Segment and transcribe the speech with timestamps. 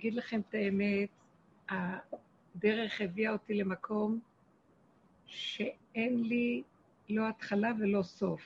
[0.00, 1.08] אגיד לכם את האמת,
[1.68, 4.20] הדרך הביאה אותי למקום
[5.26, 6.62] שאין לי
[7.08, 8.42] לא התחלה ולא סוף.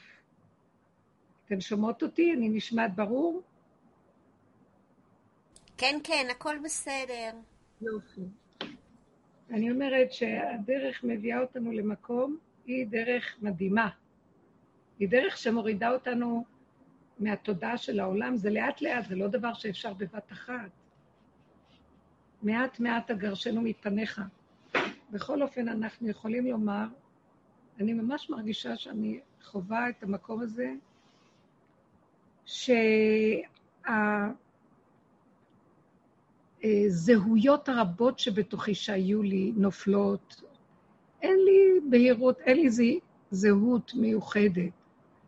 [1.46, 2.32] אתן שומעות אותי?
[2.32, 3.42] אני נשמעת ברור?
[5.76, 7.30] כן, כן, הכל בסדר.
[7.80, 8.20] יופי.
[9.50, 13.88] אני אומרת שהדרך מביאה אותנו למקום, היא דרך מדהימה.
[14.98, 16.44] היא דרך שמורידה אותנו
[17.18, 20.83] מהתודעה של העולם, זה לאט לאט, זה לא דבר שאפשר בבת אחת.
[22.44, 24.20] מעט מעט אגרשנו מפניך.
[25.10, 26.86] בכל אופן, אנחנו יכולים לומר,
[27.80, 30.74] אני ממש מרגישה שאני חווה את המקום הזה,
[36.62, 40.42] שהזהויות הרבות שבתוכי שהיו לי נופלות.
[41.22, 44.72] אין לי בהירות, אין לי זהות מיוחדת.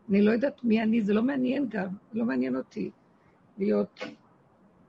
[0.08, 2.90] אני לא יודעת מי אני, זה לא מעניין גם, לא מעניין אותי
[3.58, 4.00] להיות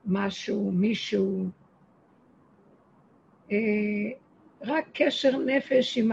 [0.06, 1.50] משהו, מישהו.
[3.52, 3.58] אה,
[4.62, 6.12] רק קשר נפש עם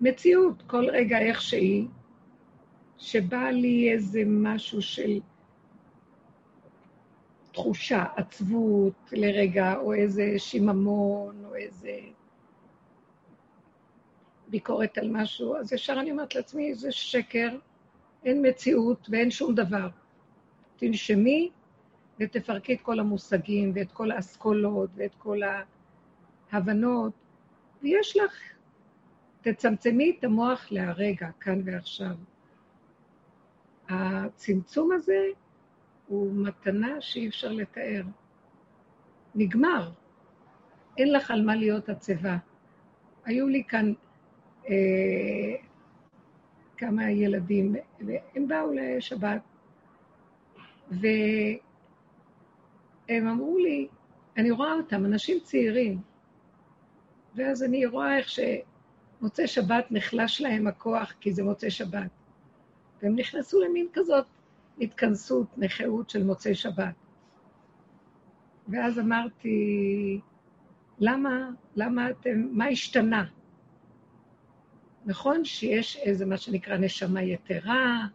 [0.00, 1.86] המציאות, כל רגע איך שהיא,
[2.98, 5.20] שבא לי איזה משהו של
[7.52, 11.98] תחושה, עצבות לרגע, או איזה שיממון, או איזה
[14.48, 17.48] ביקורת על משהו, אז ישר אני אומרת לעצמי, זה שקר,
[18.24, 19.88] אין מציאות ואין שום דבר.
[20.76, 21.50] תנשמי
[22.20, 25.40] ותפרקי את כל המושגים ואת כל האסכולות ואת כל
[26.52, 27.12] ההבנות,
[27.82, 28.32] ויש לך,
[29.40, 32.14] תצמצמי את המוח להרגע, כאן ועכשיו.
[33.88, 35.26] הצמצום הזה
[36.06, 38.02] הוא מתנה שאי אפשר לתאר.
[39.34, 39.90] נגמר.
[40.98, 42.36] אין לך על מה להיות עצבה.
[43.24, 43.92] היו לי כאן
[44.68, 45.54] אה,
[46.76, 49.40] כמה ילדים, והם באו לשבת,
[53.12, 53.88] והם אמרו לי,
[54.36, 56.00] אני רואה אותם, אנשים צעירים,
[57.34, 62.10] ואז אני רואה איך שמוצאי שבת נחלש להם הכוח, כי זה מוצאי שבת.
[63.02, 64.26] והם נכנסו למין כזאת
[64.80, 66.94] התכנסות, נכאות של מוצאי שבת.
[68.68, 70.20] ואז אמרתי,
[70.98, 73.24] למה, למה אתם, מה השתנה?
[75.06, 78.06] נכון שיש איזה מה שנקרא נשמה יתרה,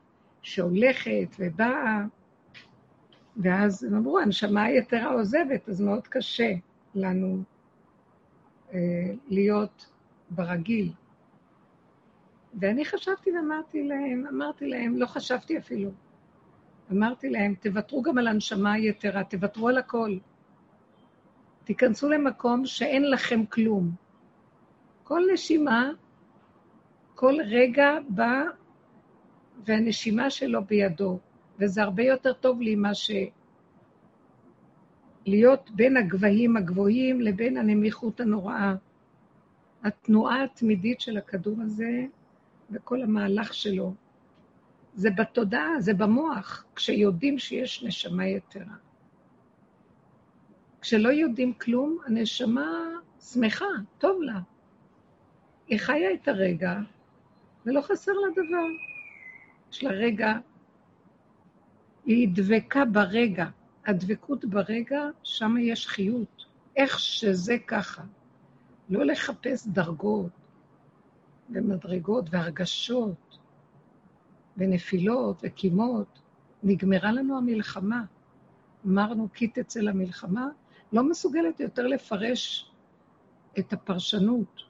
[0.41, 2.05] שהולכת ובאה,
[3.37, 6.53] ואז הם אמרו, הנשמה היתרה עוזבת, אז מאוד קשה
[6.95, 7.43] לנו
[8.73, 8.79] אה,
[9.27, 9.89] להיות
[10.29, 10.91] ברגיל.
[12.59, 15.91] ואני חשבתי ואמרתי להם, אמרתי להם, לא חשבתי אפילו,
[16.91, 20.17] אמרתי להם, תוותרו גם על הנשמה היתרה, תוותרו על הכל.
[21.63, 23.91] תיכנסו למקום שאין לכם כלום.
[25.03, 25.91] כל נשימה
[27.17, 28.43] כל רגע בא
[29.65, 31.19] והנשימה שלו בידו,
[31.59, 33.23] וזה הרבה יותר טוב לי מאשר
[35.25, 38.75] להיות בין הגבהים הגבוהים לבין הנמיכות הנוראה.
[39.83, 42.05] התנועה התמידית של הכדור הזה
[42.71, 43.93] וכל המהלך שלו,
[44.93, 48.75] זה בתודעה, זה במוח, כשיודעים שיש נשמה יתרה.
[50.81, 52.71] כשלא יודעים כלום, הנשמה
[53.19, 53.65] שמחה,
[53.97, 54.39] טוב לה.
[55.67, 56.79] היא חיה את הרגע,
[57.65, 58.67] ולא חסר לה דבר.
[59.71, 60.37] יש לה רגע,
[62.07, 63.45] היא דבקה ברגע.
[63.85, 66.45] הדבקות ברגע, שם יש חיות.
[66.75, 68.03] איך שזה ככה.
[68.89, 70.31] לא לחפש דרגות
[71.49, 73.37] ומדרגות והרגשות
[74.57, 76.19] ונפילות וקימות.
[76.63, 78.03] נגמרה לנו המלחמה.
[78.85, 80.47] אמרנו, כי תצא למלחמה,
[80.93, 82.71] לא מסוגלת יותר לפרש
[83.59, 84.61] את הפרשנות,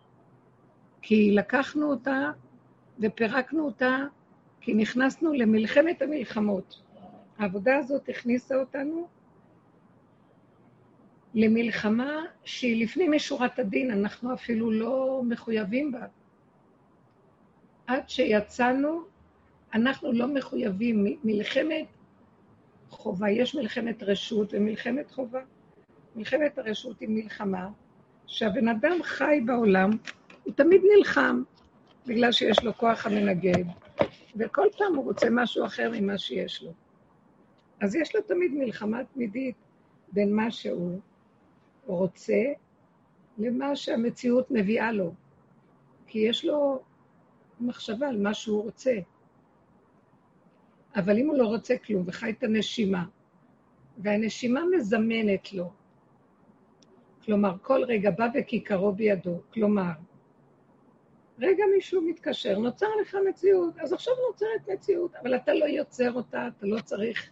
[1.01, 2.31] כי לקחנו אותה
[2.99, 3.97] ופירקנו אותה
[4.61, 6.86] כי נכנסנו למלחמת המלחמות.
[7.37, 9.07] העבודה הזאת הכניסה אותנו
[11.33, 16.05] למלחמה שהיא לפנים משורת הדין, אנחנו אפילו לא מחויבים בה.
[17.87, 19.01] עד שיצאנו,
[19.73, 21.17] אנחנו לא מחויבים.
[21.23, 21.85] מלחמת
[22.89, 25.41] חובה, יש מלחמת רשות ומלחמת חובה.
[26.15, 27.69] מלחמת הרשות היא מלחמה
[28.27, 29.89] שהבן אדם חי בעולם,
[30.43, 31.43] הוא תמיד נלחם,
[32.05, 33.63] בגלל שיש לו כוח המנגד,
[34.35, 36.86] וכל פעם הוא רוצה משהו אחר ממה שיש לו.
[37.81, 39.55] אז יש לו תמיד מלחמה תמידית
[40.11, 40.99] בין מה שהוא
[41.85, 42.43] רוצה
[43.37, 45.13] למה שהמציאות מביאה לו.
[46.07, 46.81] כי יש לו
[47.59, 48.93] מחשבה על מה שהוא רוצה.
[50.95, 53.05] אבל אם הוא לא רוצה כלום וחי את הנשימה,
[53.97, 55.71] והנשימה מזמנת לו,
[57.25, 59.91] כלומר, כל רגע בא וכיכרו בידו, כלומר,
[61.39, 66.47] רגע מישהו מתקשר, נוצר לך מציאות, אז עכשיו נוצרת מציאות, אבל אתה לא יוצר אותה,
[66.47, 67.31] אתה לא צריך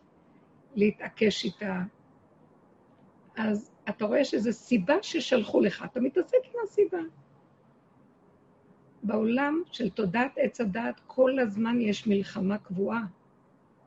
[0.75, 1.81] להתעקש איתה.
[3.37, 6.99] אז אתה רואה שזו סיבה ששלחו לך, אתה מתעסק עם הסיבה.
[9.03, 13.05] בעולם של תודעת עץ הדעת כל הזמן יש מלחמה קבועה.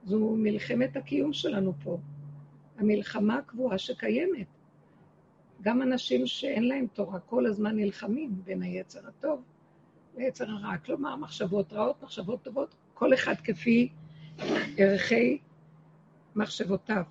[0.05, 1.99] זו מלחמת הקיום שלנו פה.
[2.79, 4.47] המלחמה הקבועה שקיימת.
[5.63, 9.43] גם אנשים שאין להם תורה כל הזמן נלחמים בין היצר הטוב
[10.17, 10.77] ליצר הרע.
[10.77, 13.89] כלומר, מחשבות רעות, מחשבות טובות, כל אחד כפי
[14.77, 15.39] ערכי
[16.37, 17.03] מחשבותיו.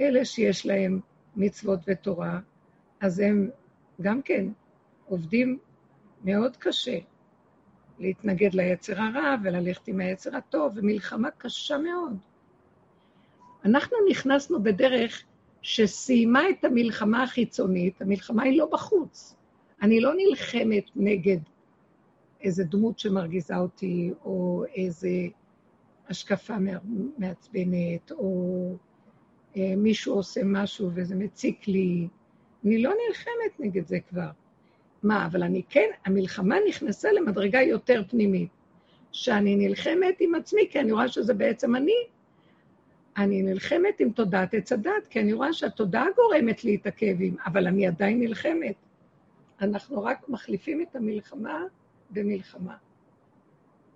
[0.00, 1.00] אלה שיש להם
[1.36, 2.40] מצוות ותורה,
[3.00, 3.50] אז הם
[4.00, 4.46] גם כן
[5.06, 5.58] עובדים
[6.24, 6.98] מאוד קשה
[7.98, 12.16] להתנגד ליצר הרע וללכת עם היצר הטוב, ומלחמה קשה מאוד.
[13.64, 15.22] אנחנו נכנסנו בדרך
[15.62, 19.36] שסיימה את המלחמה החיצונית, המלחמה היא לא בחוץ.
[19.82, 21.38] אני לא נלחמת נגד
[22.40, 25.08] איזה דמות שמרגיזה אותי, או איזה
[26.10, 26.54] השקפה
[27.18, 28.76] מעצבנת, או
[29.56, 32.08] אה, מישהו עושה משהו וזה מציק לי.
[32.64, 34.30] אני לא נלחמת נגד זה כבר.
[35.02, 38.50] מה, אבל אני כן, המלחמה נכנסה למדרגה יותר פנימית,
[39.12, 41.96] שאני נלחמת עם עצמי, כי אני רואה שזה בעצם אני.
[43.16, 47.66] אני נלחמת עם תודעת עץ הדת, כי אני רואה שהתודעה גורמת לי את הכאבים, אבל
[47.66, 48.74] אני עדיין נלחמת.
[49.60, 51.62] אנחנו רק מחליפים את המלחמה
[52.10, 52.76] במלחמה.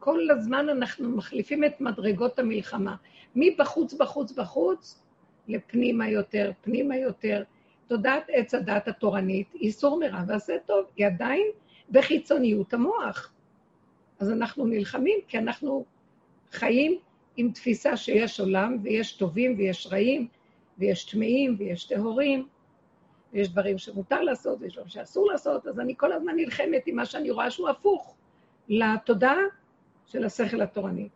[0.05, 2.97] כל הזמן אנחנו מחליפים את מדרגות המלחמה.
[3.37, 5.03] מבחוץ, בחוץ, בחוץ,
[5.49, 7.43] לפנימה יותר, פנימה יותר.
[7.87, 11.47] תודעת עץ הדת התורנית, איסור מרע ועשה טוב, היא עדיין
[11.91, 13.33] בחיצוניות המוח.
[14.19, 15.85] אז אנחנו נלחמים כי אנחנו
[16.53, 16.99] חיים
[17.37, 20.29] עם תפיסה שיש עולם ויש טובים ויש רעים
[20.79, 22.47] ויש טמאים ויש טהורים
[23.33, 27.07] ויש דברים שמותר לעשות ויש דברים שאסור לעשות, אז אני כל הזמן נלחמת עם מה
[27.07, 28.15] שאני רואה שהוא הפוך
[28.69, 29.37] לתודעה
[30.07, 31.09] של השכל התורני.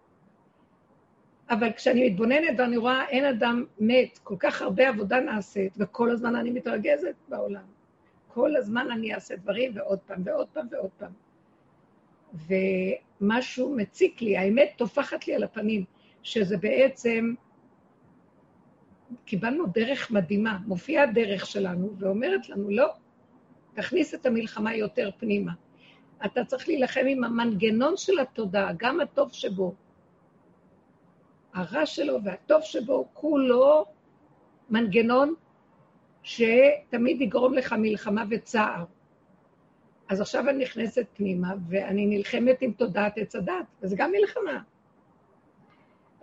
[1.50, 6.36] אבל כשאני מתבוננת ואני רואה אין אדם מת, כל כך הרבה עבודה נעשית, וכל הזמן
[6.36, 7.64] אני מתרגזת בעולם.
[8.28, 11.12] כל הזמן אני אעשה דברים ועוד פעם ועוד פעם ועוד פעם.
[13.20, 15.84] ומשהו מציק לי, האמת טופחת לי על הפנים,
[16.22, 17.34] שזה בעצם,
[19.24, 22.88] קיבלנו דרך מדהימה, מופיעה הדרך שלנו ואומרת לנו, לא,
[23.74, 25.52] תכניס את המלחמה יותר פנימה.
[26.24, 29.74] אתה צריך להילחם עם המנגנון של התודעה, גם הטוב שבו.
[31.54, 33.84] הרע שלו והטוב שבו, כולו
[34.70, 35.34] מנגנון
[36.22, 38.84] שתמיד יגרום לך מלחמה וצער.
[40.08, 44.62] אז עכשיו אני נכנסת פנימה, ואני נלחמת עם תודעת עץ הדת, וזה גם מלחמה.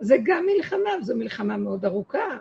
[0.00, 2.38] זה גם מלחמה, וזו מלחמה מאוד ארוכה.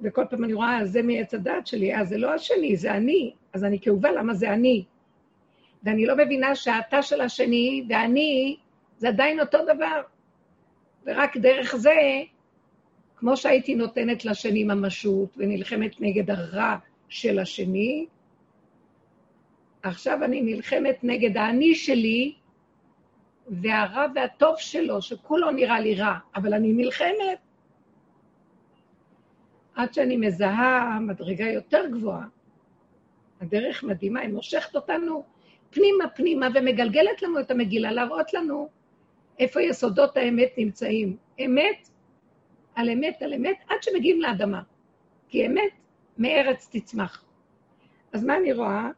[0.00, 3.34] וכל פעם אני רואה, זה מעץ הדת שלי, אז זה לא השני, זה אני.
[3.52, 4.84] אז אני כאובה, למה זה אני?
[5.82, 8.56] ואני לא מבינה שהאתה של השני ואני,
[8.98, 10.02] זה עדיין אותו דבר.
[11.06, 11.96] ורק דרך זה,
[13.16, 16.76] כמו שהייתי נותנת לשני ממשות ונלחמת נגד הרע
[17.08, 18.06] של השני,
[19.82, 22.34] עכשיו אני נלחמת נגד האני שלי
[23.48, 27.38] והרע והטוב שלו, שכולו נראה לי רע, אבל אני נלחמת.
[29.74, 32.26] עד שאני מזהה מדרגה יותר גבוהה.
[33.40, 35.24] הדרך מדהימה, היא מושכת אותנו
[35.70, 38.68] פנימה פנימה ומגלגלת לנו את המגילה, להראות לנו
[39.38, 41.16] איפה יסודות האמת נמצאים.
[41.44, 41.88] אמת
[42.74, 44.62] על אמת על אמת, עד שמגיעים לאדמה.
[45.28, 45.72] כי אמת
[46.18, 47.24] מארץ תצמח.
[48.12, 48.90] אז מה אני רואה?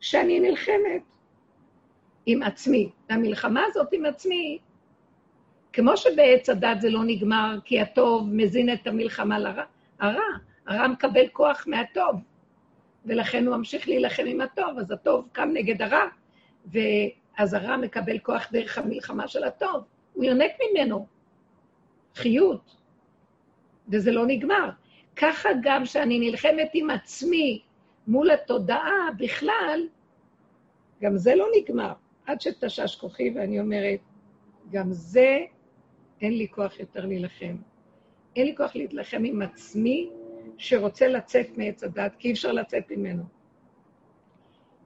[0.00, 1.02] שאני נלחמת
[2.26, 2.90] עם עצמי.
[3.10, 4.58] והמלחמה הזאת עם עצמי,
[5.72, 9.64] כמו שבעץ הדת זה לא נגמר, כי הטוב מזין את המלחמה לרע,
[10.00, 10.22] הרע,
[10.66, 12.16] הרע מקבל כוח מהטוב.
[13.06, 16.04] ולכן הוא ממשיך להילחם עם הטוב, אז הטוב קם נגד הרע,
[16.66, 21.06] ואז הרע מקבל כוח דרך המלחמה של הטוב, הוא יונק ממנו
[22.14, 22.76] חיות,
[23.88, 24.70] וזה לא נגמר.
[25.16, 27.62] ככה גם שאני נלחמת עם עצמי
[28.06, 29.80] מול התודעה בכלל,
[31.02, 31.92] גם זה לא נגמר,
[32.26, 34.00] עד שתשש כוחי ואני אומרת,
[34.70, 35.38] גם זה,
[36.20, 37.56] אין לי כוח יותר להילחם.
[38.36, 40.10] אין לי כוח להילחם עם עצמי
[40.58, 43.24] שרוצה לצאת מעץ הדת, כי אי אפשר לצאת ממנו.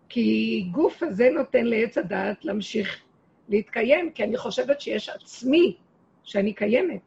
[0.09, 3.03] כי גוף הזה נותן לעץ הדת להמשיך
[3.49, 5.77] להתקיים, כי אני חושבת שיש עצמי,
[6.25, 7.01] שאני קיימת.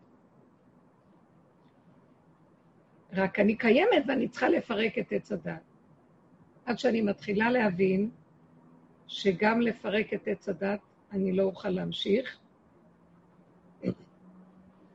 [3.13, 5.61] רק אני קיימת ואני צריכה לפרק את עץ הדת.
[6.65, 8.09] עד שאני מתחילה להבין
[9.07, 10.79] שגם לפרק את עץ הדת
[11.11, 12.37] אני לא אוכל להמשיך,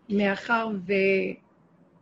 [0.09, 0.93] מאחר ו...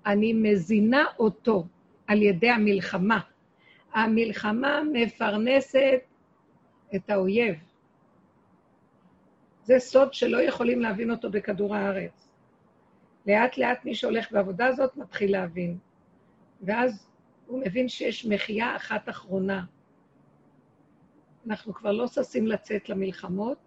[0.07, 1.67] אני מזינה אותו
[2.07, 3.21] על ידי המלחמה.
[3.93, 6.01] המלחמה מפרנסת
[6.95, 7.55] את האויב.
[9.65, 12.29] זה סוד שלא יכולים להבין אותו בכדור הארץ.
[13.27, 15.79] לאט לאט מי שהולך בעבודה הזאת מתחיל להבין.
[16.63, 17.09] ואז
[17.47, 19.65] הוא מבין שיש מחייה אחת אחרונה.
[21.47, 23.59] אנחנו כבר לא ששים לצאת למלחמות,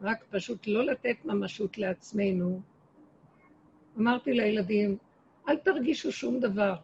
[0.00, 2.60] רק פשוט לא לתת ממשות לעצמנו.
[3.98, 4.96] אמרתי לילדים,
[5.48, 6.74] אל תרגישו שום דבר.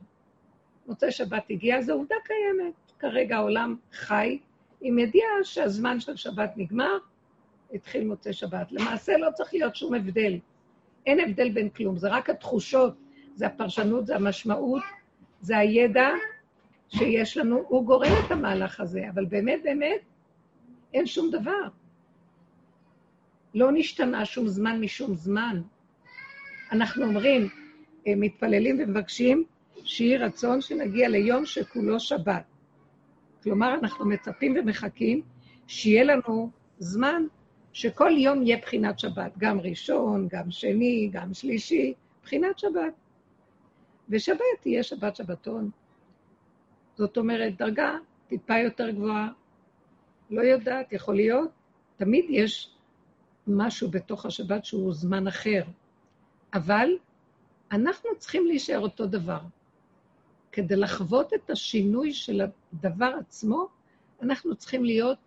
[0.86, 2.74] מוצאי שבת הגיע, זו עובדה קיימת.
[2.98, 4.38] כרגע העולם חי
[4.80, 6.98] עם ידיעה שהזמן של שבת נגמר,
[7.74, 8.72] התחיל מוצאי שבת.
[8.72, 10.38] למעשה לא צריך להיות שום הבדל.
[11.06, 12.94] אין הבדל בין כלום, זה רק התחושות,
[13.34, 14.82] זה הפרשנות, זה המשמעות,
[15.40, 16.08] זה הידע
[16.88, 20.00] שיש לנו, הוא גורם את המהלך הזה, אבל באמת באמת
[20.94, 21.68] אין שום דבר.
[23.54, 25.62] לא נשתנה שום זמן משום זמן.
[26.72, 27.48] אנחנו אומרים,
[28.06, 29.44] מתפללים ומבקשים
[29.84, 32.44] שיהי רצון שנגיע ליום שכולו שבת.
[33.42, 35.22] כלומר, אנחנו מצפים ומחכים
[35.66, 37.22] שיהיה לנו זמן
[37.72, 42.94] שכל יום יהיה בחינת שבת, גם ראשון, גם שני, גם שלישי, בחינת שבת.
[44.08, 45.70] ושבת תהיה שבת שבתון.
[46.94, 47.96] זאת אומרת, דרגה
[48.28, 49.28] טיפה יותר גבוהה.
[50.30, 51.50] לא יודעת, יכול להיות,
[51.96, 52.74] תמיד יש
[53.46, 55.62] משהו בתוך השבת שהוא זמן אחר.
[56.54, 56.88] אבל
[57.72, 59.40] אנחנו צריכים להישאר אותו דבר.
[60.52, 62.40] כדי לחוות את השינוי של
[62.72, 63.68] הדבר עצמו,
[64.22, 65.18] אנחנו צריכים להיות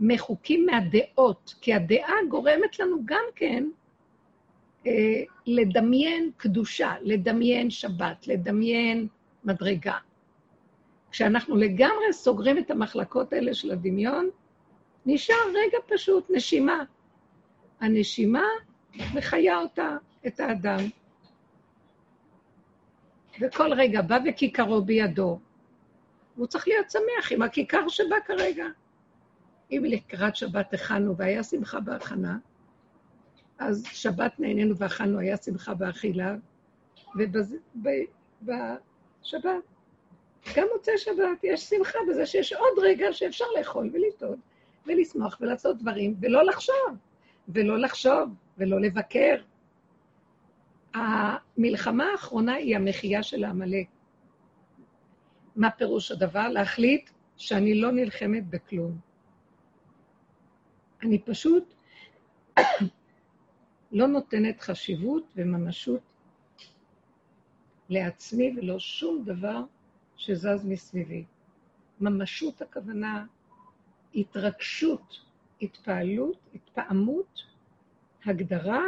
[0.00, 3.64] מחוקים מהדעות, כי הדעה גורמת לנו גם כן
[4.86, 4.92] אה,
[5.46, 9.08] לדמיין קדושה, לדמיין שבת, לדמיין
[9.44, 9.98] מדרגה.
[11.10, 14.30] כשאנחנו לגמרי סוגרים את המחלקות האלה של הדמיון,
[15.06, 16.84] נשאר רגע פשוט, נשימה.
[17.80, 18.44] הנשימה
[19.14, 20.80] מחיה אותה, את האדם.
[23.40, 25.38] וכל רגע בא וכיכרו בידו.
[26.36, 28.66] הוא צריך להיות שמח עם הכיכר שבא כרגע.
[29.70, 32.38] אם לקראת שבת הכנו והיה שמחה בהכנה,
[33.58, 36.36] אז שבת נהנינו ואכלנו, היה שמחה באכילה,
[37.14, 38.02] ובשבת,
[40.56, 44.38] גם מוצאי שבת, יש שמחה בזה שיש עוד רגע שאפשר לאכול ולטעוד
[44.86, 46.96] ולשמוח ולעשות דברים, ולא לחשוב,
[47.48, 49.36] ולא לחשוב, ולא לבקר.
[50.96, 53.86] המלחמה האחרונה היא המחייה של העמלק.
[55.56, 56.48] מה פירוש הדבר?
[56.48, 58.98] להחליט שאני לא נלחמת בכלום.
[61.02, 61.74] אני פשוט
[63.92, 66.00] לא נותנת חשיבות וממשות
[67.88, 69.62] לעצמי ולא שום דבר
[70.16, 71.24] שזז מסביבי.
[72.00, 73.26] ממשות הכוונה
[74.14, 75.20] התרגשות,
[75.62, 77.42] התפעלות, התפעמות,
[78.24, 78.82] הגדרה,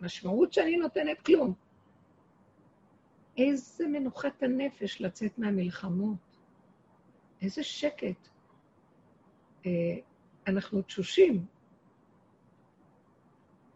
[0.00, 1.54] משמעות שאני נותנת כלום.
[3.38, 6.18] איזה מנוחת הנפש לצאת מהמלחמות.
[7.42, 8.28] איזה שקט.
[9.66, 9.70] אה,
[10.46, 11.44] אנחנו תשושים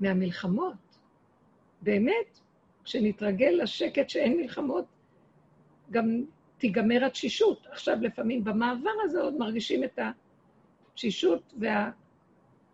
[0.00, 0.99] מהמלחמות.
[1.82, 2.40] באמת,
[2.84, 4.84] כשנתרגל לשקט שאין מלחמות,
[5.90, 6.25] גם
[6.58, 7.66] תיגמר התשישות.
[7.66, 9.99] עכשיו, לפעמים במעבר הזה עוד מרגישים את
[10.92, 11.54] התשישות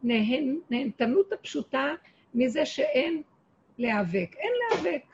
[0.03, 1.95] והנהנתנות הפשוטה
[2.37, 3.23] מזה שאין
[3.79, 4.35] להיאבק.
[4.37, 5.05] אין להיאבק.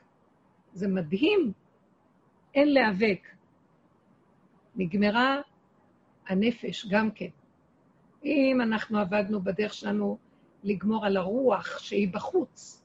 [0.73, 1.51] זה מדהים,
[2.53, 3.27] אין להיאבק.
[4.75, 5.41] נגמרה
[6.27, 7.29] הנפש גם כן.
[8.25, 10.17] אם אנחנו עבדנו בדרך שלנו
[10.63, 12.83] לגמור על הרוח שהיא בחוץ,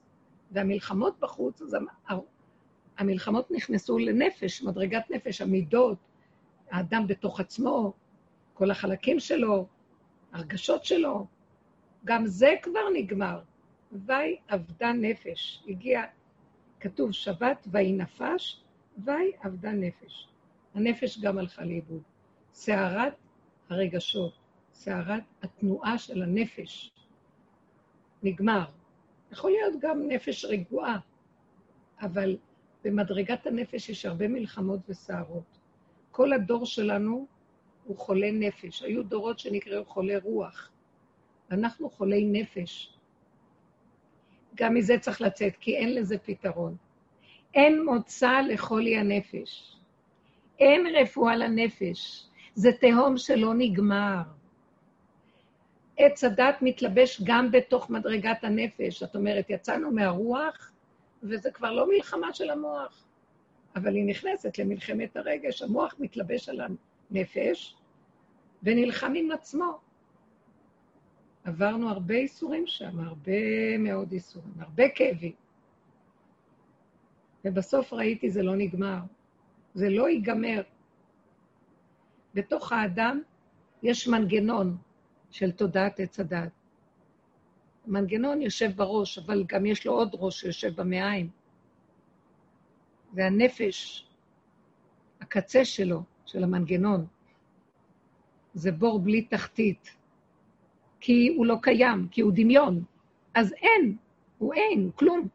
[0.51, 1.77] והמלחמות בחוץ, אז
[2.97, 5.97] המלחמות נכנסו לנפש, מדרגת נפש, המידות,
[6.71, 7.93] האדם בתוך עצמו,
[8.53, 9.67] כל החלקים שלו,
[10.33, 11.25] הרגשות שלו,
[12.05, 13.41] גם זה כבר נגמר.
[13.91, 15.63] ויהי אבדה נפש.
[15.67, 16.03] הגיע,
[16.79, 18.63] כתוב שבת, ויהי נפש,
[19.05, 20.27] ויהי אבדה נפש.
[20.73, 22.01] הנפש גם הלכה לאיבוד.
[22.53, 23.13] סערת
[23.69, 24.33] הרגשות,
[24.73, 26.91] סערת התנועה של הנפש.
[28.23, 28.65] נגמר.
[29.31, 30.99] יכול להיות גם נפש רגועה,
[32.01, 32.37] אבל
[32.83, 35.59] במדרגת הנפש יש הרבה מלחמות וסערות.
[36.11, 37.27] כל הדור שלנו
[37.83, 38.83] הוא חולה נפש.
[38.83, 40.71] היו דורות שנקראו חולי רוח.
[41.51, 42.98] אנחנו חולי נפש.
[44.55, 46.75] גם מזה צריך לצאת, כי אין לזה פתרון.
[47.53, 49.79] אין מוצא לחולי הנפש.
[50.59, 52.27] אין רפואה לנפש.
[52.55, 54.21] זה תהום שלא נגמר.
[55.97, 58.99] עץ הדת מתלבש גם בתוך מדרגת הנפש.
[58.99, 60.71] זאת אומרת, יצאנו מהרוח,
[61.23, 63.03] וזה כבר לא מלחמה של המוח,
[63.75, 65.61] אבל היא נכנסת למלחמת הרגש.
[65.61, 66.61] המוח מתלבש על
[67.11, 67.75] הנפש
[68.63, 69.79] ונלחם עם עצמו.
[71.49, 75.31] עברנו הרבה איסורים שם, הרבה מאוד איסורים, הרבה כאבים.
[77.45, 78.99] ובסוף ראיתי, זה לא נגמר.
[79.73, 80.61] זה לא ייגמר.
[82.33, 83.21] בתוך האדם
[83.83, 84.77] יש מנגנון
[85.31, 86.51] של תודעת עץ הדת.
[87.87, 91.29] המנגנון יושב בראש, אבל גם יש לו עוד ראש שיושב במעיים.
[93.13, 94.07] והנפש,
[95.21, 97.07] הקצה שלו, של המנגנון,
[98.53, 99.98] זה בור בלי תחתית,
[100.99, 102.83] כי הוא לא קיים, כי הוא דמיון.
[103.33, 103.95] אז אין,
[104.37, 105.27] הוא אין, כלום.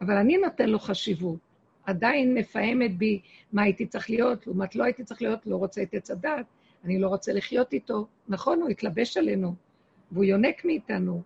[0.00, 1.38] אבל אני נותן לו חשיבות.
[1.84, 3.20] עדיין מפעמת בי
[3.52, 6.46] מה הייתי צריך להיות, לעומת לא הייתי צריך להיות, לא רוצה את עץ הדת,
[6.84, 8.06] אני לא רוצה לחיות איתו.
[8.28, 9.54] נכון, הוא התלבש עלינו,
[10.12, 11.22] והוא יונק מאיתנו,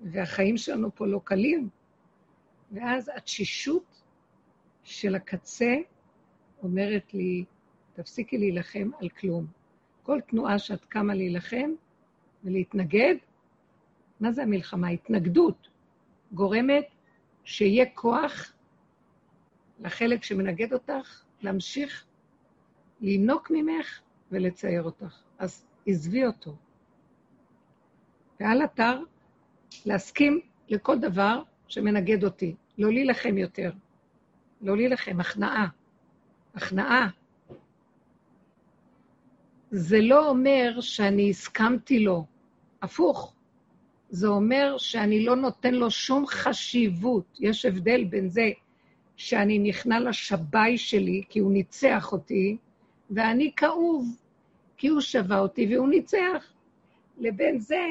[0.00, 1.68] והחיים שלנו פה לא קלים.
[2.72, 4.02] ואז התשישות
[4.84, 5.74] של הקצה
[6.62, 7.44] אומרת לי,
[7.92, 9.46] תפסיקי להילחם על כלום.
[10.12, 11.70] כל תנועה שאת קמה להילחם
[12.44, 13.14] ולהתנגד,
[14.20, 14.88] מה זה המלחמה?
[14.88, 15.68] התנגדות
[16.32, 16.86] גורמת
[17.44, 18.52] שיהיה כוח
[19.80, 22.06] לחלק שמנגד אותך להמשיך
[23.00, 24.00] לינוק ממך
[24.30, 25.22] ולצייר אותך.
[25.38, 26.56] אז עזבי אותו.
[28.40, 29.00] ועל אתר
[29.86, 32.54] להסכים לכל דבר שמנגד אותי.
[32.78, 33.72] לא להילחם יותר.
[34.60, 35.68] לא להילחם, הכנעה.
[36.54, 37.08] הכנעה.
[39.74, 42.24] זה לא אומר שאני הסכמתי לו,
[42.82, 43.34] הפוך.
[44.10, 47.38] זה אומר שאני לא נותן לו שום חשיבות.
[47.40, 48.50] יש הבדל בין זה
[49.16, 52.56] שאני נכנע לשבי שלי, כי הוא ניצח אותי,
[53.10, 54.16] ואני כאוב,
[54.76, 56.52] כי הוא שבה אותי והוא ניצח,
[57.18, 57.86] לבין זה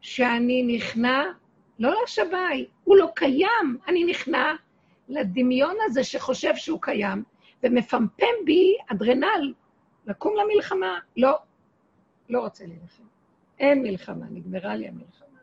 [0.00, 1.22] שאני נכנע
[1.78, 4.54] לא לשבי, הוא לא קיים, אני נכנע
[5.08, 7.22] לדמיון הזה שחושב שהוא קיים,
[7.62, 9.52] ומפמפם בי אדרנל,
[10.06, 10.98] לקום למלחמה.
[11.16, 11.38] לא,
[12.28, 13.02] לא רוצה להילחם.
[13.58, 15.38] אין מלחמה, נגמרה לי המלחמה.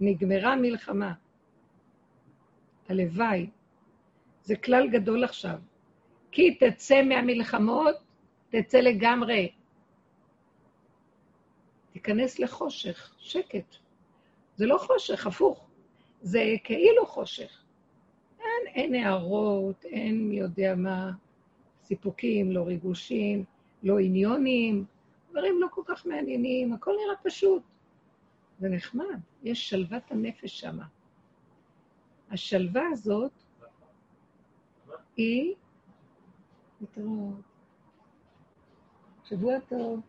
[0.00, 1.12] נגמרה מלחמה.
[2.88, 3.50] הלוואי.
[4.42, 5.58] זה כלל גדול עכשיו.
[6.30, 7.96] כי תצא מהמלחמות,
[8.50, 9.52] תצא לגמרי.
[11.92, 13.76] תיכנס לחושך, שקט.
[14.56, 15.66] זה לא חושך, הפוך.
[16.22, 17.64] זה כאילו חושך.
[18.40, 21.10] אין, אין הערות, אין מי יודע מה,
[21.88, 23.44] סיפוקים, לא ריגושים,
[23.82, 24.84] לא עניונים,
[25.30, 27.62] דברים לא כל כך מעניינים, הכל נראה פשוט.
[28.58, 30.86] זה נחמד, יש שלוות הנפש שמה.
[32.30, 33.32] השלווה הזאת
[35.16, 35.54] היא...
[36.80, 37.34] להתראות.
[39.24, 40.00] שבוע טוב.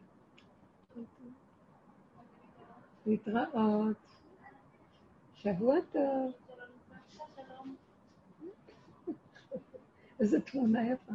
[3.06, 3.98] להתראות.
[5.36, 6.34] שבוע טוב.
[10.20, 11.14] איזה תמונה יפה.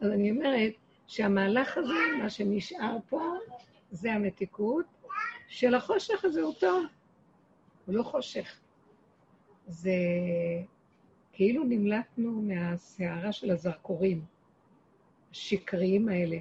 [0.00, 0.72] אז אני אומרת
[1.06, 3.20] שהמהלך הזה, מה שנשאר פה,
[3.90, 4.86] זה המתיקות,
[5.48, 6.86] של החושך הזה הוא טוב.
[7.86, 8.60] הוא לא חושך.
[9.66, 9.90] זה
[11.32, 14.24] כאילו נמלטנו מהסערה של הזרקורים,
[15.30, 16.36] השקריים האלה.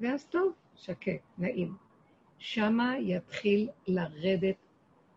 [0.00, 1.76] ואז טוב, שקט, נעים.
[2.38, 4.56] שמה יתחיל לרדת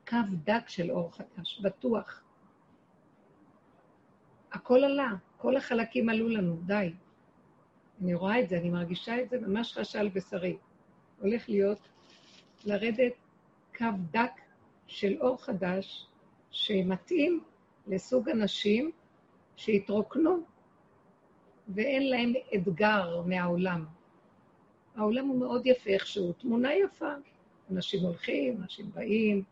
[0.08, 2.24] קו דק של אור חדש, בטוח.
[4.52, 6.94] הכל עלה, כל החלקים עלו לנו, די.
[8.02, 10.58] אני רואה את זה, אני מרגישה את זה ממש חשה על בשרי.
[11.20, 11.80] הולך להיות
[12.66, 13.14] לרדת
[13.78, 14.32] קו דק
[14.88, 16.08] של אור חדש
[16.52, 17.44] שמתאים
[17.88, 18.92] לסוג אנשים
[19.56, 20.44] שהתרוקנו
[21.68, 23.86] ואין להם אתגר מהעולם.
[24.96, 27.14] העולם הוא מאוד יפה איכשהו, תמונה יפה.
[27.72, 29.44] אנשים הולכים, אנשים באים,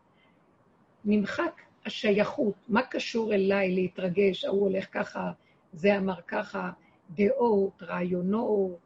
[1.04, 5.32] נמחק השייכות, מה קשור אליי להתרגש, ההוא הולך ככה,
[5.72, 6.70] זה אמר ככה,
[7.10, 8.78] דעות, רעיונות,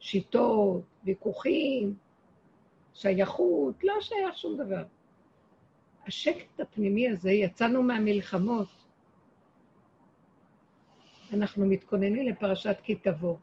[0.00, 1.94] שיטות, ויכוחים,
[2.94, 4.84] שייכות, לא שייך שום דבר.
[6.06, 8.68] השקט הפנימי הזה, יצאנו מהמלחמות.
[11.32, 13.36] אנחנו מתכוננים לפרשת כי תבוא.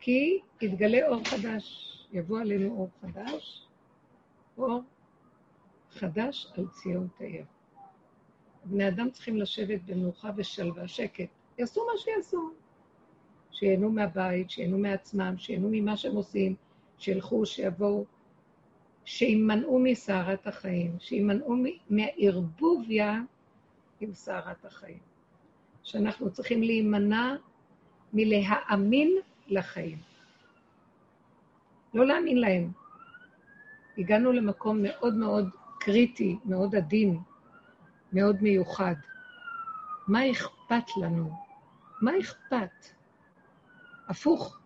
[0.00, 3.66] כי יתגלה אור חדש, יבוא עלינו אור חדש,
[4.58, 4.80] אור
[5.90, 7.42] חדש על ציון תאר.
[8.64, 11.28] בני אדם צריכים לשבת במנוחה ושלווה, שקט.
[11.58, 12.50] יעשו מה שיעשו.
[13.50, 16.54] שיהנו מהבית, שיהנו מעצמם, שיהנו ממה שהם עושים,
[16.98, 18.04] שילכו, שיבואו,
[19.04, 21.56] שימנעו מסערת החיים, שימנעו
[21.90, 23.20] מהערבוביה
[24.00, 24.98] עם סערת החיים.
[25.82, 27.36] שאנחנו צריכים להימנע
[28.12, 29.16] מלהאמין
[29.48, 29.98] לחיים.
[31.94, 32.70] לא להאמין להם.
[33.98, 35.48] הגענו למקום מאוד מאוד
[35.80, 37.18] קריטי, מאוד עדין,
[38.12, 38.94] מאוד מיוחד.
[40.08, 41.45] מה אכפת לנו?
[42.00, 42.86] מה אכפת?
[44.08, 44.58] הפוך,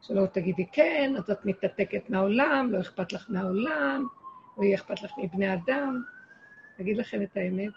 [0.00, 4.06] שלא תגידי כן, אז את מתנתקת מהעולם, לא אכפת לך מהעולם,
[4.58, 6.02] לא יהיה אכפת לך מבני אדם.
[6.80, 7.72] אגיד לכם את האמת,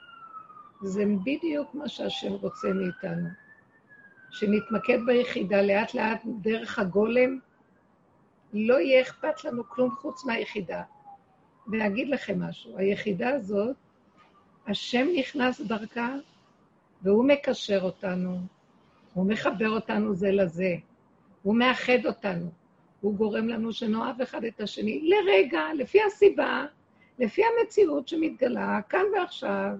[0.82, 3.30] זה בדיוק מה שהשם רוצה מאיתנו.
[4.32, 7.40] שנתמקד ביחידה לאט לאט דרך הגולם,
[8.54, 10.84] לא יהיה אכפת לנו כלום חוץ מהיחידה.
[11.68, 13.76] ואגיד לכם משהו, היחידה הזאת
[14.68, 16.16] השם נכנס דרכה,
[17.02, 18.40] והוא מקשר אותנו,
[19.14, 20.76] הוא מחבר אותנו זה לזה,
[21.42, 22.50] הוא מאחד אותנו,
[23.02, 26.66] הוא גורם לנו שנאהב אחד את השני לרגע, לפי הסיבה,
[27.20, 29.76] לפי המציאות שמתגלה כאן ועכשיו,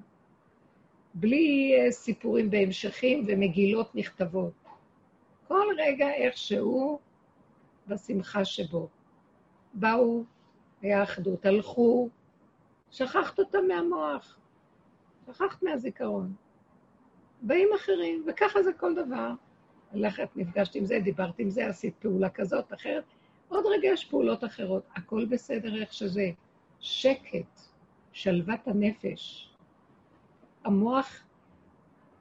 [1.14, 4.54] בלי אה, סיפורים בהמשכים ומגילות נכתבות.
[5.48, 7.00] כל רגע איכשהו
[7.88, 8.88] בשמחה שבו.
[9.74, 10.24] באו,
[10.82, 12.10] היה אחדות, הלכו,
[12.92, 14.38] שכחת אותם מהמוח,
[15.26, 16.34] שכחת מהזיכרון.
[17.42, 19.32] באים אחרים, וככה זה כל דבר.
[19.94, 23.04] הלכת, נפגשת עם זה, דיברת עם זה, עשית פעולה כזאת, אחרת.
[23.48, 24.84] עוד רגע יש פעולות אחרות.
[24.96, 26.32] הכל בסדר איך שזה.
[26.80, 27.62] שקט,
[28.12, 29.54] שלוות הנפש.
[30.64, 31.24] המוח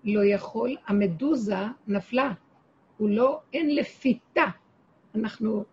[0.04, 2.33] לא יכול, המדוזה נפלה.
[2.98, 4.44] הוא לא, אין לפיתה.
[5.14, 5.64] אנחנו,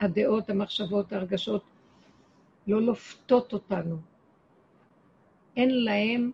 [0.00, 1.64] הדעות, המחשבות, ההרגשות,
[2.66, 3.96] לא לופתות אותנו.
[5.56, 6.30] אין להם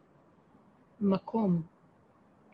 [1.01, 1.63] מקום.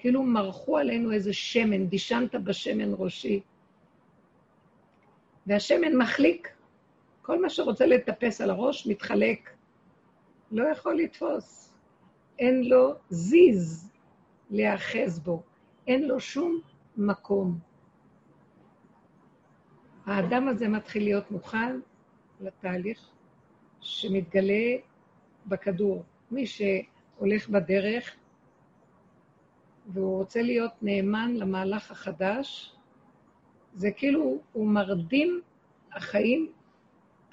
[0.03, 3.41] כאילו מרחו עלינו איזה שמן, דישנת בשמן ראשי.
[5.47, 6.49] והשמן מחליק.
[7.23, 9.51] כל מה שרוצה לטפס על הראש מתחלק.
[10.53, 11.73] לא יכול לתפוס.
[12.39, 13.93] אין לו זיז
[14.51, 15.43] להיאחז בו.
[15.87, 16.61] אין לו שום
[16.97, 17.59] מקום.
[20.07, 21.81] האדם הזה מתחיל להיות מוכן
[22.41, 23.09] לתהליך
[23.81, 24.77] שמתגלה
[25.47, 26.05] בכדור.
[26.31, 28.17] מי שהולך בדרך
[29.93, 32.75] והוא רוצה להיות נאמן למהלך החדש,
[33.75, 35.41] זה כאילו הוא מרדים
[35.93, 36.53] החיים,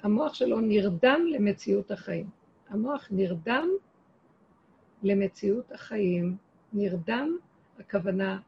[0.02, 2.26] המוח שלו נרדם למציאות החיים.
[2.68, 3.68] המוח נרדם
[5.02, 6.36] למציאות החיים.
[6.72, 7.36] נרדם,
[7.78, 8.38] הכוונה,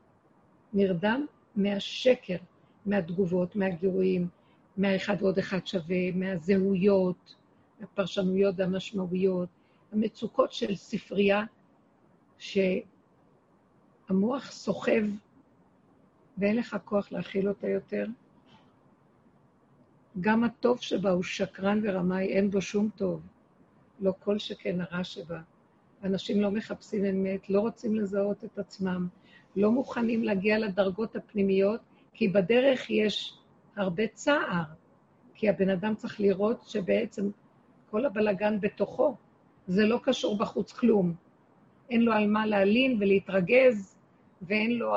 [0.73, 2.37] נרדם מהשקר,
[2.87, 4.29] מהתגובות, מהגירויים,
[4.77, 7.35] מהאחד ועוד אחד שווה, מהזהויות,
[7.83, 9.49] הפרשנויות והמשמעויות,
[9.93, 11.45] המצוקות של ספרייה,
[14.13, 15.03] שהמוח סוחב
[16.39, 18.07] ואין לך כוח להכיל אותה יותר.
[20.21, 23.21] גם הטוב שבה הוא שקרן ורמאי, אין בו שום טוב.
[24.01, 25.41] לא כל שכן הרע שבה.
[26.05, 29.09] אנשים לא מחפשים אמת, לא רוצים לזהות את עצמם,
[29.57, 31.81] לא מוכנים להגיע לדרגות הפנימיות,
[32.13, 33.39] כי בדרך יש
[33.77, 34.65] הרבה צער,
[35.35, 37.31] כי הבן אדם צריך לראות שבעצם
[37.91, 39.17] כל הבלגן בתוכו,
[39.67, 41.15] זה לא קשור בחוץ כלום.
[41.91, 43.92] אין לו על מה להלין ולהתרגז,
[44.43, 44.95] ואין לו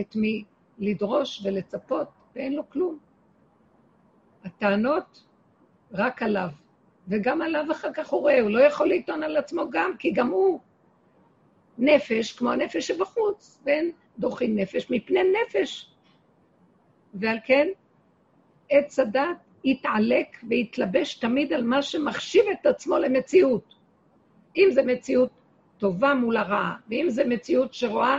[0.00, 0.44] את מי
[0.78, 2.98] לדרוש ולצפות, ואין לו כלום.
[4.44, 5.24] הטענות
[5.92, 6.48] רק עליו,
[7.08, 10.28] וגם עליו אחר כך הוא רואה, הוא לא יכול לטעון על עצמו גם, כי גם
[10.28, 10.60] הוא
[11.78, 15.94] נפש כמו הנפש שבחוץ, ואין דוחים נפש מפני נפש.
[17.14, 17.68] ועל כן,
[18.70, 23.74] עץ הדת יתעלק ויתלבש תמיד על מה שמחשיב את עצמו למציאות.
[24.56, 25.30] אם זו מציאות
[25.78, 28.18] טובה מול הרעה, ואם זו מציאות שרואה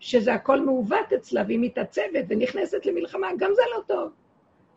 [0.00, 4.12] שזה הכל מעוות אצלה, והיא מתעצבת ונכנסת למלחמה, גם זה לא טוב.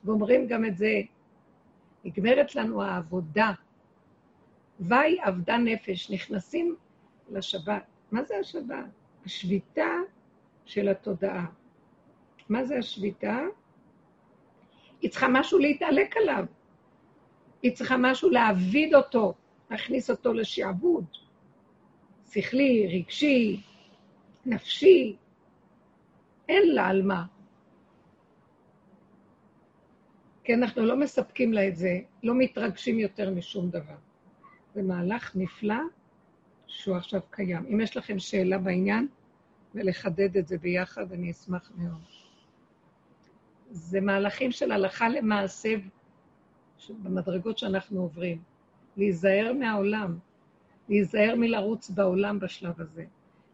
[0.04, 1.02] ואומרים גם את זה,
[2.06, 3.52] נגמרת לנו העבודה.
[4.80, 6.76] וי אבדה נפש, נכנסים
[7.32, 7.84] לשבת.
[8.12, 8.86] מה זה השבת?
[9.26, 9.92] השביתה
[10.66, 11.46] של התודעה.
[12.50, 13.40] מה זה השביתה?
[15.02, 16.46] היא צריכה משהו להתעלק עליו.
[17.62, 19.34] היא צריכה משהו להעביד אותו,
[19.72, 21.06] להכניס אותו לשעבוד.
[22.32, 23.62] שכלי, רגשי,
[24.46, 25.16] נפשי.
[26.50, 27.26] אין לה על מה.
[30.44, 33.96] כי אנחנו לא מספקים לה את זה, לא מתרגשים יותר משום דבר.
[34.74, 35.82] זה מהלך נפלא
[36.68, 37.66] שהוא עכשיו קיים.
[37.66, 39.08] אם יש לכם שאלה בעניין,
[39.76, 42.02] ולחדד את זה ביחד, אני אשמח מאוד.
[43.70, 45.76] זה מהלכים של הלכה למעשה
[46.90, 48.42] במדרגות שאנחנו עוברים.
[48.98, 50.18] להיזהר מהעולם,
[50.90, 53.06] להיזהר מלרוץ בעולם בשלב הזה,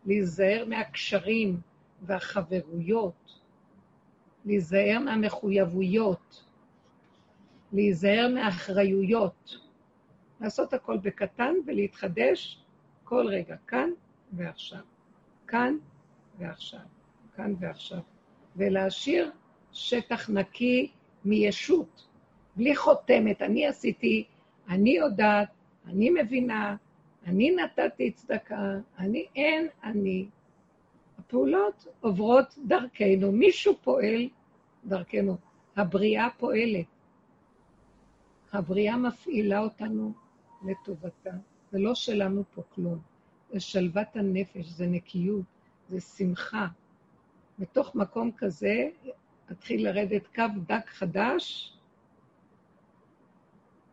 [0.05, 1.59] להיזהר מהקשרים
[2.01, 3.39] והחברויות,
[4.45, 6.43] להיזהר מהמחויבויות,
[7.73, 9.57] להיזהר מאחריויות,
[10.41, 12.63] לעשות הכל בקטן ולהתחדש
[13.03, 13.89] כל רגע, כאן
[14.33, 14.79] ועכשיו.
[15.47, 15.77] כאן
[16.37, 16.79] ועכשיו.
[17.35, 17.99] כאן ועכשיו.
[18.55, 19.31] ולהשאיר
[19.71, 20.91] שטח נקי
[21.25, 22.07] מישות,
[22.55, 23.41] בלי חותמת.
[23.41, 24.23] אני עשיתי,
[24.69, 25.49] אני יודעת,
[25.85, 26.75] אני מבינה,
[27.25, 30.27] אני נתתי צדקה, אני, אין אני.
[31.19, 34.29] הפעולות עוברות דרכנו, מישהו פועל
[34.85, 35.37] דרכנו.
[35.75, 36.85] הבריאה פועלת.
[38.53, 40.13] הבריאה מפעילה אותנו
[40.65, 41.31] לטובתה.
[41.71, 42.99] זה לא שלנו פה כלום.
[43.51, 45.45] זה שלוות הנפש, זה נקיות,
[45.89, 46.67] זה שמחה.
[47.59, 48.89] בתוך מקום כזה
[49.49, 51.73] מתחיל לרדת קו דק חדש,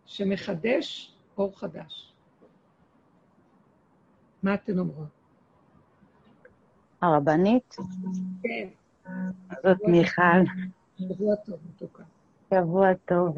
[0.07, 2.12] שמחדש אור חדש.
[4.43, 5.09] מה אתן אומרות?
[7.03, 7.77] הרבנית?
[8.43, 8.69] כן.
[9.63, 10.23] זאת מיכל.
[10.99, 12.03] שבוע טוב, מתוקה.
[12.55, 13.37] שבוע טוב.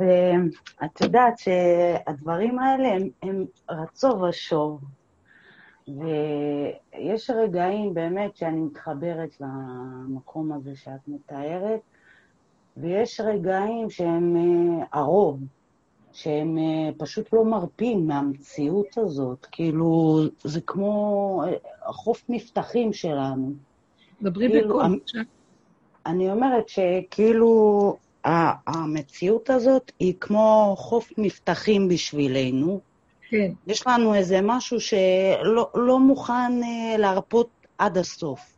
[0.85, 4.85] את יודעת שהדברים האלה הם, הם רצו ושוב.
[5.89, 11.81] ויש רגעים באמת שאני מתחברת למקום הזה שאת מתארת,
[12.77, 15.41] ויש רגעים שהם אה, הרוב,
[16.15, 19.47] שהם אה, פשוט לא מרפים מהמציאות הזאת.
[19.53, 21.53] כאילו, זה כמו אה,
[21.87, 23.53] החוף מבטחים שלנו.
[24.23, 25.01] דברי כאילו, בקול.
[26.07, 27.97] אני אומרת שכאילו
[28.67, 32.81] המציאות הזאת היא כמו חוף מבטחים בשבילנו.
[33.29, 37.49] כן, יש לנו איזה משהו שלא לא מוכן אה, להרפות
[37.79, 38.54] עד הסוף.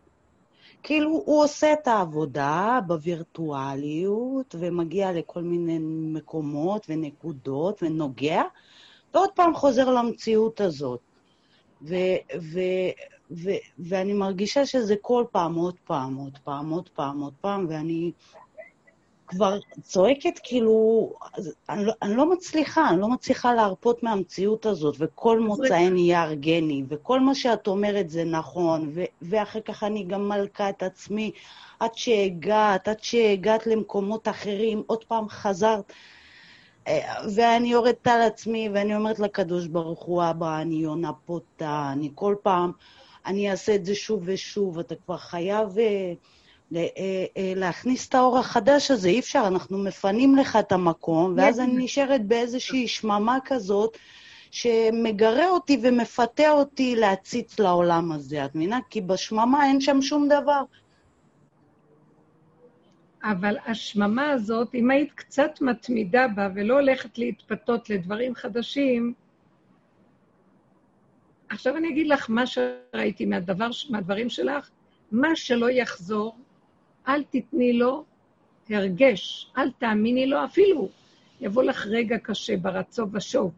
[0.87, 5.79] כאילו, הוא עושה את העבודה בווירטואליות, ומגיע לכל מיני
[6.13, 8.43] מקומות ונקודות, ונוגע,
[9.15, 11.01] ועוד פעם חוזר למציאות הזאת.
[11.83, 11.95] ו,
[12.41, 12.61] ו,
[13.31, 18.13] ו, ואני מרגישה שזה כל פעם, עוד פעם, עוד פעם, עוד פעם, עוד פעם, ואני
[19.27, 21.13] כבר צועקת, כאילו,
[21.69, 26.83] אני לא, אני לא מצליחה, אני לא מצליחה להרפות מהמציאות הזאת, וכל מוצאי נהיה ארגני,
[26.89, 31.31] וכל מה שאת אומרת זה נכון, ו, ואחר כך אני גם מלכה את עצמי,
[31.81, 35.93] עד שהגעת, עד שהגעת למקומות אחרים, עוד פעם חזרת.
[36.89, 42.11] אה, ואני יורדת על עצמי, ואני אומרת לקדוש ברוך הוא, אבא, אני יונה פוטה, אני
[42.15, 42.73] כל פעם,
[43.27, 46.13] אני אעשה את זה שוב ושוב, אתה כבר חייב אה,
[47.37, 52.27] להכניס את האור החדש הזה, אי אפשר, אנחנו מפנים לך את המקום, ואז אני נשארת
[52.27, 53.97] באיזושהי שממה כזאת,
[54.51, 58.79] שמגרה אותי ומפתה אותי להציץ לעולם הזה, את מבינה?
[58.91, 60.63] כי בשממה אין שם שום דבר.
[63.23, 69.15] אבל השממה הזאת, אם היית קצת מתמידה בה ולא הולכת להתפתות לדברים חדשים,
[71.49, 74.71] עכשיו אני אגיד לך מה שראיתי מהדבר, מהדברים שלך,
[75.13, 76.37] מה שלא יחזור,
[77.09, 78.05] אל תתני לו
[78.71, 80.89] הרגש, אל תאמיני לו אפילו.
[81.41, 83.53] יבוא לך רגע קשה ברצו ושוב.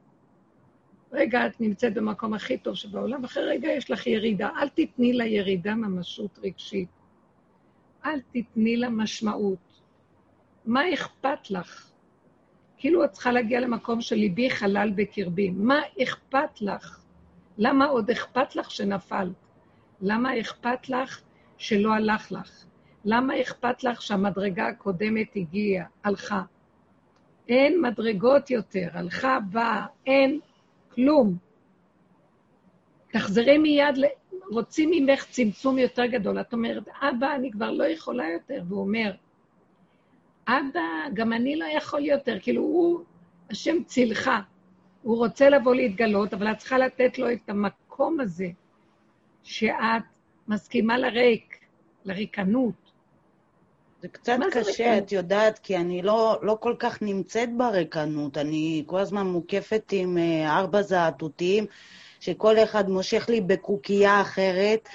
[1.12, 4.48] רגע את נמצאת במקום הכי טוב שבעולם, אחרי רגע יש לך ירידה.
[4.56, 6.88] אל תתני לירידה ממשות רגשית.
[8.04, 9.82] אל תתני לה משמעות.
[10.66, 11.90] מה אכפת לך?
[12.78, 15.50] כאילו את צריכה להגיע למקום של ליבי חלל בקרבי.
[15.50, 17.04] מה אכפת לך?
[17.58, 19.32] למה עוד אכפת לך שנפלת?
[20.00, 21.20] למה אכפת לך
[21.58, 22.64] שלא הלך לך?
[23.04, 26.42] למה אכפת לך שהמדרגה הקודמת הגיעה, הלכה?
[27.48, 30.40] אין מדרגות יותר, הלכה, באה, אין
[30.94, 31.36] כלום.
[33.12, 34.04] תחזרי מיד, ל...
[34.50, 36.40] רוצים ממך צמצום יותר גדול.
[36.40, 38.62] את אומרת, אבא, אני כבר לא יכולה יותר.
[38.68, 39.12] והוא אומר,
[40.48, 40.80] אבא,
[41.14, 42.38] גם אני לא יכול יותר.
[42.40, 43.00] כאילו, הוא,
[43.50, 44.30] השם צילך.
[45.02, 48.48] הוא רוצה לבוא להתגלות, אבל את צריכה לתת לו את המקום הזה,
[49.42, 50.02] שאת
[50.48, 51.58] מסכימה לריק,
[52.04, 52.87] לריקנות.
[54.02, 55.04] זה קצת זה קשה, ריקנות?
[55.06, 58.38] את יודעת, כי אני לא, לא כל כך נמצאת בריקנות.
[58.38, 61.66] אני כל הזמן מוקפת עם אה, ארבע זעתותים,
[62.20, 64.88] שכל אחד מושך לי בקוקייה אחרת,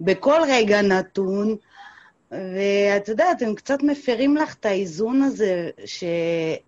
[0.00, 1.56] בכל רגע נתון.
[2.30, 6.04] ואת יודעת, הם קצת מפרים לך את האיזון הזה ש...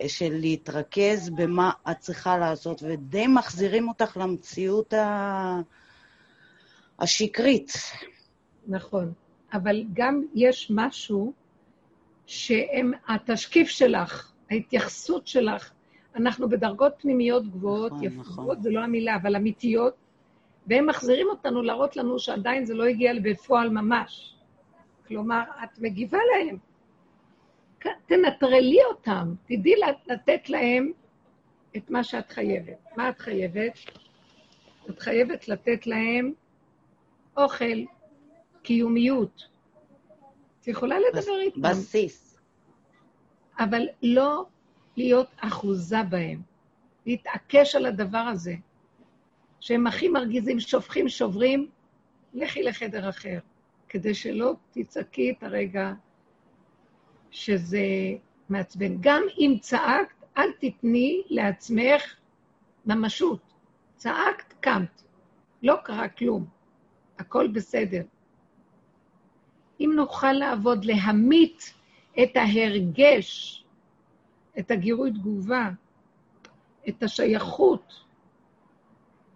[0.06, 5.60] של להתרכז במה את צריכה לעשות, ודי מחזירים אותך למציאות ה...
[6.98, 7.72] השקרית.
[8.66, 9.12] נכון.
[9.52, 11.32] אבל גם יש משהו
[12.30, 15.72] שהם, התשקיף שלך, ההתייחסות שלך,
[16.16, 18.62] אנחנו בדרגות פנימיות גבוהות, נכון, יפות, נכון.
[18.62, 19.94] זה לא המילה, אבל אמיתיות,
[20.66, 24.36] והם מחזירים אותנו להראות לנו שעדיין זה לא הגיע בפועל ממש.
[25.08, 26.58] כלומר, את מגיבה להם.
[28.06, 29.74] תנטרלי אותם, תדעי
[30.06, 30.92] לתת להם
[31.76, 32.78] את מה שאת חייבת.
[32.96, 33.72] מה את חייבת?
[34.90, 36.32] את חייבת לתת להם
[37.36, 37.84] אוכל,
[38.62, 39.49] קיומיות.
[40.60, 42.38] את יכולה לדבר איתם, בסיס.
[43.58, 44.44] אבל לא
[44.96, 46.42] להיות אחוזה בהם.
[47.06, 48.54] להתעקש על הדבר הזה.
[49.60, 51.70] שהם הכי מרגיזים, שופכים, שוברים,
[52.34, 53.38] לכי לחדר אחר,
[53.88, 55.92] כדי שלא תצעקי את הרגע
[57.30, 57.84] שזה
[58.48, 58.96] מעצבן.
[59.00, 62.16] גם אם צעקת, אל תתני לעצמך
[62.86, 63.40] ממשות.
[63.96, 65.02] צעקת, קמת.
[65.62, 66.46] לא קרה כלום.
[67.18, 68.02] הכל בסדר.
[69.80, 71.74] אם נוכל לעבוד, להמית
[72.22, 73.64] את ההרגש,
[74.58, 75.70] את הגירוי תגובה,
[76.88, 77.94] את השייכות,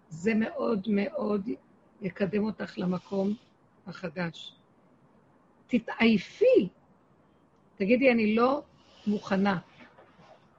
[0.09, 1.49] זה מאוד מאוד
[2.01, 3.35] יקדם אותך למקום
[3.87, 4.55] החדש.
[5.67, 6.69] תתעייפי.
[7.77, 8.63] תגידי, אני לא
[9.07, 9.59] מוכנה,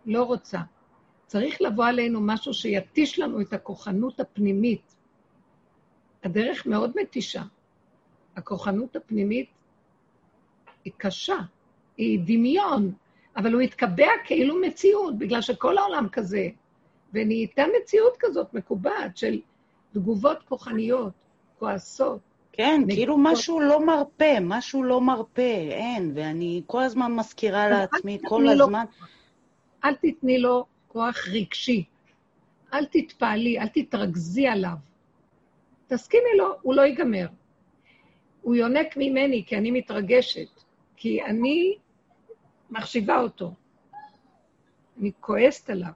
[0.05, 0.59] לא רוצה.
[1.25, 4.95] צריך לבוא עלינו משהו שיתיש לנו את הכוחנות הפנימית.
[6.23, 7.43] הדרך מאוד מתישה.
[8.35, 9.49] הכוחנות הפנימית
[10.85, 11.37] היא קשה,
[11.97, 12.91] היא דמיון,
[13.37, 16.49] אבל הוא התקבע כאילו מציאות, בגלל שכל העולם כזה.
[17.13, 19.39] ונהייתה מציאות כזאת מקובעת של
[19.93, 21.13] תגובות כוחניות,
[21.59, 22.19] כועסות.
[22.51, 22.95] כן, נגבות.
[22.95, 28.85] כאילו משהו לא מרפה, משהו לא מרפה, אין, ואני כל הזמן מזכירה לעצמי, כל הזמן...
[28.85, 29.05] לו,
[29.85, 31.83] אל תתני לו כוח רגשי.
[32.73, 34.75] אל תתפעלי, אל תתרכזי עליו.
[35.87, 37.27] תסכימי לו, הוא לא ייגמר.
[38.41, 40.54] הוא יונק ממני כי אני מתרגשת,
[40.95, 41.77] כי אני
[42.69, 43.53] מחשיבה אותו.
[44.99, 45.91] אני כועסת עליו.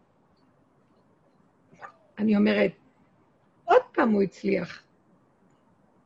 [2.18, 2.72] אני אומרת,
[3.66, 4.84] עוד פעם הוא הצליח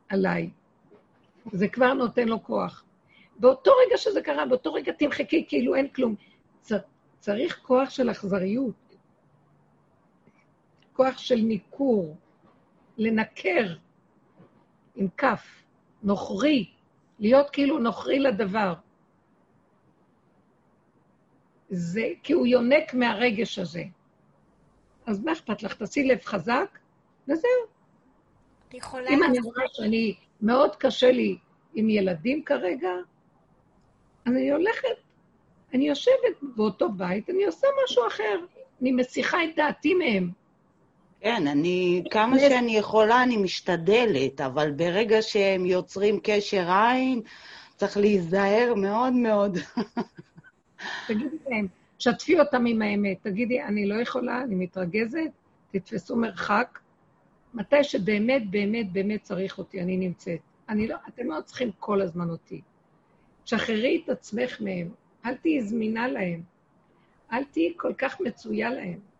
[0.08, 0.50] עליי.
[1.52, 2.84] זה כבר נותן לו כוח.
[3.36, 6.14] באותו רגע שזה קרה, באותו רגע תמחקי כאילו אין כלום.
[7.24, 8.96] צריך כוח של אכזריות,
[10.92, 12.16] כוח של ניכור,
[12.98, 13.76] לנקר
[14.94, 15.46] עם כף,
[16.02, 16.73] נוכרי,
[17.18, 18.74] להיות כאילו נוכרי לדבר.
[21.70, 23.84] זה כי הוא יונק מהרגש הזה.
[25.06, 25.74] אז מה אכפת לך?
[25.74, 26.78] תעשי לב חזק,
[27.28, 27.50] וזהו.
[28.72, 29.10] יכולה...
[29.10, 31.38] אם אני רואה שאני, מאוד קשה לי
[31.74, 32.90] עם ילדים כרגע,
[34.26, 34.96] אני הולכת,
[35.74, 38.40] אני יושבת באותו בית, אני עושה משהו אחר.
[38.82, 40.30] אני מסיחה את דעתי מהם.
[41.24, 47.22] כן, אני, כמה שאני יכולה, אני משתדלת, אבל ברגע שהם יוצרים קשר עין,
[47.76, 49.58] צריך להיזהר מאוד מאוד.
[51.08, 51.66] תגידי להם,
[51.98, 53.16] שתפי אותם עם האמת.
[53.22, 55.30] תגידי, אני לא יכולה, אני מתרגזת,
[55.70, 56.78] תתפסו מרחק.
[57.54, 60.40] מתי שבאמת, באמת, באמת צריך אותי, אני נמצאת.
[60.68, 62.60] אני לא, אתם לא צריכים כל הזמן אותי.
[63.44, 64.88] תשחררי את עצמך מהם,
[65.26, 66.42] אל תהיי זמינה להם,
[67.32, 69.13] אל תהיי כל כך מצויה להם.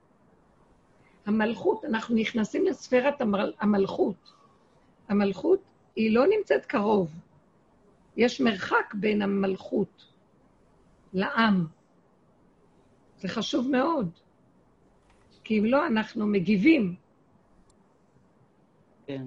[1.26, 4.32] המלכות, אנחנו נכנסים לספירת המל, המלכות.
[5.08, 5.60] המלכות
[5.96, 7.10] היא לא נמצאת קרוב.
[8.16, 10.04] יש מרחק בין המלכות
[11.12, 11.66] לעם.
[13.18, 14.10] זה חשוב מאוד,
[15.44, 16.94] כי אם לא, אנחנו מגיבים.
[19.06, 19.24] כן.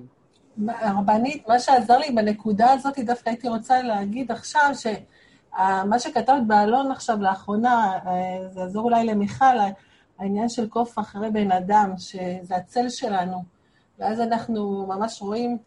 [0.68, 7.22] הרבנית, מה שעזר לי בנקודה הזאת, דווקא הייתי רוצה להגיד עכשיו, שמה שכתבת באלון עכשיו
[7.22, 9.46] לאחרונה, אה, זה יעזור אולי למיכל,
[10.20, 13.44] העניין של קוף אחרי בן אדם, שזה הצל שלנו,
[14.00, 15.58] ואז אנחנו ממש רואים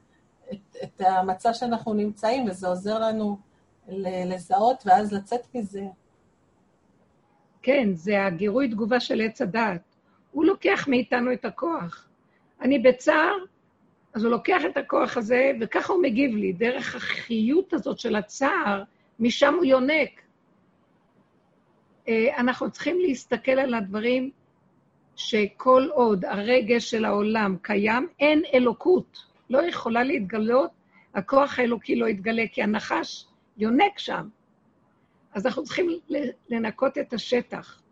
[0.52, 3.38] את, את המצב שאנחנו נמצאים, וזה עוזר לנו
[4.26, 5.84] לזהות ואז לצאת מזה.
[7.62, 9.96] כן, זה הגירוי תגובה של עץ הדעת.
[10.32, 12.08] הוא לוקח מאיתנו את הכוח.
[12.60, 13.36] אני בצער,
[14.14, 18.82] אז הוא לוקח את הכוח הזה, וככה הוא מגיב לי, דרך החיות הזאת של הצער,
[19.18, 20.20] משם הוא יונק.
[22.08, 24.30] אה, אנחנו צריכים להסתכל על הדברים
[25.20, 29.24] שכל עוד הרגש של העולם קיים, אין אלוקות.
[29.50, 30.70] לא יכולה להתגלות,
[31.14, 34.28] הכוח האלוקי לא יתגלה, כי הנחש יונק שם.
[35.32, 35.90] אז אנחנו צריכים
[36.48, 37.82] לנקות את השטח.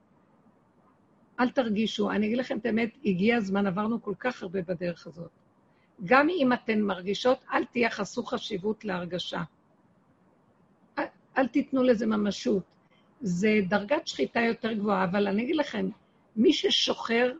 [1.41, 5.31] אל תרגישו, אני אגיד לכם את האמת, הגיע הזמן, עברנו כל כך הרבה בדרך הזאת.
[6.05, 9.43] גם אם אתן מרגישות, אל תייחסו חשיבות להרגשה.
[10.99, 11.05] אל,
[11.39, 12.63] אל תיתנו לזה ממשות.
[13.21, 15.89] זה דרגת שחיטה יותר גבוהה, אבל אני אגיד לכם,
[16.37, 17.33] מי ששוחר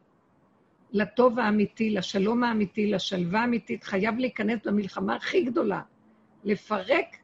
[0.91, 5.83] לטוב האמיתי, לשלום האמיתי, לשלווה האמיתית, חייב להיכנס למלחמה הכי גדולה,
[6.45, 7.17] לפרק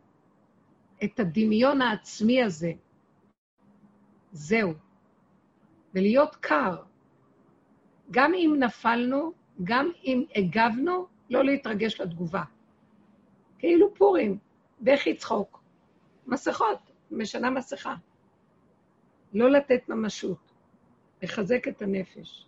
[1.04, 2.72] את הדמיון העצמי הזה.
[4.32, 4.74] זהו.
[5.94, 6.76] ולהיות קר.
[8.10, 9.32] גם אם נפלנו,
[9.64, 12.42] גם אם הגבנו, לא להתרגש לתגובה.
[13.58, 14.38] כאילו פורים,
[14.80, 15.62] בכי צחוק.
[16.26, 16.78] מסכות,
[17.10, 17.94] משנה מסכה.
[19.32, 20.43] לא לתת ממשות.
[21.24, 22.46] לחזק את הנפש.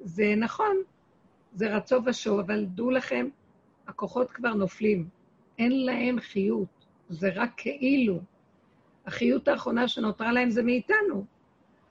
[0.00, 0.76] זה נכון,
[1.52, 3.28] זה רצו ושוב, אבל דעו לכם,
[3.86, 5.08] הכוחות כבר נופלים.
[5.58, 8.20] אין להם חיות, זה רק כאילו.
[9.06, 11.24] החיות האחרונה שנותרה להם זה מאיתנו.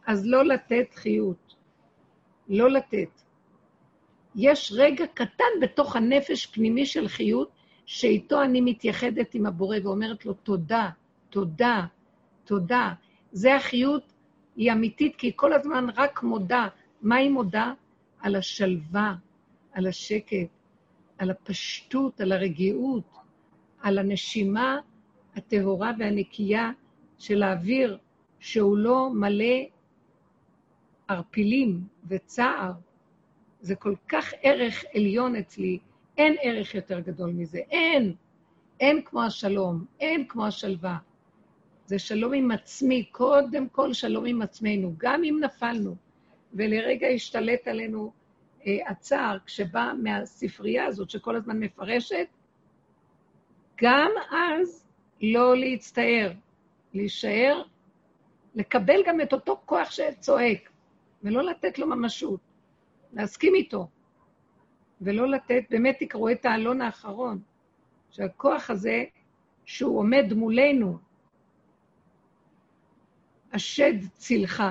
[0.06, 1.56] אז לא לתת חיות.
[2.48, 3.22] לא לתת.
[4.36, 7.52] יש רגע קטן בתוך הנפש פנימי של חיות,
[7.86, 10.90] שאיתו אני מתייחדת עם הבורא ואומרת לו, תודה,
[11.30, 11.86] תודה,
[12.44, 12.94] תודה.
[13.32, 14.15] זה החיות
[14.56, 16.68] היא אמיתית, כי היא כל הזמן רק מודה.
[17.02, 17.74] מה היא מודה?
[18.20, 19.16] על השלווה,
[19.72, 20.48] על השקט,
[21.18, 23.04] על הפשטות, על הרגיעות,
[23.82, 24.78] על הנשימה
[25.36, 26.72] הטהורה והנקייה
[27.18, 27.98] של האוויר,
[28.40, 29.56] שהוא לא מלא
[31.08, 32.72] ערפילים וצער.
[33.62, 35.80] זה כל כך ערך עליון אצלי,
[36.18, 38.16] אין ערך יותר גדול מזה, אין.
[38.80, 40.98] אין כמו השלום, אין כמו השלווה.
[41.86, 45.96] זה שלום עם עצמי, קודם כל שלום עם עצמנו, גם אם נפלנו,
[46.54, 48.12] ולרגע השתלט עלינו
[48.68, 52.28] אה, הצער, כשבא מהספרייה הזאת שכל הזמן מפרשת,
[53.82, 54.86] גם אז
[55.22, 56.32] לא להצטער,
[56.94, 57.64] להישאר,
[58.56, 60.70] לקבל גם את אותו כוח שצועק,
[61.24, 62.40] ולא לתת לו ממשות,
[63.14, 63.88] להסכים איתו,
[65.02, 67.40] ולא לתת, באמת תקראו את העלון האחרון,
[68.12, 69.04] שהכוח הזה,
[69.66, 71.05] שהוא עומד מולנו,
[73.56, 74.64] השד צילך,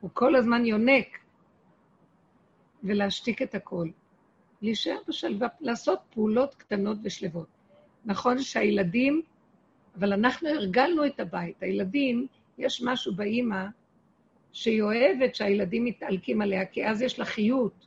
[0.00, 1.18] הוא כל הזמן יונק,
[2.84, 3.88] ולהשתיק את הכל.
[4.62, 7.46] להישאר בשלווה, לעשות פעולות קטנות ושלוות.
[8.04, 9.22] נכון שהילדים,
[9.98, 11.62] אבל אנחנו הרגלנו את הבית.
[11.62, 12.26] הילדים,
[12.58, 13.64] יש משהו באימא
[14.52, 17.86] שהיא אוהבת שהילדים מתעלקים עליה, כי אז יש לה חיות,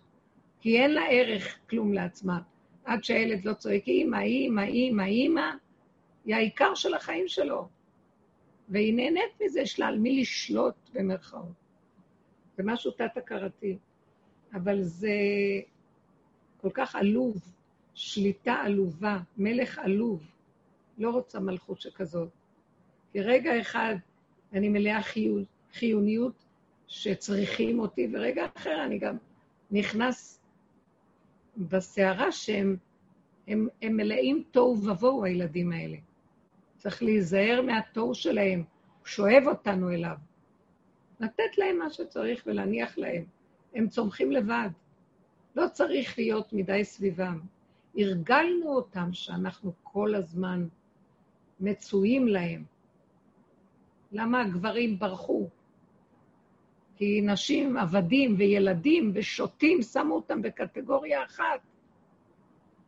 [0.61, 2.39] כי אין לה ערך כלום לעצמה.
[2.85, 5.49] עד שהילד לא צועק, אימא, אימא, אימא, אימא,
[6.25, 7.80] היא העיקר של החיים שלו.
[8.71, 11.53] והיא נהנית מזה, יש לה על מי לשלוט במרכאות.
[12.57, 13.77] זה משהו תת-הכרתי.
[14.53, 15.11] אבל זה
[16.61, 17.37] כל כך עלוב,
[17.93, 20.23] שליטה עלובה, מלך עלוב.
[20.97, 22.29] לא רוצה מלכות שכזאת.
[23.11, 23.95] כי רגע אחד
[24.53, 25.43] אני מלאה חיון,
[25.73, 26.45] חיוניות
[26.87, 29.17] שצריכים אותי, ורגע אחר אני גם
[29.71, 30.41] נכנס
[31.57, 32.75] בסערה שהם
[33.47, 35.97] הם, הם מלאים תוהו ובוהו, הילדים האלה.
[36.81, 40.15] צריך להיזהר מהתוהו שלהם, הוא שואב אותנו אליו.
[41.19, 43.25] לתת להם מה שצריך ולהניח להם.
[43.75, 44.69] הם צומחים לבד.
[45.55, 47.39] לא צריך להיות מדי סביבם.
[47.97, 50.67] הרגלנו אותם שאנחנו כל הזמן
[51.59, 52.63] מצויים להם.
[54.11, 55.47] למה הגברים ברחו?
[56.95, 61.59] כי נשים, עבדים וילדים ושוטים שמו אותם בקטגוריה אחת.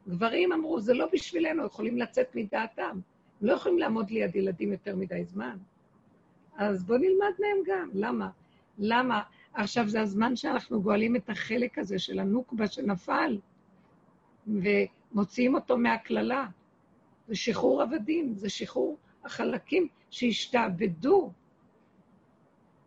[0.08, 3.00] גברים אמרו, זה לא בשבילנו, יכולים לצאת מדעתם.
[3.44, 5.58] הם לא יכולים לעמוד ליד ילדים יותר מדי זמן.
[6.58, 7.90] אז בואו נלמד מהם גם.
[7.94, 8.30] למה?
[8.78, 9.22] למה?
[9.54, 13.40] עכשיו זה הזמן שאנחנו גואלים את החלק הזה של הנוקבה שנפל,
[14.48, 16.48] ומוציאים אותו מהקללה.
[17.28, 21.32] זה שחרור עבדים, זה שחרור החלקים שהשתעבדו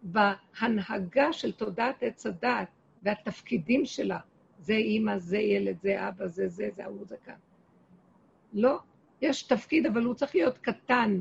[0.02, 2.68] בהנהגה של תודעת עץ הדת
[3.02, 4.18] והתפקידים שלה.
[4.58, 7.34] זה אימא, זה ילד, זה אבא, זה זה, זה ההוא, זה כאן.
[8.52, 8.78] לא,
[9.20, 11.20] יש תפקיד, אבל הוא צריך להיות קטן,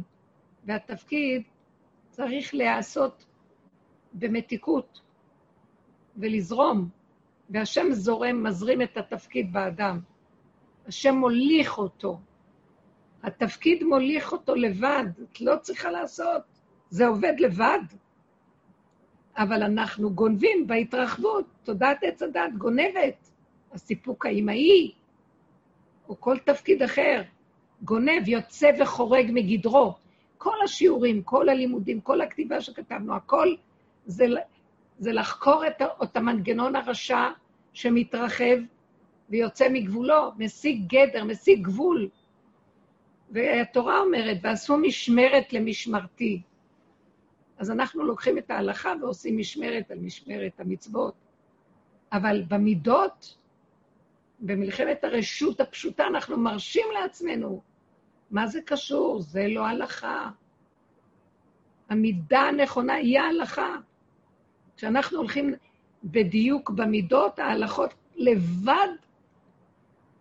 [0.66, 1.44] והתפקיד
[2.10, 3.26] צריך להיעשות
[4.14, 5.02] במתיקות
[6.18, 6.90] ולזרום,
[7.50, 10.00] והשם זורם, מזרים את התפקיד באדם.
[10.88, 12.20] השם מוליך אותו.
[13.24, 16.42] התפקיד מוליך אותו לבד, את לא צריכה לעשות,
[16.90, 17.80] זה עובד לבד.
[19.38, 23.32] אבל אנחנו גונבים בהתרחבות, תודעת עץ הדת גונבת,
[23.72, 24.92] הסיפוק האימהי,
[26.10, 27.22] או כל תפקיד אחר,
[27.86, 29.94] גונב, יוצא וחורג מגדרו.
[30.38, 33.56] כל השיעורים, כל הלימודים, כל הכתיבה שכתבנו, הכל
[34.06, 34.26] זה,
[35.00, 37.30] זה לחקור את, את המנגנון הרשע
[37.74, 38.58] שמתרחב
[39.30, 42.10] ויוצא מגבולו, משיג גדר, משיג גבול.
[43.32, 46.42] והתורה אומרת, ועשו משמרת למשמרתי.
[47.58, 51.14] אז אנחנו לוקחים את ההלכה ועושים משמרת על משמרת המצוות.
[52.12, 53.38] אבל במידות,
[54.40, 57.62] במלחמת הרשות הפשוטה, אנחנו מרשים לעצמנו.
[58.36, 59.22] מה זה קשור?
[59.22, 60.30] זה לא הלכה.
[61.90, 63.76] המידה הנכונה היא ההלכה.
[64.78, 65.54] כשאנחנו הולכים
[66.04, 68.88] בדיוק במידות, ההלכות לבד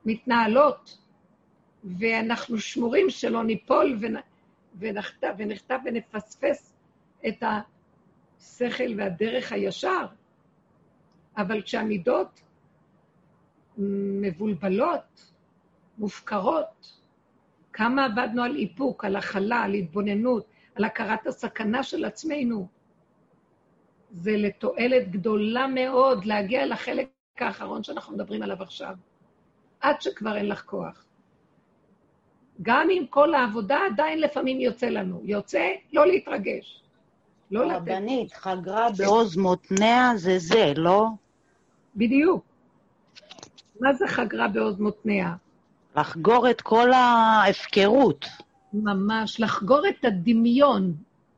[0.04, 0.98] מתנהלות,
[1.84, 3.98] ואנחנו שמורים שלא ניפול
[4.78, 6.74] ונחטא ונחטא ונפספס
[7.28, 10.06] את השכל והדרך הישר.
[11.36, 12.40] אבל כשהמידות
[13.78, 15.32] מבולבלות,
[15.98, 17.03] מופקרות,
[17.74, 22.68] כמה עבדנו על איפוק, על הכלה, על התבוננות, על הכרת הסכנה של עצמנו.
[24.10, 27.08] זה לתועלת גדולה מאוד להגיע לחלק
[27.38, 28.94] האחרון שאנחנו מדברים עליו עכשיו,
[29.80, 31.04] עד שכבר אין לך כוח.
[32.62, 35.20] גם עם כל העבודה, עדיין לפעמים יוצא לנו.
[35.24, 36.82] יוצא, לא להתרגש.
[37.50, 37.76] לא לתת.
[37.76, 41.06] רבנית, חגרה בעוז מותניה זה זה, לא?
[41.96, 42.44] בדיוק.
[43.80, 45.34] מה זה חגרה בעוז מותניה?
[45.96, 48.24] לחגור את כל ההפקרות.
[48.72, 50.94] ממש, לחגור את הדמיון.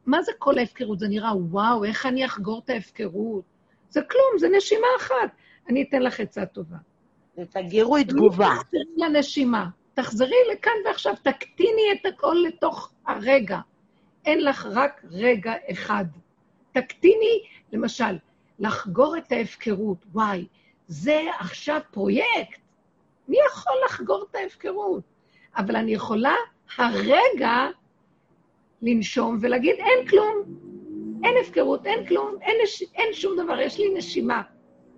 [0.06, 0.98] מה זה כל ההפקרות?
[0.98, 3.44] זה נראה, וואו, איך אני אחגור את ההפקרות?
[3.90, 5.30] זה כלום, זה נשימה אחת.
[5.68, 6.76] אני אתן לך עצה טובה.
[7.36, 8.48] זה גירוי תגובה.
[8.60, 9.68] תחזרי לנשימה.
[9.94, 13.58] תחזרי לכאן ועכשיו, תקטיני את הכל לתוך הרגע.
[14.26, 16.04] אין לך רק רגע אחד.
[16.72, 17.42] תקטיני,
[17.72, 18.18] למשל,
[18.58, 20.06] לחגור את ההפקרות.
[20.12, 20.46] וואי,
[20.88, 22.65] זה עכשיו פרויקט.
[23.28, 25.02] מי יכול לחגור את ההפקרות?
[25.56, 26.34] אבל אני יכולה
[26.76, 27.54] הרגע
[28.82, 30.42] לנשום ולהגיד, אין כלום,
[31.24, 32.82] אין הפקרות, אין כלום, אין, נש...
[32.94, 34.42] אין שום דבר, יש לי נשימה.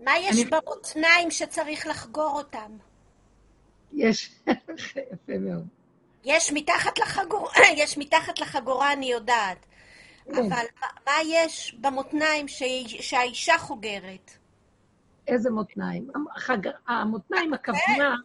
[0.04, 2.76] מה יש אני- במותניים שצריך לחגור אותם?
[3.92, 4.30] יש,
[5.12, 5.66] יפה מאוד.
[6.24, 7.52] יש מתחת לחגורה,
[7.82, 9.66] יש מתחת לחגורה, אני יודעת.
[10.24, 10.38] כן.
[10.38, 10.46] אבל
[10.80, 12.62] מה- מה יש במותניים ש-
[13.00, 14.30] שהאישה חוגרת?
[15.28, 16.10] איזה מותניים?
[16.88, 18.16] המותניים, הכוונה,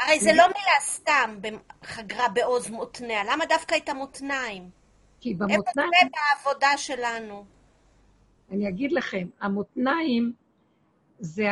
[0.00, 1.38] הרי זה לא מילה סתם,
[1.84, 3.24] חגרה בעוז מותניה.
[3.24, 4.70] למה דווקא את המותניים?
[5.20, 6.08] כי איפה במותניים, זה
[6.44, 7.44] בעבודה שלנו?
[8.50, 10.32] אני אגיד לכם, המותניים
[11.18, 11.46] זה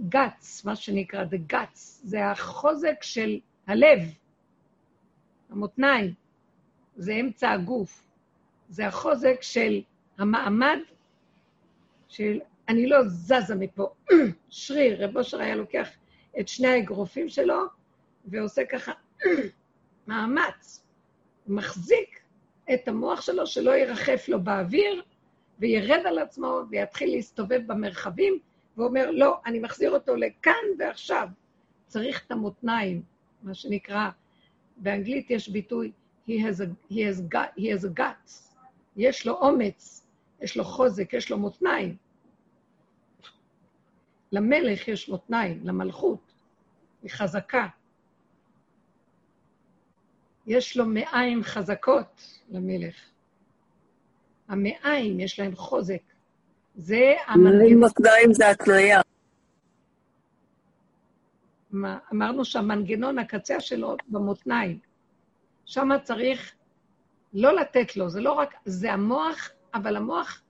[0.00, 3.98] הגץ, מה שנקרא, the guts, זה החוזק של הלב.
[5.50, 6.14] המותניים,
[6.96, 8.02] זה אמצע הגוף.
[8.68, 9.80] זה החוזק של
[10.18, 10.78] המעמד
[12.08, 13.94] של אני לא זזה מפה.
[14.48, 15.88] שריר, רב אושר היה לוקח
[16.40, 17.62] את שני האגרופים שלו
[18.24, 18.92] ועושה ככה
[20.06, 20.84] מאמץ,
[21.46, 22.20] מחזיק
[22.74, 25.02] את המוח שלו שלא ירחף לו באוויר
[25.58, 28.38] וירד על עצמו ויתחיל להסתובב במרחבים,
[28.76, 31.28] ואומר, לא, אני מחזיר אותו לכאן ועכשיו.
[31.86, 33.02] צריך את המותניים,
[33.42, 34.08] מה שנקרא,
[34.76, 35.92] באנגלית יש ביטוי,
[36.28, 37.20] he has a, he has
[37.56, 38.56] he has a guts.
[38.96, 40.06] יש לו אומץ,
[40.40, 41.96] יש לו חוזק, יש לו מותניים.
[44.36, 46.32] למלך יש מותניים, למלכות.
[47.02, 47.66] היא חזקה.
[50.46, 52.94] יש לו מעיים חזקות למלך.
[54.48, 56.00] המעיים יש להם חוזק.
[56.76, 57.80] זה המנגנון.
[57.80, 59.00] מותניים זה התניה.
[61.70, 64.78] מה- אמרנו שהמנגנון, הקצה שלו במותניים.
[65.64, 66.52] שם צריך
[67.32, 70.42] לא לתת לו, זה לא רק, זה המוח, אבל המוח,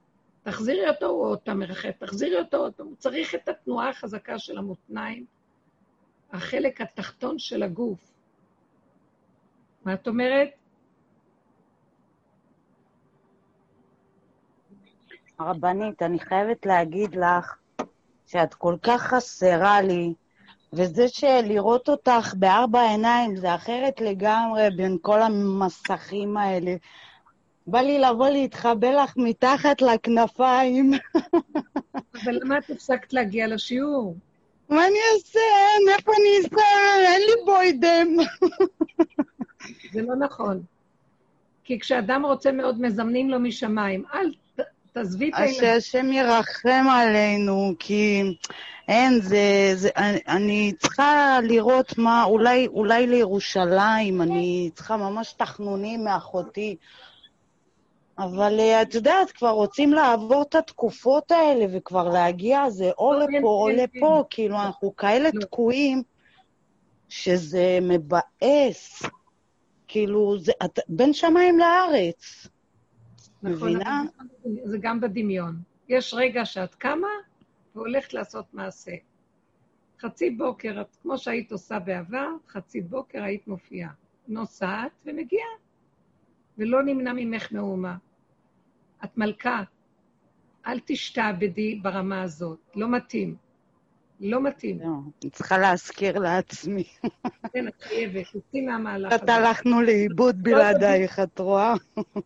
[0.47, 2.73] תחזירי אותו, הוא עוד פעם מרחף, תחזירי אותו עוד.
[2.77, 5.25] הוא צריך את התנועה החזקה של המותניים,
[6.31, 7.99] החלק התחתון של הגוף.
[9.85, 10.49] מה את אומרת?
[15.39, 17.55] הרבנית, אני חייבת להגיד לך
[18.27, 20.13] שאת כל כך חסרה לי,
[20.73, 26.75] וזה שלראות אותך בארבע עיניים זה אחרת לגמרי בין כל המסכים האלה.
[27.67, 30.91] בא לי לבוא להתחבא לך מתחת לכנפיים.
[32.23, 34.15] אבל למה את הפסקת להגיע לשיעור?
[34.69, 35.39] מה אני אעשה?
[35.97, 36.61] איפה אני אסע?
[37.01, 38.07] אין לי בוידם.
[39.93, 40.61] זה לא נכון.
[41.63, 44.03] כי כשאדם רוצה מאוד, מזמנים לו משמיים.
[44.13, 44.31] אל
[44.93, 45.59] תעזבי את הילדים.
[45.59, 48.23] שהשם ירחם עלינו, כי
[48.87, 56.03] אין, זה, זה, אני, אני צריכה לראות מה, אולי, אולי לירושלים, אני צריכה ממש תחנונים
[56.03, 56.75] מאחותי.
[58.19, 63.37] אבל אה, את יודעת, כבר רוצים לעבור את התקופות האלה וכבר להגיע, זה או כן,
[63.37, 65.41] לפה או כן, לפה, כאילו, אנחנו כאלה לא.
[65.41, 66.03] תקועים,
[67.09, 69.03] שזה מבאס.
[69.87, 72.47] כאילו, זה את, בין שמיים לארץ.
[73.43, 74.03] נכון, מבינה?
[74.63, 75.55] זה גם בדמיון.
[75.89, 77.07] יש רגע שאת קמה
[77.75, 78.91] והולכת לעשות מעשה.
[80.01, 83.89] חצי בוקר, את, כמו שהיית עושה בעבר, חצי בוקר היית מופיעה.
[84.27, 85.47] נוסעת ומגיעה,
[86.57, 87.97] ולא נמנע ממך מאומה.
[89.03, 89.63] את מלכה,
[90.67, 93.35] אל תשתעבדי ברמה הזאת, לא מתאים.
[94.19, 94.79] לא מתאים.
[94.79, 94.87] לא,
[95.23, 96.83] אני צריכה להזכיר לעצמי.
[97.53, 99.33] כן, את חייבת, תצאי מהמהלך הזה.
[99.33, 101.73] הלכנו לאיבוד בלעדייך, את רואה?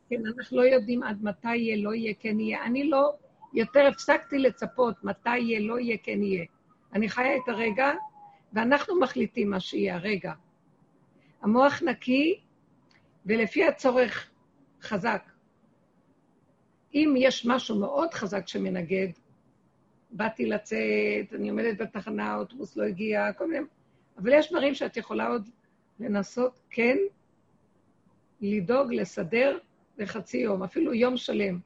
[0.09, 2.63] כן, אנחנו לא יודעים עד מתי יהיה, לא יהיה, כן יהיה.
[2.63, 3.13] אני לא,
[3.53, 6.45] יותר הפסקתי לצפות מתי יהיה, לא יהיה, כן יהיה.
[6.93, 7.91] אני חיה את הרגע,
[8.53, 10.33] ואנחנו מחליטים מה שיהיה הרגע.
[11.41, 12.39] המוח נקי,
[13.25, 14.29] ולפי הצורך
[14.81, 15.30] חזק.
[16.93, 19.07] אם יש משהו מאוד חזק שמנגד,
[20.11, 23.65] באתי לצאת, אני עומדת בתחנה, האוטובוס לא הגיע, כל מיני...
[24.17, 25.49] אבל יש דברים שאת יכולה עוד
[25.99, 26.97] לנסות כן
[28.41, 29.57] לדאוג, לסדר
[29.97, 31.59] לחצי יום, אפילו יום שלם.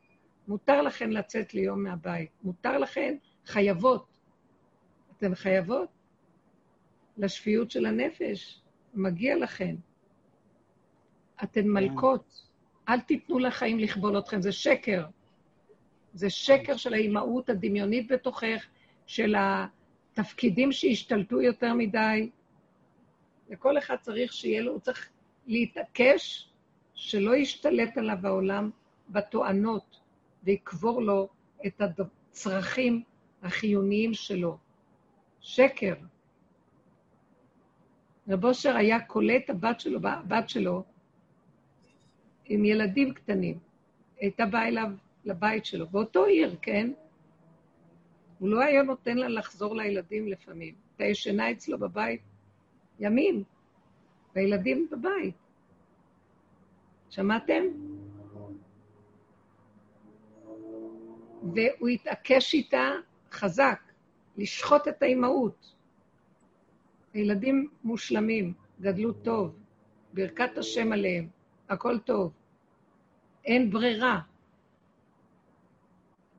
[0.47, 2.29] מותר לכן לצאת ליום מהבית.
[2.43, 3.15] מותר לכן,
[3.45, 4.19] חייבות.
[5.17, 5.89] אתן חייבות
[7.17, 8.61] לשפיות של הנפש,
[8.93, 9.75] מגיע לכן.
[11.43, 12.47] אתן מלכות,
[12.89, 15.05] אל תיתנו לחיים לכבול אתכם, זה שקר.
[16.15, 18.65] זה שקר של האימהות הדמיונית בתוכך,
[19.07, 22.29] של התפקידים שהשתלטו יותר מדי.
[23.49, 25.09] לכל אחד צריך שיהיה לו, הוא צריך
[25.47, 26.49] להתעקש
[26.93, 28.69] שלא ישתלט עליו העולם
[29.09, 29.99] בתואנות
[30.43, 31.29] ויקבור לו
[31.65, 33.03] את הצרכים
[33.41, 34.57] החיוניים שלו.
[35.41, 35.93] שקר.
[38.29, 40.83] רב אושר היה קולט הבת שלו, הבת שלו
[42.45, 43.59] עם ילדים קטנים.
[44.19, 44.89] הייתה באה אליו
[45.25, 46.91] לבית שלו, באותו עיר, כן?
[48.39, 50.75] הוא לא היה נותן לה לחזור לילדים לפעמים.
[50.89, 52.21] הייתה ישנה אצלו בבית
[52.99, 53.43] ימים,
[54.35, 55.35] והילדים בבית.
[57.09, 57.63] שמעתם?
[61.41, 62.91] והוא התעקש איתה
[63.31, 63.85] חזק.
[64.37, 65.75] לשחוט את האימהות.
[67.13, 69.55] הילדים מושלמים, גדלו טוב,
[70.13, 71.27] ברכת השם עליהם,
[71.69, 72.33] הכל טוב.
[73.45, 74.19] אין ברירה.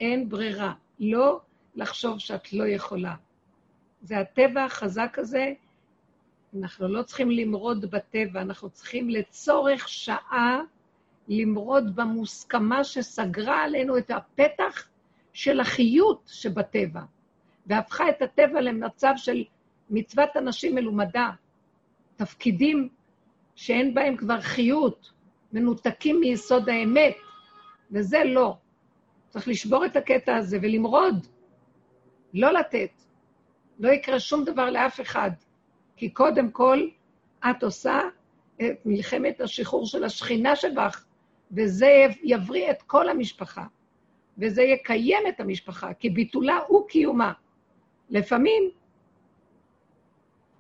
[0.01, 0.73] אין ברירה.
[1.01, 1.41] לא
[1.75, 3.15] לחשוב שאת לא יכולה.
[4.03, 5.53] זה הטבע החזק הזה.
[6.61, 10.61] אנחנו לא צריכים למרוד בטבע, אנחנו צריכים לצורך שעה
[11.29, 14.89] למרוד במוסכמה שסגרה עלינו את הפתח
[15.33, 17.01] של החיות שבטבע,
[17.67, 19.45] והפכה את הטבע למצב של
[19.91, 21.31] מצוות אנשים מלומדה,
[22.17, 22.89] תפקידים
[23.55, 25.13] שאין בהם כבר חיות,
[25.53, 27.17] מנותקים מיסוד האמת,
[27.91, 28.57] וזה לא.
[29.29, 31.27] צריך לשבור את הקטע הזה ולמרוד,
[32.35, 32.91] לא לתת.
[33.79, 35.31] לא יקרה שום דבר לאף אחד,
[35.97, 36.89] כי קודם כל
[37.51, 38.01] את עושה
[38.57, 41.05] את מלחמת השחרור של השכינה שבך,
[41.53, 43.65] וזה יבריא את כל המשפחה,
[44.39, 47.33] וזה יקיים את המשפחה, כי ביטולה הוא קיומה.
[48.11, 48.71] לפעמים,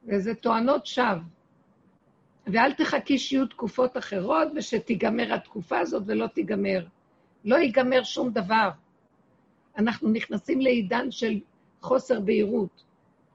[0.07, 1.23] וזה טוענות שווא.
[2.47, 6.87] ואל תחכי שיהיו תקופות אחרות ושתיגמר התקופה הזאת ולא תיגמר.
[7.47, 8.70] לא ייגמר שום דבר.
[9.78, 11.40] אנחנו נכנסים לעידן של
[11.80, 12.82] חוסר בהירות,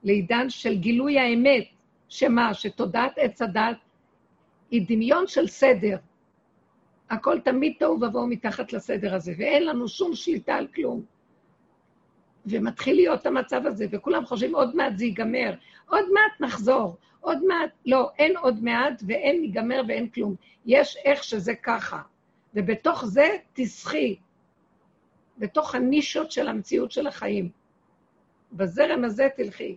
[0.02, 1.64] לעידן של גילוי האמת,
[2.08, 2.54] שמה?
[2.54, 3.76] שתודעת עץ הדת
[4.70, 5.96] היא דמיון של סדר.
[7.10, 11.04] הכל תמיד תוהו ובוהו מתחת לסדר הזה, ואין לנו שום שליטה על כלום.
[12.46, 15.54] ומתחיל להיות המצב הזה, וכולם חושבים, עוד מעט זה ייגמר,
[15.88, 20.34] עוד מעט נחזור, עוד מעט, לא, אין עוד מעט ואין ייגמר ואין כלום.
[20.66, 22.02] יש איך שזה ככה.
[22.54, 24.16] ובתוך זה תסחי,
[25.38, 27.50] בתוך הנישות של המציאות של החיים.
[28.52, 29.76] בזרם הזה תלכי,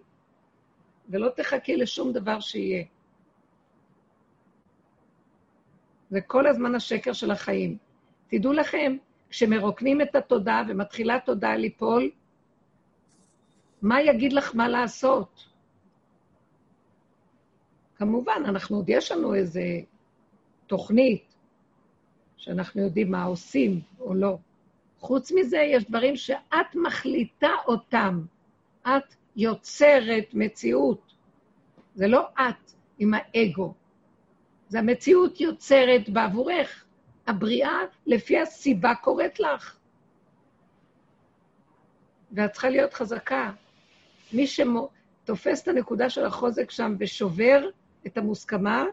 [1.09, 2.83] ולא תחכי לשום דבר שיהיה.
[6.09, 7.77] זה כל הזמן השקר של החיים.
[8.27, 8.97] תדעו לכם,
[9.29, 12.11] כשמרוקנים את התודעה ומתחילה תודעה ליפול,
[13.81, 15.49] מה יגיד לך מה לעשות?
[17.95, 19.61] כמובן, אנחנו עוד יש לנו איזו
[20.67, 21.34] תוכנית
[22.37, 24.37] שאנחנו יודעים מה עושים או לא.
[24.99, 28.21] חוץ מזה, יש דברים שאת מחליטה אותם.
[28.87, 31.13] את יוצרת מציאות.
[31.95, 33.73] זה לא את עם האגו.
[34.67, 36.85] זה המציאות יוצרת בעבורך.
[37.27, 39.77] הבריאה לפי הסיבה קורית לך.
[42.31, 43.51] ואת צריכה להיות חזקה.
[44.33, 47.69] מי שתופס את הנקודה של החוזק שם ושובר
[48.07, 48.85] את המוסכמה,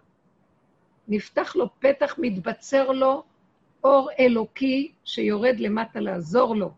[1.09, 3.25] נפתח לו פתח, מתבצר לו
[3.85, 6.71] אור אלוקי שיורד למטה לעזור לו,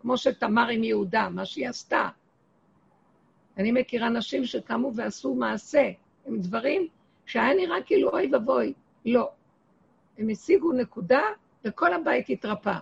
[0.00, 2.08] כמו שתמר עם יהודה, מה שהיא עשתה.
[3.56, 5.90] אני מכירה נשים שקמו ועשו מעשה,
[6.26, 6.88] עם דברים
[7.26, 8.72] שהיה נראה כאילו אוי ואבוי.
[9.06, 9.30] לא.
[10.18, 11.20] הם השיגו נקודה
[11.64, 12.78] וכל הבית התרפא.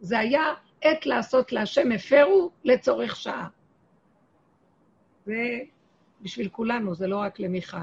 [0.00, 0.42] זה היה
[0.80, 3.48] עת לעשות להשם הפרו לצורך שעה.
[5.26, 5.58] זה
[6.20, 7.76] בשביל כולנו, זה לא רק למיכל.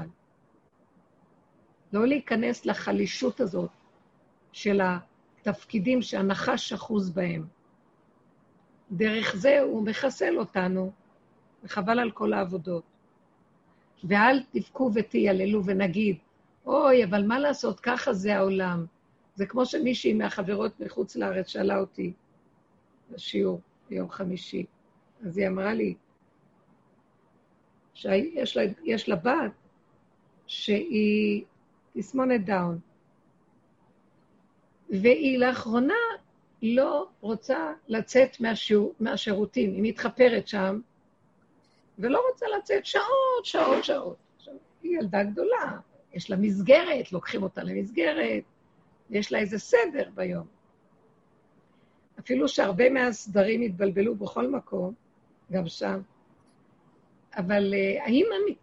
[1.92, 3.70] לא להיכנס לחלישות הזאת
[4.52, 4.80] של
[5.42, 7.46] התפקידים שהנחש אחוז בהם.
[8.90, 10.92] דרך זה הוא מחסל אותנו,
[11.64, 12.82] וחבל על כל העבודות.
[14.04, 16.16] ואל תבכו ותייללו ונגיד,
[16.66, 18.86] אוי, אבל מה לעשות, ככה זה העולם.
[19.34, 22.12] זה כמו שמישהי מהחברות מחוץ לארץ שאלה אותי
[23.10, 24.66] בשיעור ביום חמישי.
[25.26, 25.94] אז היא אמרה לי
[27.94, 28.62] שיש לה,
[29.06, 29.52] לה בת
[30.46, 31.44] שהיא
[31.92, 32.78] תסמונת דאון,
[34.92, 35.94] והיא לאחרונה
[36.62, 40.80] לא רוצה לצאת מהשיעור, מהשירותים, היא מתחפרת שם,
[41.98, 44.16] ולא רוצה לצאת שעות, שעות, שעות.
[44.36, 45.78] עכשיו, היא ילדה גדולה,
[46.14, 48.42] יש לה מסגרת, לוקחים אותה למסגרת,
[49.10, 50.46] יש לה איזה סדר ביום.
[52.20, 54.94] אפילו שהרבה מהסדרים התבלבלו בכל מקום,
[55.52, 56.00] גם שם,
[57.36, 58.54] אבל uh, האמא,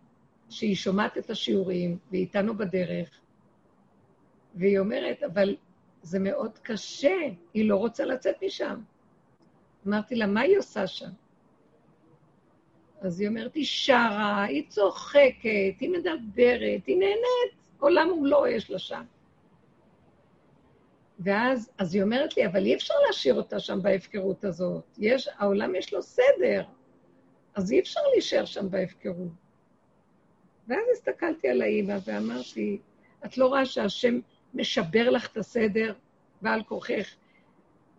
[0.49, 3.09] שהיא שומעת את השיעורים, והיא איתנו בדרך,
[4.55, 5.55] והיא אומרת, אבל
[6.01, 7.17] זה מאוד קשה,
[7.53, 8.81] היא לא רוצה לצאת משם.
[9.87, 11.09] אמרתי לה, מה היא עושה שם?
[13.01, 18.79] אז היא אומרת, היא שרה, היא צוחקת, היא מדברת, היא נהנית, עולם ומלואו יש לה
[18.79, 19.03] שם.
[21.19, 24.83] ואז, אז היא אומרת לי, אבל אי אפשר להשאיר אותה שם בהפקרות הזאת.
[24.97, 26.63] יש, העולם יש לו סדר,
[27.55, 29.31] אז אי אפשר להישאר שם בהפקרות.
[30.67, 32.79] ואז הסתכלתי על האימא ואמרתי,
[33.25, 34.19] את לא רואה שהשם
[34.53, 35.93] משבר לך את הסדר
[36.41, 37.15] ועל כורכך?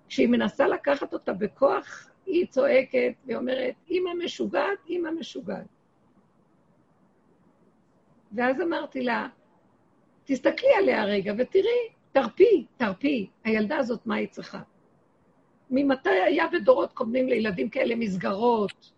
[0.08, 5.66] כשהיא מנסה לקחת אותה בכוח, היא צועקת ואומרת, אמא משוגעת, אמא משוגעת.
[8.32, 9.28] ואז אמרתי לה,
[10.24, 14.60] תסתכלי עליה רגע ותראי, תרפי, תרפי, הילדה הזאת, מה היא צריכה?
[15.70, 18.92] ממתי היה בדורות קודמים לילדים כאלה מסגרות?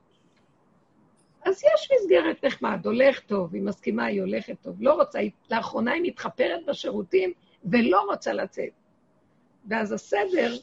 [1.45, 4.77] אז יש מסגרת נחמד, הולך טוב, היא מסכימה, היא הולכת טוב.
[4.83, 7.33] לא רוצה, היא, לאחרונה היא מתחפרת בשירותים
[7.65, 8.73] ולא רוצה לצאת.
[9.69, 10.55] ואז הסדר,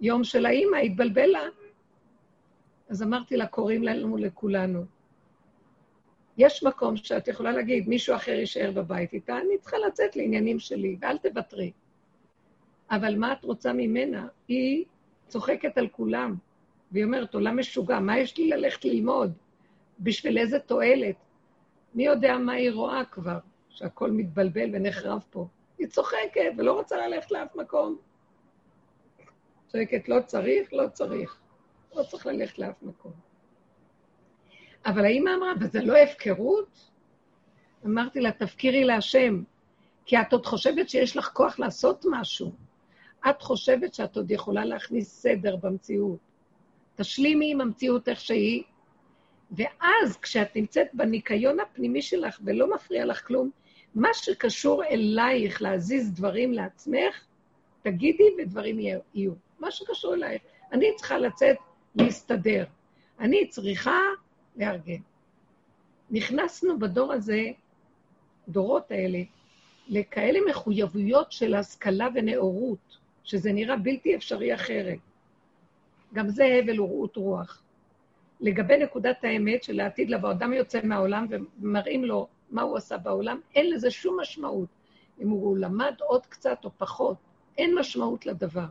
[0.00, 1.42] יום של האימא, התבלבל לה.
[2.88, 4.84] אז אמרתי לה, קוראים לנו לכולנו.
[6.38, 10.96] יש מקום שאת יכולה להגיד, מישהו אחר יישאר בבית איתה, אני צריכה לצאת לעניינים שלי,
[11.00, 11.72] ואל תוותרי.
[12.90, 14.26] אבל מה את רוצה ממנה?
[14.48, 14.84] היא
[15.28, 16.34] צוחקת על כולם,
[16.92, 19.32] והיא אומרת, עולם משוגע, מה יש לי ללכת ללמוד?
[20.00, 21.16] בשביל איזה תועלת?
[21.94, 25.46] מי יודע מה היא רואה כבר, שהכל מתבלבל ונחרב פה.
[25.78, 27.98] היא צוחקת ולא רוצה ללכת לאף מקום.
[29.68, 31.40] צועקת, לא צריך, לא צריך.
[31.94, 33.12] לא צריך ללכת לאף מקום.
[34.86, 36.90] אבל האמא אמרה, וזה לא הפקרות?
[37.86, 39.42] אמרתי לה, תפקירי להשם,
[40.04, 42.52] כי את עוד חושבת שיש לך כוח לעשות משהו.
[43.30, 46.18] את חושבת שאת עוד יכולה להכניס סדר במציאות.
[46.94, 48.62] תשלימי עם המציאות איך שהיא,
[49.50, 53.50] ואז כשאת נמצאת בניקיון הפנימי שלך ולא מפריע לך כלום,
[53.94, 57.24] מה שקשור אלייך להזיז דברים לעצמך,
[57.82, 59.32] תגידי ודברים יהיו.
[59.58, 60.42] מה שקשור אלייך.
[60.72, 61.56] אני צריכה לצאת
[61.94, 62.64] להסתדר.
[63.20, 63.98] אני צריכה
[64.56, 65.00] לארגן.
[66.10, 67.42] נכנסנו בדור הזה,
[68.48, 69.18] דורות האלה,
[69.88, 74.98] לכאלה מחויבויות של השכלה ונאורות, שזה נראה בלתי אפשרי אחרת.
[76.14, 77.62] גם זה הבל ורעות רוח.
[78.40, 83.40] לגבי נקודת האמת של העתיד לבוא, אדם יוצא מהעולם ומראים לו מה הוא עשה בעולם,
[83.54, 84.68] אין לזה שום משמעות.
[85.20, 87.16] אם הוא למד עוד קצת או פחות,
[87.58, 88.66] אין משמעות לדבר.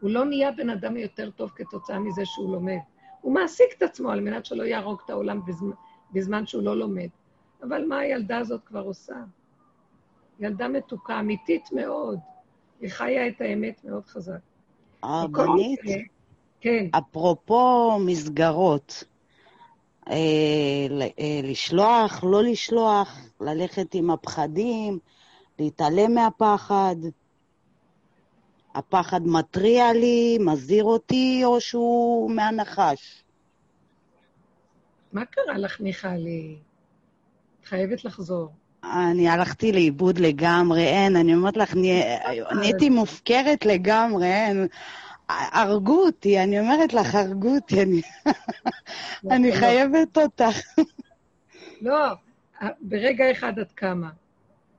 [0.00, 2.78] הוא לא נהיה בן אדם יותר טוב כתוצאה מזה שהוא לומד.
[3.20, 5.70] הוא מעסיק את עצמו על מנת שלא יהרוג את העולם בזמן,
[6.12, 7.08] בזמן שהוא לא לומד.
[7.62, 9.14] אבל מה הילדה הזאת כבר עושה?
[10.40, 12.18] ילדה מתוקה, אמיתית מאוד.
[12.80, 14.38] היא חיה את האמת מאוד חזק.
[15.02, 15.80] הרבנית,
[16.60, 16.86] כן.
[16.98, 19.13] אפרופו מסגרות, אה, אה,
[21.42, 24.98] לשלוח, לא לשלוח, ללכת עם הפחדים,
[25.58, 26.96] להתעלם מהפחד.
[28.74, 33.24] הפחד מתריע לי, מזהיר אותי, או שהוא מהנחש?
[35.12, 36.56] מה קרה לך, מיכלי?
[37.64, 38.48] חייבת לחזור.
[38.84, 41.74] אני הלכתי לאיבוד לגמרי, אין, אני אומרת לך,
[42.56, 44.66] נהייתי מופקרת לגמרי, אין.
[45.28, 48.02] הרגו אותי, אני אומרת לך, הרגו אותי, אני,
[49.30, 50.58] אני חייבת אותך.
[51.80, 52.12] לא,
[52.80, 54.10] ברגע אחד את קמה.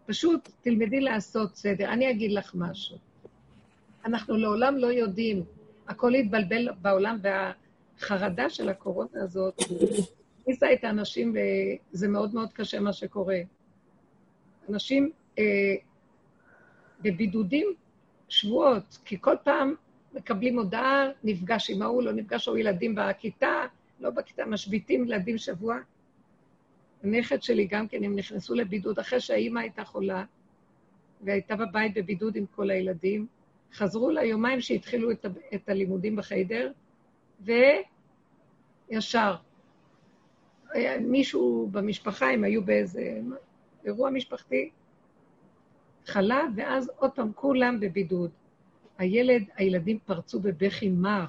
[0.06, 1.90] פשוט תלמדי לעשות סדר.
[1.90, 2.98] אני אגיד לך משהו.
[4.06, 5.44] אנחנו לעולם לא יודעים,
[5.88, 9.60] הכל התבלבל בעולם, והחרדה של הקורונה הזאת
[10.42, 11.36] הכניסה את האנשים,
[11.94, 13.38] וזה מאוד מאוד קשה מה שקורה.
[14.70, 15.44] אנשים אה,
[17.02, 17.74] בבידודים
[18.30, 19.76] שבועות, כי כל פעם
[20.16, 23.66] מקבלים הודעה, נפגש עם ההוא, לא נפגש, או ילדים בכיתה,
[24.00, 25.78] לא בכיתה, משביתים ילדים שבוע.
[27.04, 30.24] הנכד שלי גם כן, הם נכנסו לבידוד אחרי שהאימא הייתה חולה,
[31.22, 33.28] והייתה בבית בבידוד עם כל הילדים.
[33.74, 36.72] חזרו ליומיים שהתחילו את, ה- את הלימודים בחיידר,
[38.92, 39.36] וישר.
[41.00, 43.20] מישהו במשפחה, הם היו באיזה
[43.86, 44.70] אירוע משפחתי,
[46.06, 48.32] חלה, ואז עוד פעם כולם בבידוד.
[48.98, 51.26] הילד, הילדים פרצו בבכי מר.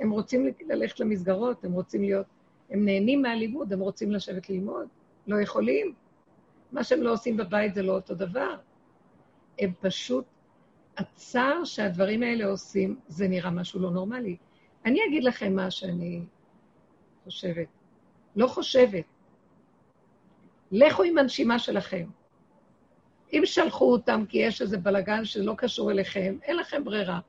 [0.00, 2.26] הם רוצים ללכת למסגרות, הם רוצים להיות,
[2.70, 4.88] הם נהנים מהלימוד, הם רוצים לשבת ללמוד,
[5.26, 5.94] לא יכולים.
[6.72, 8.56] מה שהם לא עושים בבית זה לא אותו דבר.
[9.58, 10.24] הם פשוט,
[10.96, 14.36] הצער שהדברים האלה עושים, זה נראה משהו לא נורמלי.
[14.84, 16.22] אני אגיד לכם מה שאני
[17.24, 17.66] חושבת.
[18.36, 19.04] לא חושבת.
[20.72, 22.06] לכו עם הנשימה שלכם.
[23.32, 27.20] אם שלחו אותם כי יש איזה בלגן שלא קשור אליכם, אין לכם ברירה.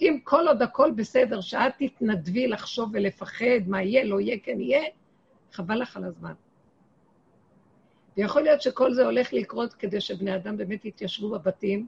[0.00, 4.82] אם כל עוד הכל בסדר, שאת תתנדבי לחשוב ולפחד מה יהיה, לא יהיה, כן יהיה,
[5.52, 6.32] חבל לך על הזמן.
[8.16, 11.86] ויכול להיות שכל זה הולך לקרות כדי שבני אדם באמת יתיישבו בבתים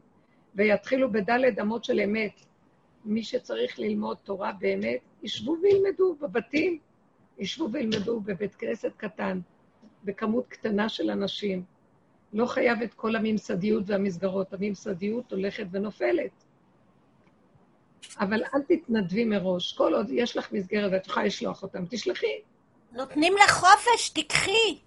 [0.54, 2.40] ויתחילו בדלת אמות של אמת.
[3.04, 6.78] מי שצריך ללמוד תורה באמת, ישבו וילמדו בבתים,
[7.38, 9.40] ישבו וילמדו בבית כנסת קטן,
[10.04, 11.62] בכמות קטנה של אנשים.
[12.32, 16.30] לא חייב את כל הממסדיות והמסגרות, הממסדיות הולכת ונופלת.
[18.20, 19.72] אבל אל תתנדבי מראש.
[19.72, 22.26] כל עוד יש לך מסגרת ואת יכולה לשלוח אותם, תשלחי.
[22.92, 24.78] נותנים לך חופש, תיקחי.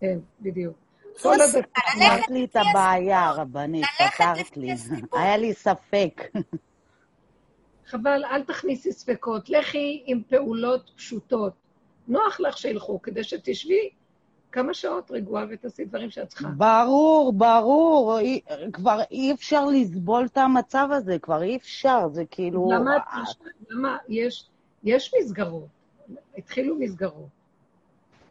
[0.00, 0.76] כן, בדיוק.
[1.22, 3.30] כל עוד את- פתרת לי את הבעיה.
[3.32, 3.84] רבנית,
[4.14, 4.72] פתרת לי.
[5.12, 6.20] היה לי ספק.
[7.86, 9.50] חבל, אל תכניסי ספקות.
[9.50, 11.52] לכי עם פעולות פשוטות.
[12.08, 13.90] נוח לך שילכו, כדי שתשבי
[14.52, 16.48] כמה שעות רגועה ותעשי דברים שאת צריכה.
[16.48, 18.18] ברור, ברור.
[18.18, 18.40] אי-
[18.72, 22.70] כבר אי אפשר לסבול את המצב הזה, כבר אי אפשר, זה כאילו...
[22.72, 23.02] למה את?
[23.70, 23.96] למה?
[24.08, 24.46] יש,
[24.84, 25.66] יש מסגרות.
[26.38, 27.28] התחילו מסגרות.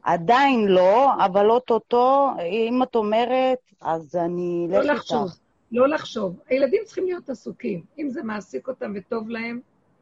[0.03, 5.37] עדיין לא, אבל אוטוטו, אם את אומרת, אז אני לא לחשוב, איתך.
[5.71, 6.39] לא לחשוב.
[6.49, 7.83] הילדים צריכים להיות עסוקים.
[7.99, 9.59] אם זה מעסיק אותם וטוב להם,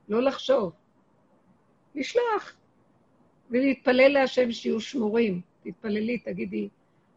[0.10, 0.72] לא לחשוב.
[1.96, 2.54] לשלוח.
[3.52, 5.42] ולהתפלל להשם שיהיו שמורים.
[5.72, 6.70] תתפללי, תגידי,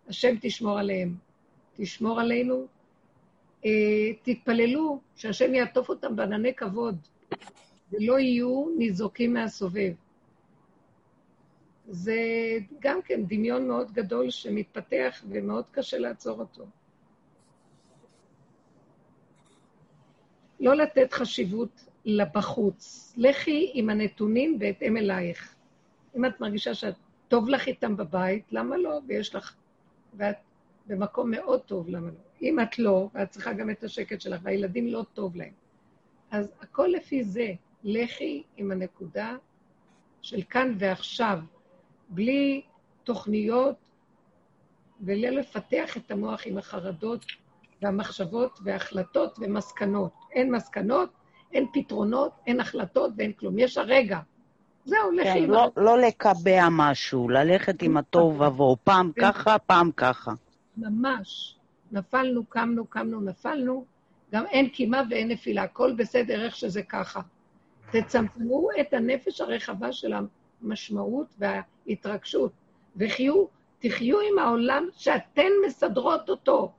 [0.09, 1.15] השם תשמור עליהם.
[1.77, 2.67] תשמור עלינו.
[3.65, 6.97] אה, תתפללו שהשם יעטוף אותם בענני כבוד,
[7.93, 9.93] ולא יהיו ניזוקים מהסובב.
[11.89, 12.19] זה
[12.81, 16.65] גם כן דמיון מאוד גדול שמתפתח ומאוד קשה לעצור אותו.
[20.61, 23.13] לא לתת חשיבות לבחוץ.
[23.17, 25.55] לכי עם הנתונים בהתאם אלייך.
[26.17, 26.95] אם את מרגישה שאת
[27.31, 29.01] טוב לך איתם בבית, למה לא?
[29.07, 29.55] ויש לך...
[30.15, 30.37] ואת
[30.87, 32.21] במקום מאוד טוב, למה לא?
[32.43, 35.53] אם את לא, ואת צריכה גם את השקט שלך, והילדים לא טוב להם,
[36.31, 37.53] אז הכל לפי זה.
[37.85, 39.37] לכי עם הנקודה
[40.23, 41.39] של כאן ועכשיו,
[42.09, 42.63] בלי
[43.05, 43.77] תוכניות,
[45.01, 47.25] ולא לפתח את המוח עם החרדות
[47.83, 50.13] והמחשבות והחלטות ומסקנות.
[50.33, 51.13] אין מסקנות,
[51.53, 53.59] אין פתרונות, אין החלטות ואין כלום.
[53.59, 54.21] יש הרגע.
[54.85, 59.33] זהו, לכי כן, לא, לא לקבע משהו, ללכת עם התוהו ובוהו, פעם כן.
[59.33, 60.33] ככה, פעם ככה.
[60.77, 61.57] ממש.
[61.93, 63.85] נפלנו, קמנו, קמנו, נפלנו,
[64.33, 67.21] גם אין קימה ואין נפילה, הכל בסדר איך שזה ככה.
[67.91, 70.13] תצמצמו את הנפש הרחבה של
[70.63, 72.53] המשמעות וההתרגשות,
[72.97, 73.45] וחיו,
[73.79, 76.73] תחיו עם העולם שאתן מסדרות אותו.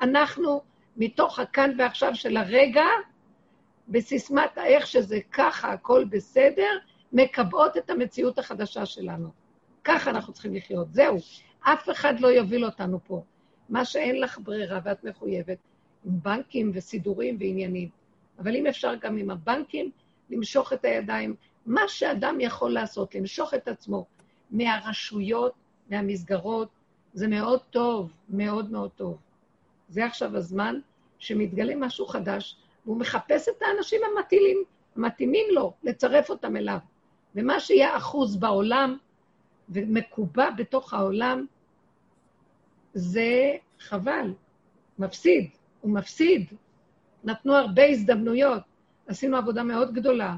[0.00, 0.60] אנחנו,
[0.96, 2.84] מתוך הכאן ועכשיו של הרגע,
[3.88, 6.78] בסיסמת האיך שזה ככה, הכל בסדר,
[7.12, 9.28] מקבעות את המציאות החדשה שלנו.
[9.84, 11.16] ככה אנחנו צריכים לחיות, זהו.
[11.60, 13.22] אף אחד לא יוביל אותנו פה.
[13.68, 15.58] מה שאין לך ברירה ואת מחויבת,
[16.04, 17.88] עם בנקים וסידורים ועניינים.
[18.38, 19.90] אבל אם אפשר גם עם הבנקים,
[20.30, 21.34] למשוך את הידיים.
[21.66, 24.06] מה שאדם יכול לעשות, למשוך את עצמו
[24.50, 25.52] מהרשויות,
[25.90, 26.68] מהמסגרות,
[27.12, 29.18] זה מאוד טוב, מאוד מאוד טוב.
[29.88, 30.80] זה עכשיו הזמן
[31.18, 34.64] שמתגלה משהו חדש, והוא מחפש את האנשים המתאימים,
[34.96, 36.78] המתאימים לו, לצרף אותם אליו.
[37.34, 38.96] ומה שיהיה אחוז בעולם
[39.68, 41.46] ומקובע בתוך העולם,
[42.94, 44.34] זה חבל,
[44.98, 45.50] מפסיד,
[45.80, 46.52] הוא מפסיד.
[47.24, 48.62] נתנו הרבה הזדמנויות,
[49.06, 50.36] עשינו עבודה מאוד גדולה.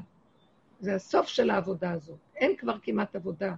[0.79, 3.53] זה הסוף של העבודה הזאת, אין כבר כמעט עבודה.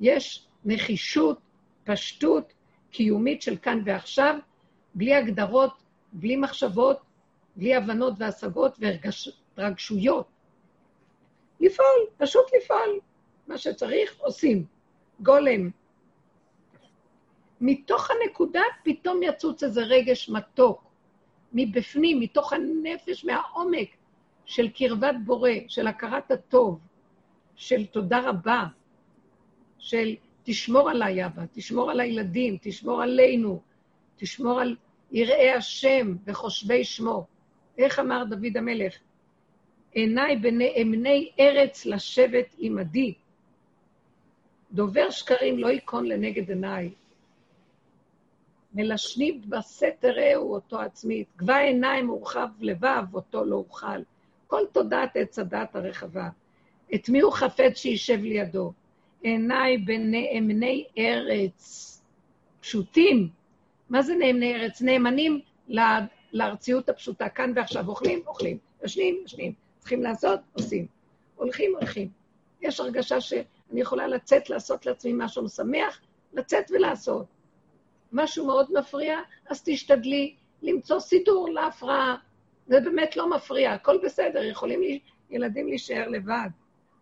[0.00, 1.38] יש נחישות,
[1.84, 2.52] פשטות
[2.90, 4.38] קיומית של כאן ועכשיו,
[4.94, 5.82] בלי הגדרות,
[6.12, 7.00] בלי מחשבות,
[7.56, 10.26] בלי הבנות והשגות והתרגשויות.
[11.60, 13.00] לפעול, פשוט לפעול.
[13.46, 14.64] מה שצריך, עושים.
[15.20, 15.70] גולם.
[17.60, 20.84] מתוך הנקודה פתאום יצוץ איזה רגש מתוק.
[21.52, 23.88] מבפנים, מתוך הנפש, מהעומק
[24.44, 26.78] של קרבת בורא, של הכרת הטוב,
[27.56, 28.64] של תודה רבה,
[29.78, 33.62] של תשמור עליי, אבא, תשמור על הילדים, תשמור עלינו,
[34.16, 34.76] תשמור על
[35.12, 37.26] יראי השם וחושבי שמו.
[37.78, 38.94] איך אמר דוד המלך?
[39.98, 43.14] עיניי בנאמני ארץ לשבת עמדי.
[44.72, 46.90] דובר שקרים לא ייכון לנגד עיניי.
[48.74, 54.02] מלשני בסתר ראו אותו עצמית, גבה עיניים ורחב לבב, אותו לא אוכל.
[54.46, 56.28] כל תודעת עץ הדעת הרחבה.
[56.94, 58.72] את מי הוא חפץ שישב לידו?
[59.22, 61.84] עיניי בנאמני ארץ.
[62.60, 63.28] פשוטים.
[63.90, 64.82] מה זה נאמני ארץ?
[64.82, 65.40] נאמנים
[66.32, 67.28] לארציות הפשוטה.
[67.28, 68.58] כאן ועכשיו אוכלים, אוכלים.
[68.84, 69.67] ישנים, ישנים.
[69.78, 70.86] צריכים לעשות, עושים.
[71.36, 72.08] הולכים, הולכים.
[72.60, 76.00] יש הרגשה שאני יכולה לצאת, לעשות לעצמי משהו משמח,
[76.32, 77.26] לצאת ולעשות.
[78.12, 79.18] משהו מאוד מפריע,
[79.48, 82.16] אז תשתדלי למצוא סידור להפרעה.
[82.66, 84.98] זה באמת לא מפריע, הכל בסדר, יכולים לי,
[85.30, 86.48] ילדים להישאר לבד.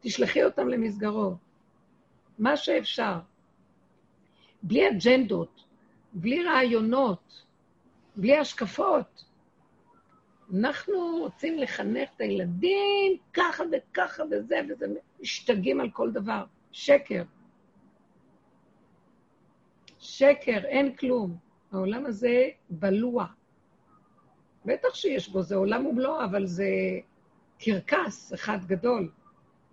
[0.01, 1.37] תשלחי אותם למסגרות.
[2.39, 3.15] מה שאפשר.
[4.63, 5.65] בלי אג'נדות,
[6.13, 7.45] בלי רעיונות,
[8.17, 9.25] בלי השקפות.
[10.55, 14.87] אנחנו רוצים לחנך את הילדים ככה וככה וזה, וזה
[15.21, 16.45] משתגעים על כל דבר.
[16.73, 17.23] שקר.
[19.99, 21.37] שקר, אין כלום.
[21.73, 23.27] העולם הזה בלוע.
[24.65, 26.69] בטח שיש בו, זה עולם ומלואו, אבל זה
[27.59, 29.11] קרקס אחד גדול.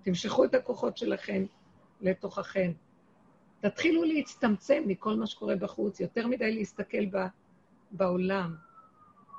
[0.03, 1.45] תמשכו את הכוחות שלכם
[2.01, 2.71] לתוככם.
[3.61, 7.17] תתחילו להצטמצם מכל מה שקורה בחוץ, יותר מדי להסתכל ב,
[7.91, 8.55] בעולם.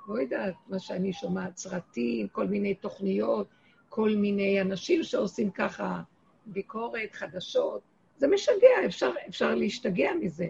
[0.08, 3.46] לא יודעת מה שאני שומעת, סרטים, כל מיני תוכניות,
[3.88, 6.02] כל מיני אנשים שעושים ככה
[6.46, 7.80] ביקורת, חדשות.
[8.16, 10.46] זה משגע, אפשר, אפשר להשתגע מזה.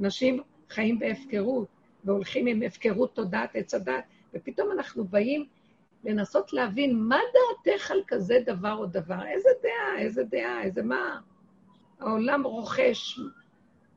[0.00, 1.68] אנשים חיים בהפקרות,
[2.04, 4.04] והולכים עם הפקרות תודעת עץ הדת,
[4.34, 5.46] ופתאום אנחנו באים
[6.04, 11.20] לנסות להבין מה דעתך על כזה דבר או דבר, איזה דעה, איזה דעה, איזה מה.
[12.00, 13.20] העולם רוכש,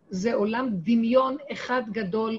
[0.10, 2.38] זה עולם דמיון אחד גדול,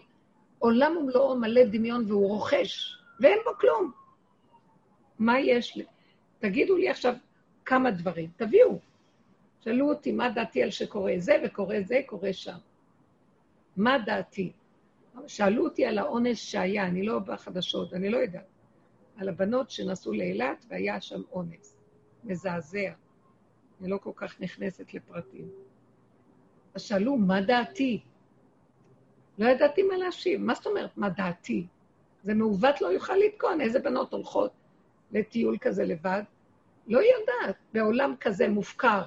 [0.61, 3.93] עולם ומלואו מלא דמיון והוא רוכש, ואין בו כלום.
[5.19, 5.85] מה יש לי?
[6.39, 7.15] תגידו לי עכשיו
[7.65, 8.79] כמה דברים, תביאו.
[9.61, 12.59] שאלו אותי מה דעתי על שקורה זה וקורה זה, קורה שם.
[13.77, 14.53] מה דעתי?
[15.27, 18.47] שאלו אותי על האונס שהיה, אני לא בחדשות, אני לא יודעת.
[19.17, 21.77] על הבנות שנסעו לאילת והיה שם אונס.
[22.25, 22.93] מזעזע.
[23.81, 25.49] אני לא כל כך נכנסת לפרטים.
[26.75, 28.01] אז שאלו, מה דעתי?
[29.41, 30.41] לא ידעתי מה להשיב.
[30.41, 31.67] מה זאת אומרת, מה דעתי?
[32.25, 33.61] זה מעוות לא יוכל לתקון.
[33.61, 34.53] איזה בנות הולכות
[35.13, 36.23] לטיול כזה לבד?
[36.87, 39.03] לא יודעת, בעולם כזה מופקר.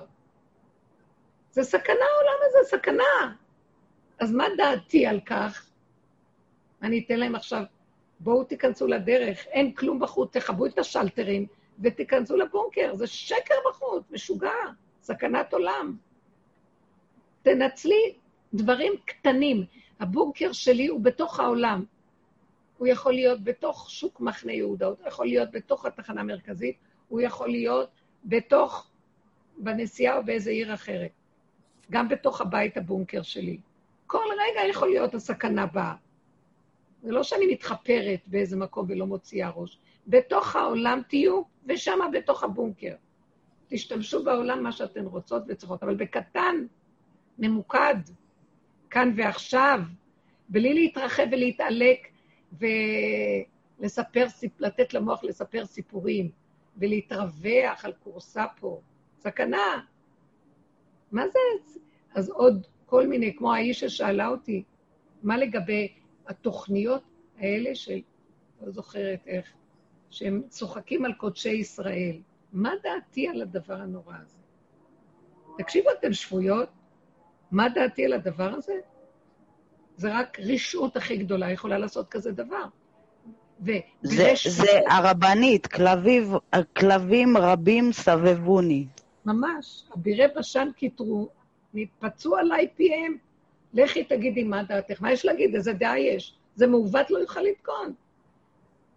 [1.51, 3.36] זה סכנה העולם הזה, סכנה.
[4.19, 5.69] אז מה דעתי על כך?
[6.81, 7.63] אני אתן להם עכשיו,
[8.19, 11.47] בואו תיכנסו לדרך, אין כלום בחוץ, תכבו את השלטרים
[11.79, 14.51] ותיכנסו לבונקר, זה שקר בחוץ, משוגע,
[15.01, 15.97] סכנת עולם.
[17.41, 18.13] תנצלי
[18.53, 19.65] דברים קטנים.
[20.04, 21.86] הבונקר שלי הוא בתוך העולם.
[22.78, 26.78] הוא יכול להיות בתוך שוק מחנה יהודה, הוא יכול להיות בתוך התחנה המרכזית,
[27.08, 27.89] הוא יכול להיות
[28.26, 28.89] בתוך,
[29.58, 31.12] בנסיעה או באיזה עיר אחרת.
[31.91, 33.58] גם בתוך הבית הבונקר שלי.
[34.08, 35.95] כל רגע יכול להיות הסכנה באה.
[37.04, 39.80] זה לא שאני מתחפרת באיזה מקום ולא מוציאה ראש.
[40.08, 42.95] בתוך העולם תהיו, ושם בתוך הבונקר.
[43.68, 46.56] תשתמשו בעולם מה שאתן רוצות וצריכות, אבל בקטן,
[47.39, 47.95] ממוקד,
[48.94, 49.80] כאן ועכשיו,
[50.50, 52.08] בלי להתרחב ולהתעלק
[53.80, 54.26] ולספר,
[54.60, 56.32] לתת למוח לספר סיפורים,
[56.78, 58.82] ולהתרווח על כורסה פה.
[59.20, 59.82] סכנה.
[61.12, 61.39] מה זה?
[62.14, 64.64] אז עוד כל מיני, כמו האיש ששאלה אותי,
[65.24, 65.94] מה לגבי
[66.28, 67.04] התוכניות
[67.38, 68.00] האלה של,
[68.62, 69.54] לא זוכרת איך,
[70.10, 72.22] שהם צוחקים על קודשי ישראל.
[72.52, 74.38] מה דעתי על הדבר הנורא הזה?
[75.58, 76.70] תקשיבו, אתן שבויות?
[77.54, 78.74] מה דעתי על הדבר הזה?
[79.97, 82.66] זה רק רשעות הכי גדולה יכולה לעשות כזה דבר.
[83.66, 86.34] ו- זה, זה הרבנית, כלביב,
[86.78, 88.88] כלבים רבים סבבוני.
[89.26, 91.30] ממש, אבירי בשן כיתרו,
[91.74, 93.18] נתפצו עליי פיהם.
[93.74, 95.56] לכי תגידי מה דעתך, מה יש להגיד?
[95.56, 96.36] איזה דעה יש?
[96.56, 97.93] זה מעוות לא יוכל לתקון.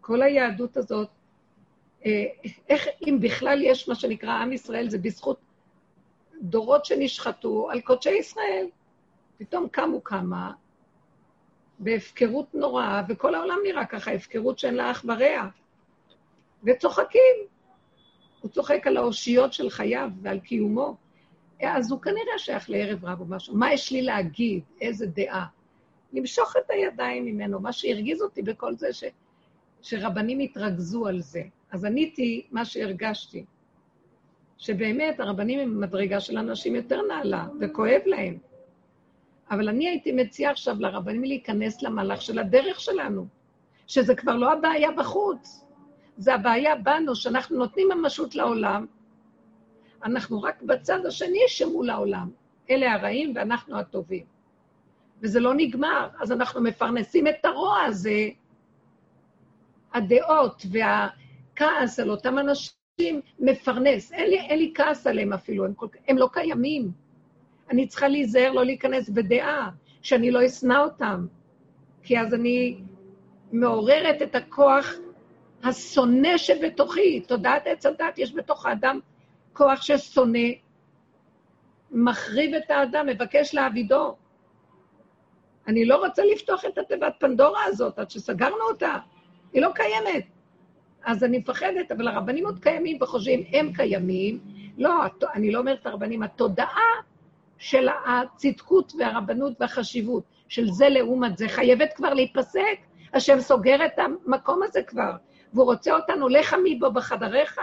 [0.00, 1.08] כל היהדות הזאת,
[2.06, 2.24] אה,
[2.68, 5.45] איך, אם בכלל יש מה שנקרא עם ישראל, זה בזכות
[6.42, 8.66] דורות שנשחטו על קודשי ישראל.
[9.38, 10.52] פתאום קמו כמה
[11.78, 15.48] בהפקרות נוראה, וכל העולם נראה ככה, הפקרות שאין לה אח ורע.
[16.64, 17.36] וצוחקים.
[18.40, 20.96] הוא צוחק על האושיות של חייו ועל קיומו.
[21.62, 23.56] אז הוא כנראה שייך לערב רב או משהו.
[23.56, 24.62] מה יש לי להגיד?
[24.80, 25.46] איזה דעה?
[26.12, 27.60] למשוך את הידיים ממנו.
[27.60, 29.04] מה שהרגיז אותי בכל זה, ש,
[29.82, 31.42] שרבנים התרכזו על זה.
[31.70, 33.44] אז עניתי מה שהרגשתי,
[34.58, 38.38] שבאמת הרבנים הם מדרגה של אנשים יותר נעלה, וכואב להם.
[39.50, 43.26] אבל אני הייתי מציעה עכשיו לרבנים להיכנס למהלך של הדרך שלנו,
[43.86, 45.64] שזה כבר לא הבעיה בחוץ,
[46.16, 48.86] זה הבעיה בנו, שאנחנו נותנים ממשות לעולם,
[50.04, 52.30] אנחנו רק בצד השני שמול העולם.
[52.70, 54.24] אלה הרעים ואנחנו הטובים.
[55.22, 58.28] וזה לא נגמר, אז אנחנו מפרנסים את הרוע הזה.
[59.94, 62.75] הדעות והכעס על אותם אנשים
[63.38, 64.12] מפרנס.
[64.12, 66.90] אין לי, אין לי כעס עליהם אפילו, הם, כל, הם לא קיימים.
[67.70, 69.70] אני צריכה להיזהר לא להיכנס בדעה,
[70.02, 71.26] שאני לא אשנא אותם,
[72.02, 72.78] כי אז אני
[73.52, 74.92] מעוררת את הכוח
[75.64, 77.20] השונא שבתוכי.
[77.20, 79.00] תודעת עץ הדת, יש בתוך האדם
[79.52, 80.48] כוח ששונא,
[81.90, 84.16] מחריב את האדם, מבקש להעבידו.
[85.66, 88.96] אני לא רוצה לפתוח את התיבת פנדורה הזאת עד שסגרנו אותה.
[89.52, 90.35] היא לא קיימת.
[91.06, 94.38] אז אני מפחדת, אבל הרבנים עוד קיימים וחושבים, הם קיימים.
[94.78, 94.92] לא,
[95.34, 96.92] אני לא אומרת הרבנים, התודעה
[97.58, 102.78] של הצדקות והרבנות והחשיבות של זה לעומת זה חייבת כבר להיפסק.
[103.14, 105.12] השם סוגר את המקום הזה כבר,
[105.54, 107.60] והוא רוצה אותנו, לך מי בו בחדריך.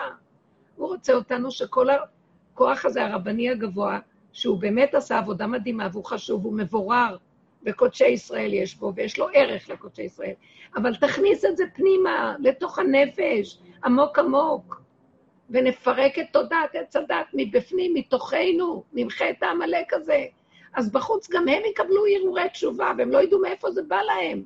[0.76, 4.00] הוא רוצה אותנו שכל הכוח הזה, הרבני הגבוה,
[4.32, 7.18] שהוא באמת עשה עבודה מדהימה והוא חשוב, הוא מבורר,
[7.66, 10.34] וקודשי ישראל יש בו, ויש לו ערך לקודשי ישראל.
[10.76, 14.82] אבל תכניס את זה פנימה, לתוך הנפש, עמוק עמוק,
[15.50, 20.26] ונפרק את תודעת עץ הדת מבפנים, מתוכנו, נמחה את העמלק הזה.
[20.74, 24.44] אז בחוץ גם הם יקבלו הרהורי תשובה, והם לא ידעו מאיפה זה בא להם.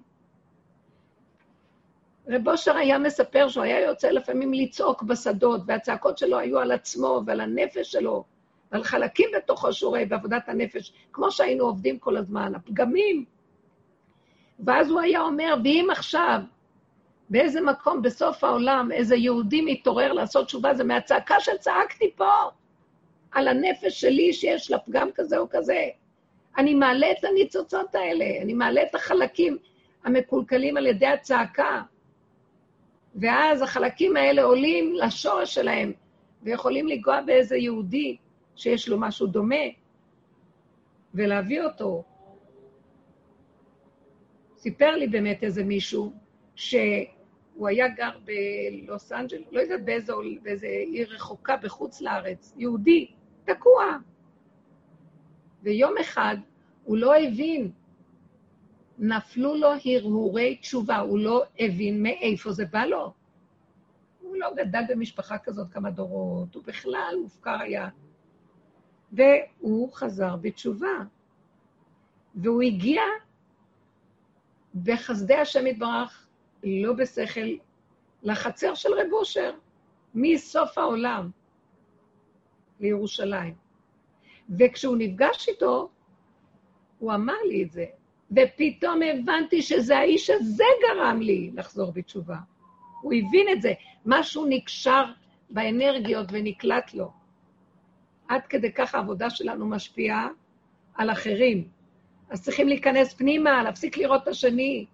[2.30, 7.22] רב אושר היה מספר שהוא היה יוצא לפעמים לצעוק בשדות, והצעקות שלו היו על עצמו
[7.26, 8.24] ועל הנפש שלו,
[8.72, 13.26] ועל חלקים בתוכו שהוא רואה בעבודת הנפש, כמו שהיינו עובדים כל הזמן, הפגמים.
[14.60, 16.40] ואז הוא היה אומר, ואם עכשיו,
[17.30, 22.32] באיזה מקום בסוף העולם איזה יהודי מתעורר לעשות תשובה, זה מהצעקה שצעקתי פה.
[23.32, 25.90] על הנפש שלי שיש לה פגם כזה או כזה.
[26.58, 29.58] אני מעלה את הניצוצות האלה, אני מעלה את החלקים
[30.04, 31.82] המקולקלים על ידי הצעקה.
[33.16, 35.94] ואז החלקים האלה עולים לשורש שלהם,
[36.44, 38.18] ויכולים לנגוע באיזה יהודי
[38.58, 39.66] שיש לו משהו דומה,
[41.14, 42.04] ולהביא אותו.
[44.58, 46.14] סיפר לי באמת איזה מישהו,
[46.56, 53.12] שהוא היה גר בלוס אנג'ל, לא יודעת באיזה, באיזה עיר רחוקה בחוץ לארץ, יהודי,
[53.46, 53.84] תקוע.
[55.64, 56.38] ויום אחד
[56.84, 57.72] הוא לא הבין,
[59.00, 63.14] נפלו לו הרהורי תשובה, הוא לא הבין מאיפה זה בא לו.
[64.22, 67.90] הוא לא גדל במשפחה כזאת כמה דורות, הוא בכלל מופקר היה.
[69.12, 70.98] והוא חזר בתשובה.
[72.36, 73.02] והוא הגיע
[74.84, 76.28] בחסדי השם יתברך,
[76.64, 77.56] לא בשכל,
[78.24, 79.52] לחצר של רב אושר,
[80.16, 81.30] מסוף העולם
[82.80, 83.54] לירושלים.
[84.60, 85.90] וכשהוא נפגש איתו,
[87.00, 87.86] הוא אמר לי את זה,
[88.32, 92.38] ופתאום הבנתי שזה האיש הזה גרם לי לחזור בתשובה.
[93.02, 93.74] הוא הבין את זה,
[94.06, 95.04] משהו נקשר
[95.50, 97.12] באנרגיות ונקלט לו.
[98.28, 100.30] עד כדי כך העבודה שלנו משפיעה
[100.96, 101.68] על אחרים.
[102.30, 104.86] אז צריכים להיכנס פנימה, להפסיק לראות את השני.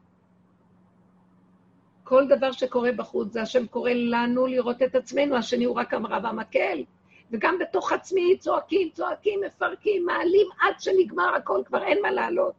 [2.03, 6.19] כל דבר שקורה בחוץ זה השם קורא לנו לראות את עצמנו, השני הוא רק המראה
[6.23, 6.83] והמקל.
[7.31, 12.53] וגם בתוך עצמי צועקים, צועקים, מפרקים, מעלים עד שנגמר הכל, כבר אין מה לעלות.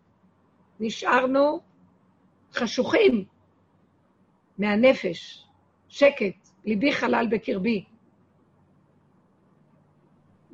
[0.80, 1.60] נשארנו
[2.52, 3.24] חשוכים
[4.58, 5.46] מהנפש,
[5.88, 7.84] שקט, ליבי חלל בקרבי.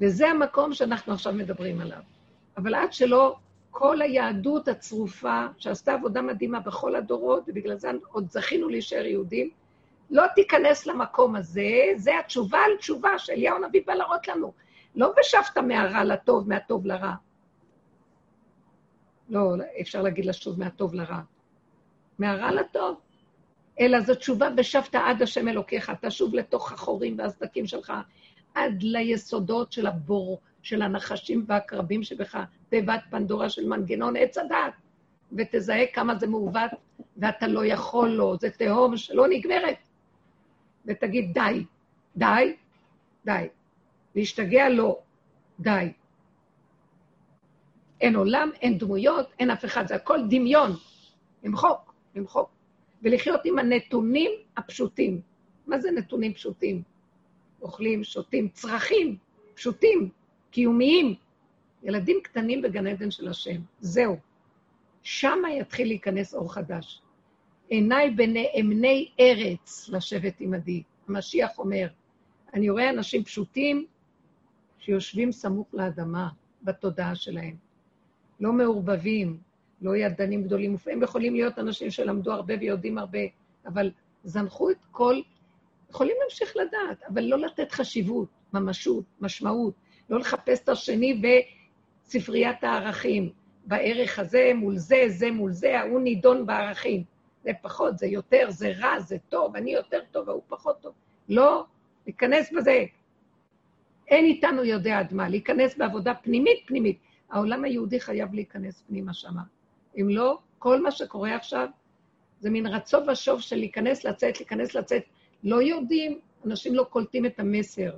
[0.01, 2.03] וזה המקום שאנחנו עכשיו מדברים עליו.
[2.57, 3.37] אבל עד שלא
[3.71, 9.51] כל היהדות הצרופה, שעשתה עבודה מדהימה בכל הדורות, ובגלל זה עוד זכינו להישאר יהודים,
[10.11, 14.53] לא תיכנס למקום הזה, זה התשובה על תשובה שאליהו הנביא בא להראות לנו.
[14.95, 17.13] לא ושבת מהרע לטוב, מהטוב לרע.
[19.29, 21.21] לא, אפשר להגיד לשוב מהטוב לרע.
[22.19, 23.01] מהרע לטוב.
[23.81, 27.93] אלא זו תשובה ושבת עד השם אלוקיך, תשוב לתוך החורים והסדקים שלך,
[28.55, 32.39] עד ליסודות של הבור, של הנחשים והקרבים שבך,
[32.69, 34.73] תיבת פנדורה של מנגנון עץ הדת,
[35.33, 36.71] ותזהה כמה זה מעוות,
[37.17, 39.77] ואתה לא יכול לו, זה תהום שלא נגמרת.
[40.87, 41.65] ותגיד, די,
[42.17, 42.57] די,
[43.25, 43.49] די.
[44.15, 44.99] להשתגע לא,
[45.61, 45.93] די.
[48.01, 50.71] אין עולם, אין דמויות, אין אף אחד, זה הכל דמיון.
[51.45, 52.51] למחוק, למחוק.
[53.03, 55.21] ולחיות עם הנתונים הפשוטים.
[55.67, 56.83] מה זה נתונים פשוטים?
[57.63, 59.17] אוכלים, שותים, צרכים
[59.55, 60.09] פשוטים,
[60.51, 61.15] קיומיים.
[61.83, 64.17] ילדים קטנים בגן עדן של השם, זהו.
[65.03, 67.03] שמה יתחיל להיכנס אור חדש.
[67.69, 70.83] עיניי בנאמני ארץ לשבת עמדי.
[71.09, 71.89] המשיח אומר,
[72.55, 73.87] אני רואה אנשים פשוטים
[74.79, 76.29] שיושבים סמוך לאדמה,
[76.63, 77.57] בתודעה שלהם.
[78.41, 79.39] לא מעורבבים,
[79.83, 80.77] לא ידענים גדולים.
[80.87, 83.19] הם יכולים להיות אנשים שלמדו הרבה ויודעים הרבה,
[83.67, 83.91] אבל
[84.25, 85.21] זנחו את כל...
[85.91, 89.75] יכולים להמשיך לדעת, אבל לא לתת חשיבות, ממשות, משמעות.
[90.11, 91.23] לא לחפש את השני
[92.05, 93.31] בספריית הערכים.
[93.67, 97.05] בערך הזה מול זה, זה מול זה, ההוא נידון בערכים.
[97.45, 100.95] זה פחות, זה יותר, זה רע, זה טוב, אני יותר טוב, ההוא פחות טוב.
[101.29, 101.65] לא,
[102.07, 102.85] להיכנס בזה.
[104.09, 106.99] אין איתנו יודע עד מה, להיכנס בעבודה פנימית פנימית.
[107.31, 109.43] העולם היהודי חייב להיכנס פנימה שמה.
[109.97, 111.69] אם לא, כל מה שקורה עכשיו
[112.41, 115.03] זה מין רצון ושוב של להיכנס, לצאת, להיכנס, לצאת.
[115.45, 117.97] לא יודעים, אנשים לא קולטים את המסר.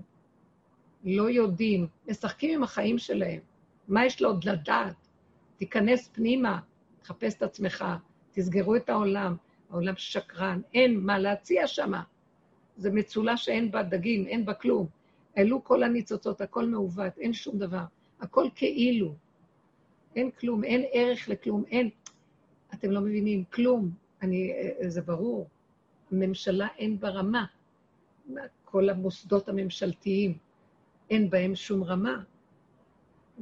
[1.05, 3.41] לא יודעים, משחקים עם החיים שלהם.
[3.89, 5.09] מה יש לו עוד לדעת?
[5.57, 6.61] תיכנס פנימה,
[7.03, 7.85] תחפש את עצמך,
[8.33, 9.37] תסגרו את העולם.
[9.71, 12.03] העולם שקרן, אין מה להציע שמה.
[12.77, 14.87] זה מצולה שאין בה דגים, אין בה כלום.
[15.37, 17.85] העלו כל הניצוצות, הכל מעוות, אין שום דבר.
[18.21, 19.15] הכל כאילו.
[20.17, 21.91] אין כלום, אין ערך לכלום, אין...
[22.75, 23.91] אתם לא מבינים, כלום.
[24.23, 24.53] אני,
[24.87, 25.49] זה ברור.
[26.13, 27.45] הממשלה אין בה רמה.
[28.65, 30.39] כל המוסדות הממשלתיים,
[31.11, 32.23] אין בהם שום רמה.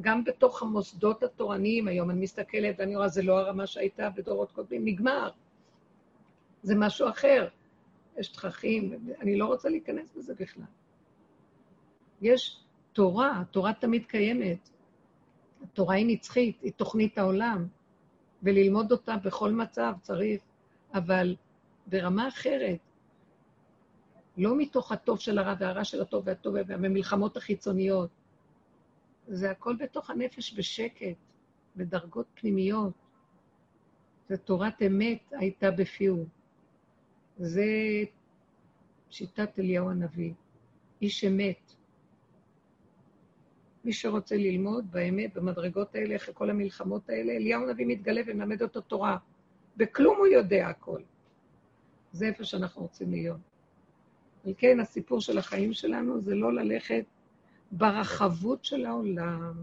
[0.00, 4.84] גם בתוך המוסדות התורניים, היום אני מסתכלת ואני רואה, זה לא הרמה שהייתה בדורות קודמים,
[4.84, 5.30] נגמר.
[6.62, 7.48] זה משהו אחר.
[8.18, 10.64] יש תככים, אני לא רוצה להיכנס בזה בכלל.
[12.22, 12.60] יש
[12.92, 14.70] תורה, התורה תמיד קיימת.
[15.62, 17.66] התורה היא נצחית, היא תוכנית העולם,
[18.42, 20.42] וללמוד אותה בכל מצב צריך,
[20.94, 21.36] אבל
[21.90, 22.78] ברמה אחרת.
[24.36, 28.10] לא מתוך הטוב של הרע והרע של הטוב והטוב והמלחמות החיצוניות.
[29.28, 31.16] זה הכל בתוך הנפש בשקט,
[31.76, 32.92] בדרגות פנימיות.
[34.28, 36.26] זה תורת אמת הייתה בפיהו.
[37.38, 37.64] זה
[39.10, 40.32] שיטת אליהו הנביא,
[41.02, 41.74] איש אמת.
[43.84, 48.80] מי שרוצה ללמוד באמת במדרגות האלה, אחרי כל המלחמות האלה, אליהו הנביא מתגלה ומלמד אותו
[48.80, 49.18] תורה.
[49.76, 51.00] בכלום הוא יודע הכל.
[52.12, 53.40] זה איפה שאנחנו רוצים להיות.
[54.46, 57.04] על כן, הסיפור של החיים שלנו זה לא ללכת
[57.72, 59.54] ברחבות של העולם.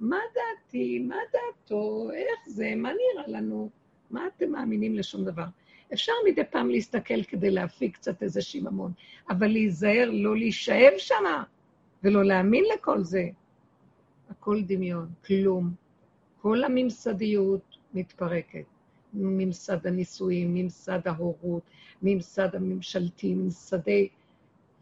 [0.00, 0.98] מה דעתי?
[0.98, 2.10] מה דעתו?
[2.14, 2.72] איך זה?
[2.76, 3.70] מה נראה לנו?
[4.10, 5.44] מה אתם מאמינים לשום דבר?
[5.92, 8.92] אפשר מדי פעם להסתכל כדי להפיק קצת איזה שיממון,
[9.30, 11.44] אבל להיזהר, לא להישאב שמה
[12.02, 13.28] ולא להאמין לכל זה.
[14.30, 15.70] הכל דמיון, כלום.
[16.42, 18.64] כל הממסדיות מתפרקת.
[19.14, 21.62] ממסד הנישואים, ממסד ההורות,
[22.02, 24.08] ממסד הממשלתי, ממסדי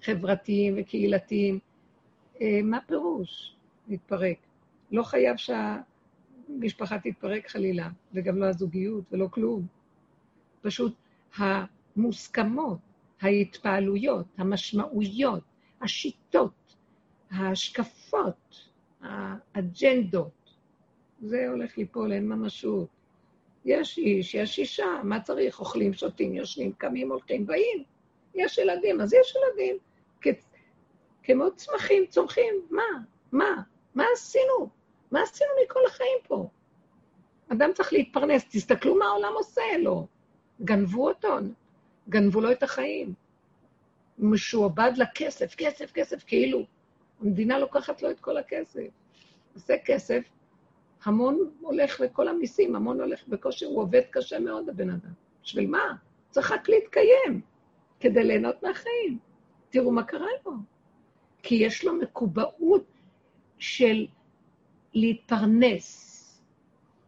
[0.02, 1.58] חברתיים וקהילתיים.
[2.40, 3.56] אה, מה פירוש?
[3.88, 4.36] מתפרק.
[4.92, 9.66] לא חייב שהמשפחה תתפרק חלילה, וגם לא הזוגיות ולא כלום.
[10.62, 10.94] פשוט
[11.36, 12.78] המוסכמות,
[13.20, 15.42] ההתפעלויות, המשמעויות,
[15.82, 16.76] השיטות,
[17.30, 18.68] ההשקפות,
[19.00, 20.30] האג'נדות,
[21.20, 22.88] זה הולך ליפול, אין ממשות.
[23.66, 25.60] יש איש, יש אישה, מה צריך?
[25.60, 27.84] אוכלים, שותים, יושנים, קמים, הולכים, באים.
[28.34, 29.76] יש ילדים, אז יש ילדים.
[30.20, 30.44] כ-
[31.22, 32.82] כמו צמחים, צומחים, מה?
[33.32, 33.62] מה?
[33.94, 34.68] מה עשינו?
[35.10, 36.48] מה עשינו מכל החיים פה?
[37.52, 40.06] אדם צריך להתפרנס, תסתכלו מה העולם עושה לו.
[40.62, 41.28] גנבו אותו,
[42.08, 43.14] גנבו לו את החיים.
[44.18, 46.62] משועבד לכסף, כסף, כסף, כאילו.
[47.22, 48.80] המדינה לוקחת לו את כל הכסף.
[49.54, 50.22] עושה כסף,
[51.04, 55.12] המון הולך לכל המיסים, המון הולך בקושי, הוא עובד קשה מאוד, הבן אדם.
[55.42, 55.94] בשביל מה?
[56.30, 57.40] צריך רק להתקיים,
[58.00, 59.18] כדי ליהנות מהחיים.
[59.70, 60.52] תראו מה קרה לו.
[61.42, 62.86] כי יש לו מקובעות
[63.58, 64.06] של
[64.94, 66.02] להתפרנס.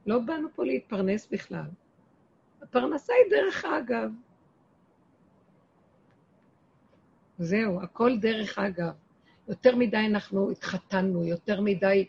[0.06, 1.66] לא באנו פה להתפרנס בכלל.
[2.62, 4.10] הפרנסה היא דרך אגב.
[7.38, 8.92] זהו, הכל דרך אגב.
[9.48, 12.08] יותר מדי אנחנו התחתנו, יותר מדי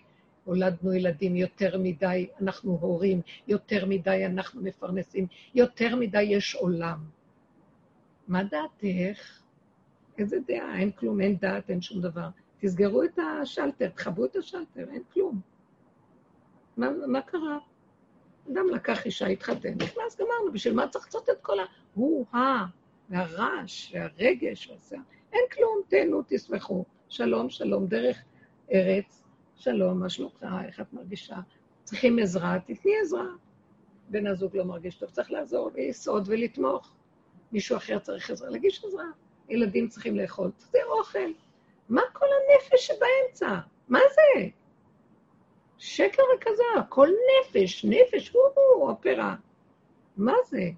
[0.50, 7.00] הולדנו ילדים, יותר מדי אנחנו הורים, יותר מדי אנחנו מפרנסים, יותר מדי יש עולם.
[8.28, 9.42] מה דעתך?
[10.18, 10.80] איזה דעה?
[10.80, 12.28] אין כלום, אין דעת, אין שום דבר.
[12.60, 15.42] תסגרו את השלטר, תכבו את השלטר, אין כלום.
[16.78, 17.58] מה, מה קרה?
[18.52, 22.66] אדם לקח אישה, התחתן, נכנס, גמרנו, בשביל מה צריך לעשות את כל ההוא-הא,
[23.10, 25.02] והרעש, והרגש, והשיער?
[25.34, 26.86] אין כלום, תהנו, תשמחו.
[27.10, 28.18] שלום, שלום, דרך
[28.74, 29.24] ארץ,
[29.60, 31.36] שלום, מה שלומך, איך את מרגישה?
[31.84, 33.26] צריכים עזרה, תתני עזרה.
[34.10, 36.94] בן הזוג לא מרגיש טוב, צריך לעזור, לסעוד ולתמוך.
[37.52, 39.03] מישהו אחר צריך עזרה, להגיש עזרה.
[39.49, 41.31] ילדים צריכים לאכול, תחזיר אוכל.
[41.90, 43.60] מה כל הנפש שבאמצע?
[43.88, 44.48] מה זה?
[45.77, 49.36] שקר כזה, הכל נפש, נפש, הוא אופרה.
[50.18, 50.69] מה זה?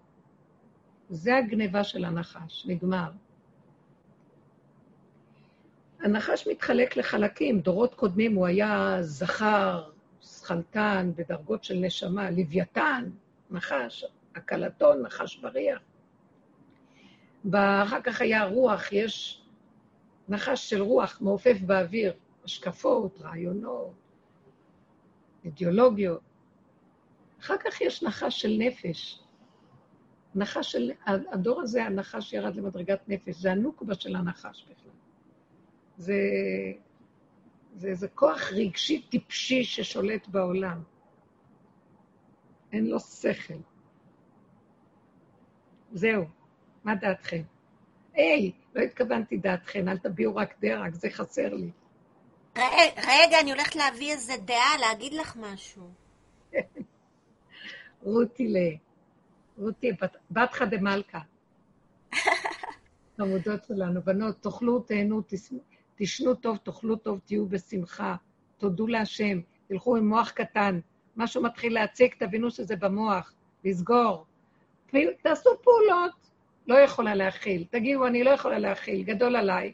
[1.09, 3.11] זה הגניבה של הנחש, נגמר.
[6.03, 7.59] הנחש מתחלק לחלקים.
[7.59, 9.89] דורות קודמים הוא היה זכר,
[10.21, 13.09] שכלתן, בדרגות של נשמה, לוויתן,
[13.51, 14.05] נחש,
[14.35, 15.79] הקלטון, נחש בריח.
[17.51, 19.41] ואחר כך היה רוח, יש
[20.29, 22.13] נחש של רוח מעופף באוויר,
[22.45, 23.93] השקפות, רעיונות,
[25.45, 26.21] אידיאולוגיות.
[27.41, 29.19] אחר כך יש נחש של נפש.
[30.35, 30.91] נחש של...
[31.05, 35.00] הדור הזה, הנחש ירד למדרגת נפש, זה הנוקבה של הנחש בכלל.
[36.01, 36.13] זה,
[37.75, 40.83] זה איזה כוח רגשי טיפשי ששולט בעולם.
[42.71, 43.53] אין לו שכל.
[45.91, 46.25] זהו,
[46.83, 47.41] מה דעתכם?
[48.13, 51.71] היי, לא התכוונתי דעתכם, אל תביעו רק דרך, זה חסר לי.
[52.97, 55.89] רגע, אני הולכת להביא איזה דעה, להגיד לך משהו.
[58.03, 58.57] רותי ל...
[59.57, 59.91] רותי,
[60.31, 61.19] בתך דמלכה.
[63.17, 65.21] חמודות שלנו, בנות, תאכלו, תהנו,
[66.03, 68.15] תשנו טוב, תאכלו טוב, תהיו בשמחה,
[68.57, 70.79] תודו להשם, תלכו עם מוח קטן.
[71.17, 73.33] משהו מתחיל להציג, תבינו שזה במוח,
[73.65, 74.25] לסגור.
[75.21, 76.29] תעשו פעולות,
[76.67, 77.65] לא יכולה להכיל.
[77.69, 79.73] תגידו, אני לא יכולה להכיל, גדול עליי,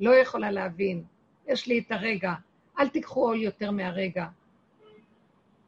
[0.00, 1.04] לא יכולה להבין.
[1.46, 2.34] יש לי את הרגע.
[2.78, 4.26] אל תיקחו עול יותר מהרגע.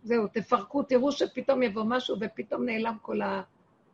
[0.02, 3.42] זהו, תפרקו, תראו שפתאום יבוא משהו ופתאום נעלם כל ה...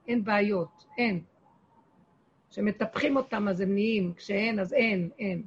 [0.09, 1.21] אין בעיות, אין.
[2.51, 5.43] כשמטפחים אותם אז הם נהיים, כשאין אז אין, אין.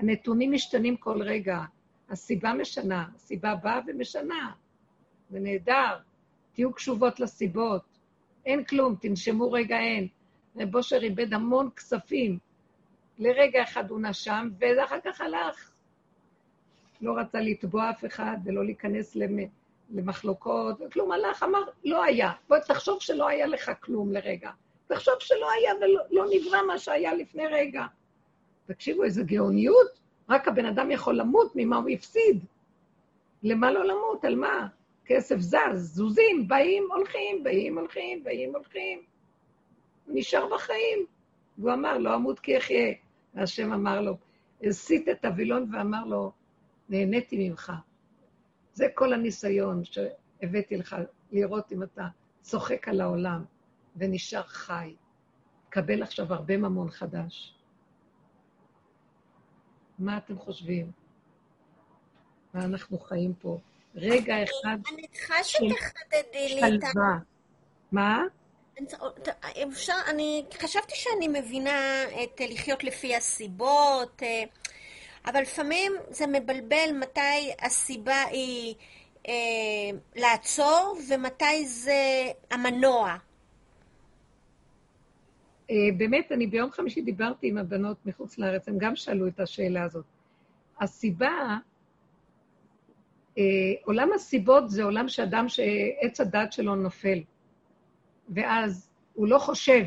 [0.00, 1.58] הנתונים משתנים כל רגע,
[2.08, 4.52] הסיבה משנה, הסיבה באה ומשנה.
[5.30, 5.98] זה נהדר,
[6.52, 7.82] תהיו קשובות לסיבות.
[8.46, 10.08] אין כלום, תנשמו רגע אין.
[10.56, 12.38] רב אושר איבד המון כספים.
[13.18, 15.70] לרגע אחד הוא נשם, ואחר כך הלך.
[17.00, 19.16] לא רצה לתבוע אף אחד ולא להיכנס
[19.90, 22.32] למחלוקות, כלום הלך, אמר, לא היה.
[22.48, 24.50] בוא תחשוב שלא היה לך כלום לרגע.
[24.86, 27.86] תחשוב שלא היה ולא לא נברא מה שהיה לפני רגע.
[28.74, 30.00] תקשיבו, איזו גאוניות.
[30.28, 32.44] רק הבן אדם יכול למות ממה הוא הפסיד.
[33.42, 34.24] למה לא למות?
[34.24, 34.68] על מה?
[35.04, 39.02] כסף זז, זוזים, באים, הולכים, באים, הולכים, באים, הולכים.
[40.06, 41.06] הוא נשאר בחיים.
[41.58, 42.94] והוא אמר, לא אמות כי אחיה.
[43.34, 44.16] והשם אמר לו,
[44.62, 46.32] הסיט את הווילון ואמר לו,
[46.88, 47.72] נהניתי ממך.
[48.72, 50.96] זה כל הניסיון שהבאתי לך,
[51.32, 52.06] לראות אם אתה
[52.40, 53.44] צוחק על העולם
[53.96, 54.94] ונשאר חי.
[55.68, 57.59] קבל עכשיו הרבה ממון חדש.
[60.00, 60.90] מה אתם חושבים?
[62.54, 63.58] מה אנחנו חיים פה?
[63.94, 66.90] רגע אחד אני צריכה שתחדדי לי את ה...
[66.92, 67.18] שלווה.
[67.92, 68.22] מה?
[69.68, 74.42] אפשר, אני חשבתי שאני מבינה את לחיות לפי הסיבות, אה,
[75.26, 78.74] אבל לפעמים זה מבלבל מתי הסיבה היא
[79.28, 79.32] אה,
[80.16, 83.16] לעצור ומתי זה המנוע.
[85.70, 89.82] אה, באמת, אני ביום חמישי דיברתי עם הבנות מחוץ לארץ, הם גם שאלו את השאלה
[89.82, 90.04] הזאת.
[90.80, 91.56] הסיבה,
[93.38, 93.42] אה,
[93.84, 97.18] עולם הסיבות זה עולם שאדם שעץ הדת שלו נופל,
[98.28, 99.84] ואז הוא לא חושב.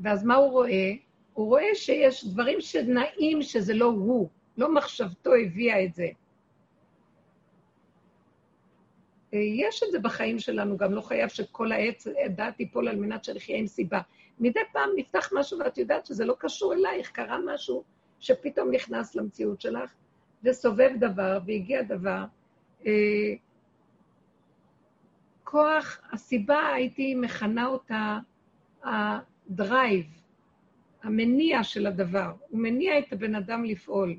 [0.00, 0.92] ואז מה הוא רואה?
[1.32, 6.08] הוא רואה שיש דברים שנעים שזה לא הוא, לא מחשבתו הביאה את זה.
[9.34, 13.24] אה, יש את זה בחיים שלנו, גם לא חייב שכל העץ דעת תיפול על מנת
[13.24, 14.00] שנחיה עם סיבה.
[14.40, 17.84] מדי פעם נפתח משהו ואת יודעת שזה לא קשור אלייך, קרה משהו
[18.20, 19.94] שפתאום נכנס למציאות שלך,
[20.44, 22.24] וסובב דבר, והגיע דבר.
[22.86, 23.34] אה,
[25.44, 28.18] כוח, הסיבה, הייתי מכנה אותה
[28.82, 30.06] הדרייב,
[31.02, 32.32] המניע של הדבר.
[32.48, 34.18] הוא מניע את הבן אדם לפעול.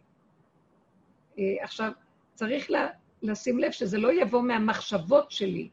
[1.40, 1.92] אה, עכשיו,
[2.34, 2.88] צריך לה,
[3.22, 5.70] לשים לב שזה לא יבוא מהמחשבות שלי,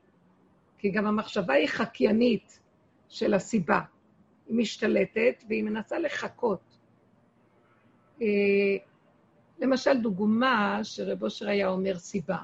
[0.78, 2.60] כי גם המחשבה היא חקיינית
[3.08, 3.80] של הסיבה.
[4.48, 6.78] היא משתלטת והיא מנסה לחכות.
[8.22, 8.26] אה,
[9.58, 12.38] למשל, דוגמה שרב אושר היה אומר סיבה.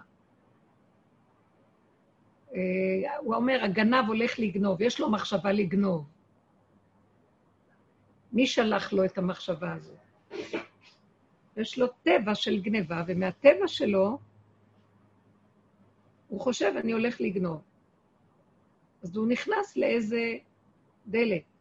[2.54, 6.04] אה, הוא אומר, הגנב הולך לגנוב, יש לו מחשבה לגנוב.
[8.32, 9.94] מי שלח לו את המחשבה הזו?
[11.56, 14.18] יש לו טבע של גניבה, ומהטבע שלו
[16.28, 17.62] הוא חושב, אני הולך לגנוב.
[19.02, 20.36] אז הוא נכנס לאיזה
[21.06, 21.51] דלת.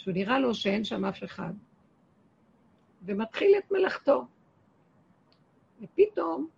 [0.00, 1.52] שהוא נראה לו שאין שם אף אחד,
[3.02, 4.26] ומתחיל את מלאכתו.
[5.82, 6.48] ופתאום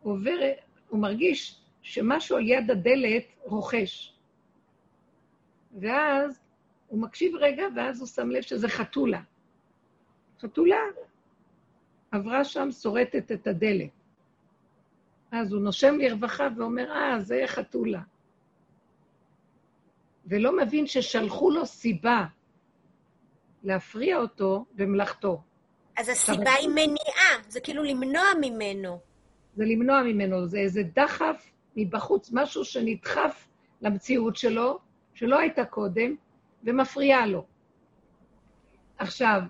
[0.00, 0.38] הוא עובר,
[0.88, 4.14] הוא מרגיש שמשהו על יד הדלת רוכש.
[5.80, 6.40] ואז
[6.88, 9.20] הוא מקשיב רגע, ואז הוא שם לב שזה חתולה.
[10.40, 10.80] חתולה
[12.10, 13.90] עברה שם, שורטת את הדלת.
[15.30, 18.02] אז הוא נושם לרווחה ואומר, אה, זה חתולה.
[20.26, 22.26] ולא מבין ששלחו לו סיבה
[23.64, 25.42] להפריע אותו במלאכתו.
[25.98, 28.98] אז הסיבה היא מניעה, זה כאילו למנוע ממנו.
[29.56, 33.48] זה למנוע ממנו, זה איזה דחף מבחוץ, משהו שנדחף
[33.80, 34.78] למציאות שלו,
[35.14, 36.14] שלא הייתה קודם,
[36.64, 37.46] ומפריעה לו.
[38.98, 39.40] עכשיו,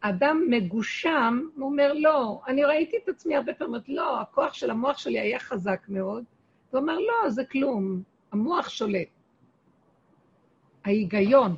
[0.00, 4.98] אדם מגושם, הוא אומר, לא, אני ראיתי את עצמי הרבה פעמים, לא, הכוח של המוח
[4.98, 6.24] שלי היה חזק מאוד,
[6.70, 8.02] הוא אומר, לא, זה כלום,
[8.32, 9.08] המוח שולט.
[10.84, 11.56] ההיגיון,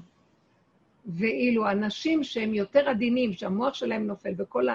[1.06, 4.66] ואילו אנשים שהם יותר עדינים, שהמוח שלהם נופל וכל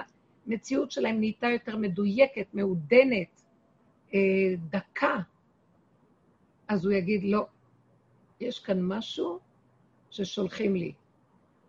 [0.46, 3.42] המציאות שלהם נהייתה יותר מדויקת, מעודנת,
[4.14, 4.18] אה,
[4.70, 5.16] דקה,
[6.68, 7.46] אז הוא יגיד, לא,
[8.40, 9.38] יש כאן משהו
[10.10, 10.92] ששולחים לי.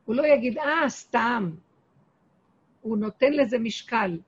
[0.06, 1.52] הוא לא יגיד, אה, סתם.
[2.82, 4.20] הוא נותן לזה משקל.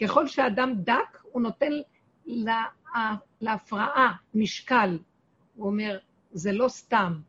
[0.00, 1.72] ככל שאדם דק, הוא נותן
[2.26, 2.64] לה,
[3.40, 4.98] להפרעה משקל.
[5.54, 5.98] הוא אומר,
[6.32, 7.20] זה לא סתם.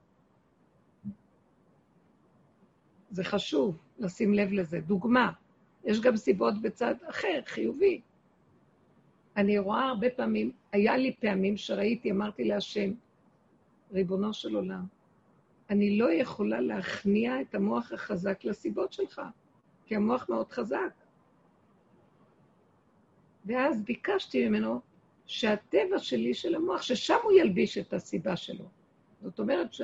[3.10, 4.80] זה חשוב לשים לב לזה.
[4.80, 5.32] דוגמה,
[5.86, 8.02] יש גם סיבות בצד אחר, חיובי.
[9.38, 12.92] אני רואה הרבה פעמים, היה לי פעמים שראיתי, אמרתי להשם,
[13.92, 14.86] ריבונו של עולם,
[15.70, 19.22] אני לא יכולה להכניע את המוח החזק לסיבות שלך,
[19.86, 20.94] כי המוח מאוד חזק.
[23.46, 24.82] ואז ביקשתי ממנו
[25.26, 28.66] שהטבע שלי של המוח, ששם הוא ילביש את הסיבה שלו.
[29.22, 29.82] זאת אומרת ש...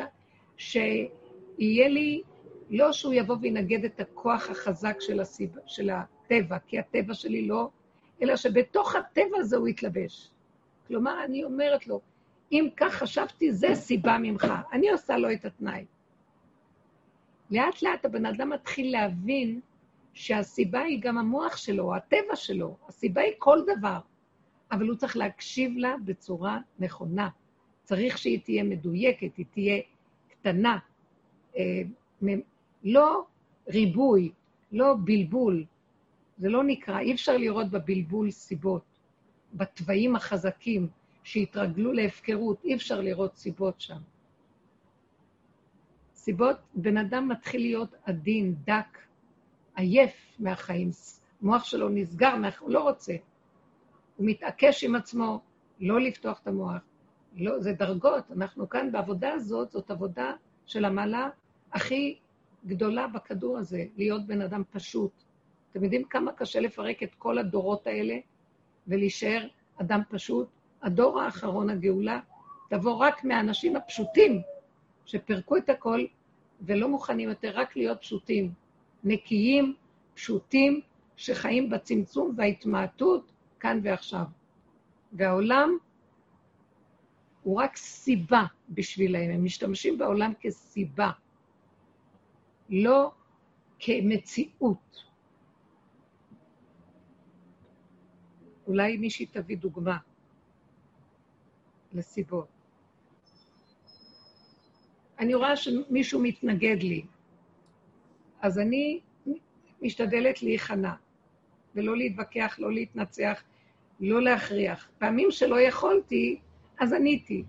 [0.58, 2.22] שיהיה לי
[2.70, 5.56] לא שהוא יבוא וינגד את הכוח החזק של, הסיב...
[5.66, 7.70] של הטבע, כי הטבע שלי לא,
[8.22, 10.32] אלא שבתוך הטבע הזה הוא יתלבש.
[10.88, 12.02] כלומר, אני אומרת לו,
[12.52, 14.54] אם כך חשבתי, זה סיבה ממך.
[14.72, 15.86] אני עושה לו את התנאי.
[17.52, 19.60] לאט לאט הבן אדם מתחיל להבין
[20.14, 24.00] שהסיבה היא גם המוח שלו, הטבע שלו, הסיבה היא כל דבר,
[24.72, 27.30] אבל הוא צריך להקשיב לה בצורה נכונה.
[27.84, 29.82] צריך שהיא תהיה מדויקת, היא תהיה
[30.30, 30.78] קטנה,
[31.58, 31.82] אה,
[32.86, 33.26] לא
[33.68, 34.32] ריבוי,
[34.72, 35.66] לא בלבול,
[36.38, 38.84] זה לא נקרא, אי אפשר לראות בבלבול סיבות.
[39.54, 40.88] בתוואים החזקים
[41.24, 43.98] שהתרגלו להפקרות, אי אפשר לראות סיבות שם.
[46.16, 48.98] סיבות, בן אדם מתחיל להיות עדין, דק,
[49.76, 50.90] עייף מהחיים,
[51.42, 53.14] המוח שלו נסגר, הוא לא רוצה.
[54.18, 55.42] הוא מתעקש עם עצמו
[55.80, 56.82] לא לפתוח את המוח.
[57.36, 60.34] לא, זה דרגות, אנחנו כאן בעבודה הזאת, זאת עבודה
[60.66, 61.30] של המעלה
[61.74, 62.18] הכי
[62.66, 65.12] גדולה בכדור הזה, להיות בן אדם פשוט.
[65.72, 68.18] אתם יודעים כמה קשה לפרק את כל הדורות האלה
[68.88, 69.48] ולהישאר
[69.82, 70.48] אדם פשוט?
[70.82, 72.20] הדור האחרון, הגאולה,
[72.70, 74.42] תבוא רק מהאנשים הפשוטים
[75.06, 76.06] שפירקו את הכל
[76.62, 78.54] ולא מוכנים יותר רק להיות פשוטים,
[79.04, 79.74] נקיים,
[80.14, 80.82] פשוטים,
[81.16, 84.24] שחיים בצמצום וההתמעטות כאן ועכשיו.
[85.14, 85.78] והעולם
[87.44, 91.12] הוא רק סיבה בשבילהם, הם משתמשים בעולם כסיבה,
[92.70, 93.12] לא
[93.80, 95.06] כמציאות.
[98.68, 99.98] אולי מישהי תביא דוגמה
[101.94, 102.48] לסיבות.
[105.20, 107.06] אני רואה שמישהו מתנגד לי,
[108.42, 109.00] אז אני
[109.82, 110.94] משתדלת להיכנע,
[111.76, 113.44] ולא להתווכח, לא להתנצח,
[114.00, 114.90] לא להכריח.
[114.98, 116.40] פעמים שלא יכולתי,
[116.80, 117.44] אז עניתי.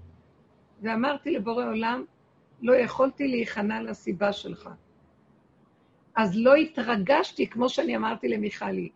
[0.83, 2.05] ואמרתי לבורא עולם,
[2.63, 4.71] לא יכולתי להיכנע לסיבה שלך.
[6.17, 8.89] אז לא התרגשתי, כמו שאני אמרתי למיכלי,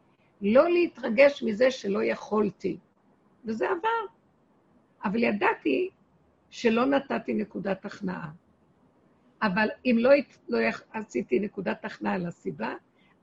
[0.43, 2.79] לא להתרגש מזה שלא יכולתי.
[3.45, 4.13] וזה עבר.
[5.05, 5.91] אבל ידעתי
[6.51, 8.31] שלא נתתי נקודת הכנעה.
[9.43, 10.11] אבל אם לא,
[10.49, 10.59] לא
[10.93, 12.75] עשיתי נקודת הכנעה לסיבה,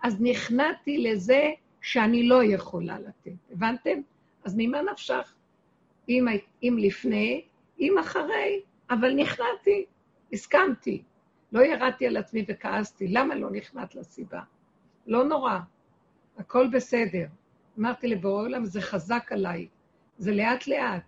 [0.04, 1.50] אז נכנעתי לזה
[1.82, 3.32] שאני לא יכולה לתת.
[3.52, 4.02] הבנתם?
[4.44, 5.34] אז ממה נפשך?
[6.10, 6.26] אם,
[6.64, 7.42] אם לפני,
[7.80, 9.86] אם אחרי, אבל נכנעתי,
[10.34, 11.04] הסכמתי.
[11.52, 14.42] לא ירדתי על עצמי וכעסתי, למה לא נכנעת לסיבה?
[15.08, 15.60] לא נורא,
[16.38, 17.26] הכל בסדר.
[17.80, 19.68] אמרתי לבורא עולם, זה חזק עליי,
[20.18, 21.04] זה לאט-לאט.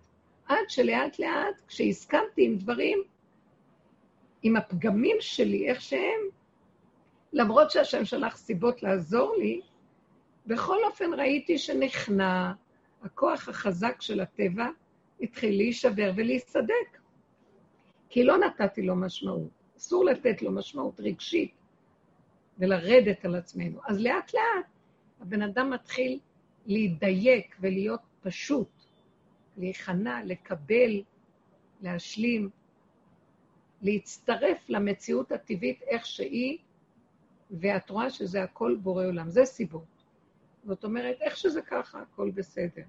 [0.48, 3.03] עד שלאט-לאט, כשהסכמתי עם דברים,
[4.44, 6.22] עם הפגמים שלי, איך שהם,
[7.34, 9.61] למרות שהשם שלח סיבות לעזור לי,
[10.45, 12.52] בכל אופן ראיתי שנכנע,
[13.03, 14.68] הכוח החזק של הטבע
[15.22, 16.99] התחיל להישבר ולהיסדק.
[18.10, 19.59] כי לא נתתי לו משמעות.
[19.80, 21.51] אסור לתת לו משמעות רגשית
[22.57, 23.80] ולרדת על עצמנו.
[23.85, 24.65] אז לאט לאט
[25.22, 26.19] הבן אדם מתחיל
[26.65, 28.69] להידייק ולהיות פשוט,
[29.57, 31.03] להיכנע, לקבל,
[31.81, 32.49] להשלים,
[33.81, 36.57] להצטרף למציאות הטבעית איך שהיא,
[37.51, 39.30] ואת רואה שזה הכל בורא עולם.
[39.30, 40.03] זה סיבות.
[40.64, 42.84] זאת אומרת, איך שזה ככה, הכל בסדר.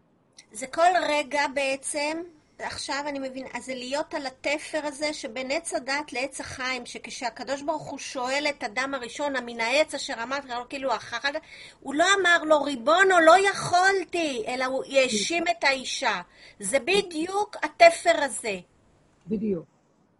[0.52, 2.18] זה כל רגע בעצם,
[2.62, 7.62] עכשיו אני מבינה, אז זה להיות על התפר הזה שבין עץ הדת לעץ החיים, שכשהקדוש
[7.62, 11.40] ברוך הוא שואל את אדם הראשון, המן העץ אשר אמרת, כאילו אחר כך,
[11.80, 16.20] הוא לא אמר לו, ריבונו, לא יכולתי, אלא הוא האשים את האישה.
[16.58, 18.58] זה בדיוק התפר הזה.
[19.26, 19.66] בדיוק,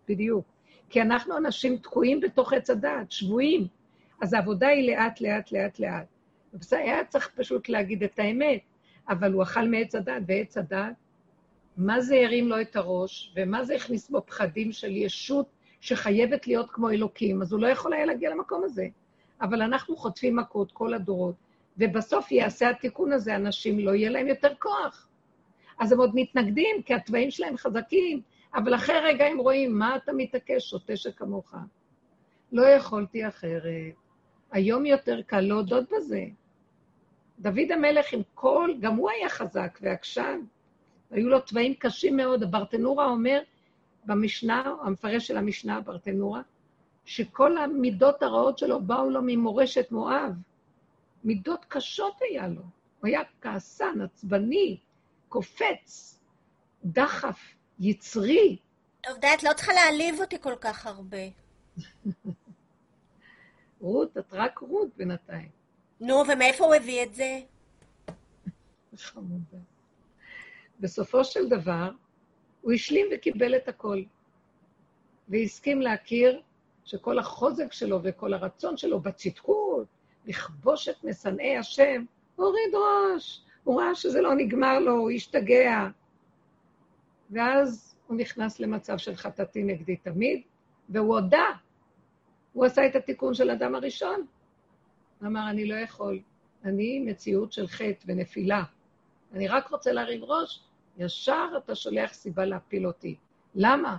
[0.08, 0.44] בדיוק.
[0.90, 3.66] כי אנחנו אנשים תקועים בתוך עץ הדת, שבויים.
[4.20, 6.06] אז העבודה היא לאט, לאט, לאט, לאט.
[6.72, 8.60] היה צריך פשוט להגיד את האמת,
[9.08, 10.92] אבל הוא אכל מעץ הדת, ועץ הדת,
[11.76, 15.46] מה זה הרים לו את הראש, ומה זה הכניס בו פחדים של ישות
[15.80, 18.86] שחייבת להיות כמו אלוקים, אז הוא לא יכול היה להגיע למקום הזה.
[19.40, 21.34] אבל אנחנו חוטפים מכות כל הדורות,
[21.78, 25.08] ובסוף יעשה התיקון הזה, אנשים לא יהיה להם יותר כוח.
[25.78, 28.20] אז הם עוד מתנגדים, כי התוואים שלהם חזקים,
[28.54, 31.54] אבל אחרי רגע הם רואים, מה אתה מתעקש, שוטה שכמוך?
[32.52, 33.94] לא יכולתי אחרת.
[34.50, 36.24] היום יותר קל להודות בזה.
[37.38, 40.40] דוד המלך עם כל, גם הוא היה חזק ועקשן,
[41.10, 42.42] היו לו תוואים קשים מאוד.
[42.42, 43.40] הברטנורה אומר
[44.04, 46.42] במשנה, המפרש של המשנה, הברטנורה,
[47.04, 50.32] שכל המידות הרעות שלו באו לו ממורשת מואב.
[51.24, 52.62] מידות קשות היה לו.
[53.00, 54.78] הוא היה כעסן, עצבני,
[55.28, 56.18] קופץ,
[56.84, 57.40] דחף,
[57.80, 58.56] יצרי.
[59.00, 61.18] טוב, די, את לא צריכה להעליב אותי כל כך הרבה.
[63.80, 65.48] רות, את רק רות בינתיים.
[66.00, 67.40] נו, ומאיפה הוא הביא את זה?
[68.96, 69.58] חמודה.
[70.80, 71.90] בסופו של דבר,
[72.60, 74.02] הוא השלים וקיבל את הכל.
[75.28, 76.40] והסכים להכיר
[76.84, 79.86] שכל החוזק שלו וכל הרצון שלו בצדקות,
[80.26, 82.04] לכבוש את משנאי השם,
[82.36, 83.42] הוריד ראש.
[83.64, 85.88] הוא ראה שזה לא נגמר לו, הוא השתגע.
[87.30, 90.42] ואז הוא נכנס למצב של חטאתי נגדי תמיד,
[90.88, 91.46] והוא הודה.
[92.52, 94.26] הוא עשה את התיקון של אדם הראשון.
[95.22, 96.20] אמר, אני לא יכול,
[96.64, 98.62] אני מציאות של חטא ונפילה.
[99.32, 100.60] אני רק רוצה להרים ראש,
[101.00, 103.16] ישר אתה שולח סיבה להפיל אותי.
[103.54, 103.96] למה?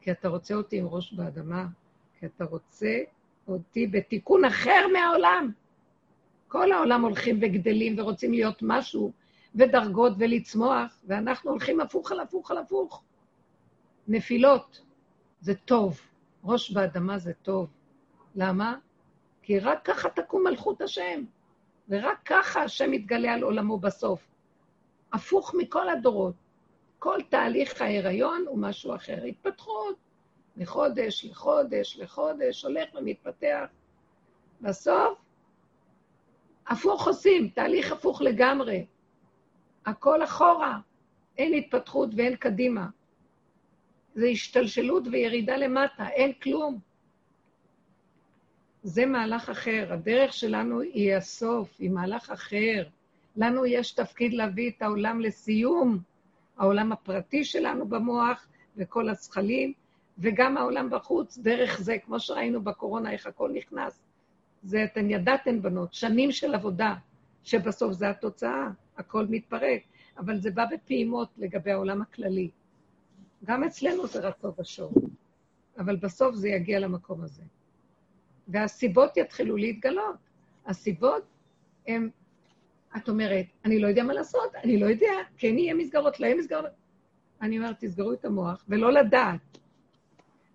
[0.00, 1.66] כי אתה רוצה אותי עם ראש באדמה,
[2.18, 2.98] כי אתה רוצה
[3.48, 5.52] אותי בתיקון אחר מהעולם.
[6.48, 9.12] כל העולם הולכים וגדלים ורוצים להיות משהו,
[9.54, 13.02] ודרגות ולצמוח, ואנחנו הולכים הפוך על הפוך על הפוך.
[14.08, 14.80] נפילות,
[15.40, 16.00] זה טוב.
[16.44, 17.68] ראש באדמה זה טוב.
[18.34, 18.76] למה?
[19.42, 21.24] כי רק ככה תקום מלכות השם,
[21.88, 24.28] ורק ככה השם יתגלה על עולמו בסוף.
[25.12, 26.34] הפוך מכל הדורות.
[26.98, 29.24] כל תהליך ההיריון הוא משהו אחר.
[29.24, 29.96] התפתחות,
[30.56, 33.64] מחודש לחודש לחודש, הולך ומתפתח.
[34.60, 35.18] בסוף,
[36.66, 38.86] הפוך עושים, תהליך הפוך לגמרי.
[39.86, 40.78] הכל אחורה,
[41.38, 42.86] אין התפתחות ואין קדימה.
[44.14, 46.78] זה השתלשלות וירידה למטה, אין כלום.
[48.82, 49.86] זה מהלך אחר.
[49.90, 52.84] הדרך שלנו היא הסוף, היא מהלך אחר.
[53.38, 55.98] לנו יש תפקיד להביא את העולם לסיום,
[56.56, 58.46] העולם הפרטי שלנו במוח
[58.76, 59.72] וכל הזכלים,
[60.18, 64.02] וגם העולם בחוץ, דרך זה, כמו שראינו בקורונה, איך הכל נכנס.
[64.62, 66.94] זה אתן ידעתן, בנות, שנים של עבודה,
[67.44, 69.82] שבסוף זה התוצאה, הכל מתפרק,
[70.18, 72.50] אבל זה בא בפעימות לגבי העולם הכללי.
[73.44, 74.92] גם אצלנו זה רצו בשור,
[75.78, 77.42] אבל בסוף זה יגיע למקום הזה.
[78.48, 80.16] והסיבות יתחילו להתגלות.
[80.66, 81.22] הסיבות
[81.86, 82.10] הן,
[82.96, 86.36] את אומרת, אני לא יודע מה לעשות, אני לא יודע, כן יהיה מסגרות, לא יהיה
[86.36, 86.70] מסגרות.
[87.42, 89.58] אני אומרת, תסגרו את המוח, ולא לדעת.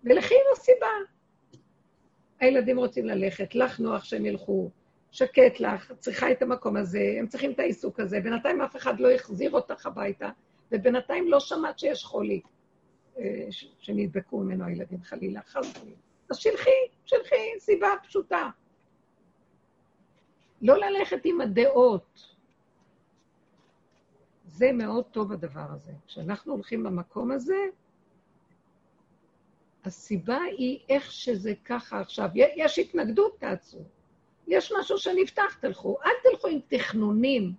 [0.04, 0.86] ולכי עם הסיבה.
[2.40, 4.70] הילדים רוצים ללכת, לך נוח שהם ילכו,
[5.10, 9.08] שקט לך, צריכה את המקום הזה, הם צריכים את העיסוק הזה, בינתיים אף אחד לא
[9.08, 10.30] יחזיר אותך הביתה,
[10.72, 12.40] ובינתיים לא שמעת שיש חולי,
[13.18, 13.46] אה,
[13.78, 15.96] שנדבקו ממנו הילדים, חלילה, חס וחלילה.
[16.30, 16.70] אז שלחי,
[17.04, 18.50] שלחי, סיבה פשוטה.
[20.64, 22.34] לא ללכת עם הדעות.
[24.46, 25.92] זה מאוד טוב הדבר הזה.
[26.06, 27.56] כשאנחנו הולכים במקום הזה,
[29.84, 32.28] הסיבה היא איך שזה ככה עכשיו.
[32.34, 33.82] יש התנגדות, תעצרו.
[34.46, 35.96] יש משהו שנפתח, תלכו.
[36.04, 37.52] אל תלכו עם תכנונים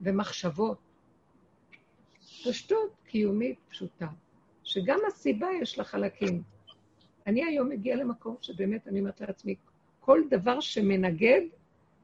[0.00, 0.78] ומחשבות.
[2.44, 4.08] פשטות קיומית פשוטה,
[4.64, 6.42] שגם הסיבה יש לה חלקים.
[7.26, 9.54] אני היום מגיעה למקום שבאמת אני אומרת לעצמי,
[10.00, 11.40] כל דבר שמנגד,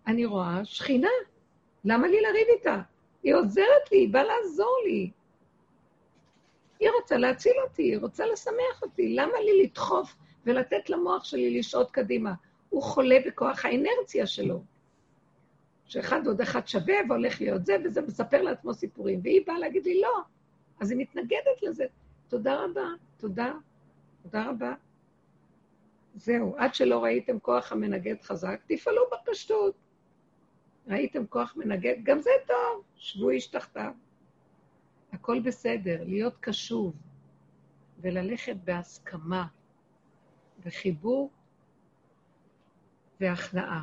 [0.06, 1.08] אני רואה שכינה.
[1.84, 2.80] למה לי לריב איתה?
[3.22, 5.10] היא עוזרת לי, היא באה לעזור לי.
[6.80, 9.14] היא רוצה להציל אותי, היא רוצה לשמח אותי.
[9.14, 10.16] למה לי לדחוף
[10.46, 12.34] ולתת למוח שלי לשעות קדימה?
[12.68, 14.62] הוא חולה בכוח האנרציה שלו.
[15.86, 19.20] שאחד עוד אחד שווה והולך להיות זה, וזה מספר לעצמו סיפורים.
[19.22, 20.20] והיא באה להגיד לי, לא.
[20.80, 21.84] אז היא מתנגדת לזה.
[22.28, 23.52] תודה רבה, תודה,
[24.22, 24.74] תודה רבה.
[26.14, 29.74] זהו, עד שלא ראיתם כוח המנגד חזק, תפעלו בפשטות.
[30.88, 33.92] ראיתם כוח מנגד, גם זה טוב, שבו איש תחתיו.
[35.12, 36.96] הכל בסדר, להיות קשוב
[38.00, 39.46] וללכת בהסכמה,
[40.62, 41.30] וחיבור
[43.20, 43.82] והכנעה.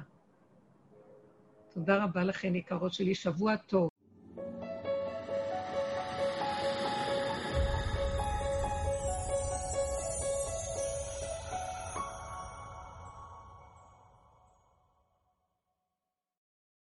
[1.70, 3.91] תודה רבה לכן, יקרות שלי, שבוע טוב.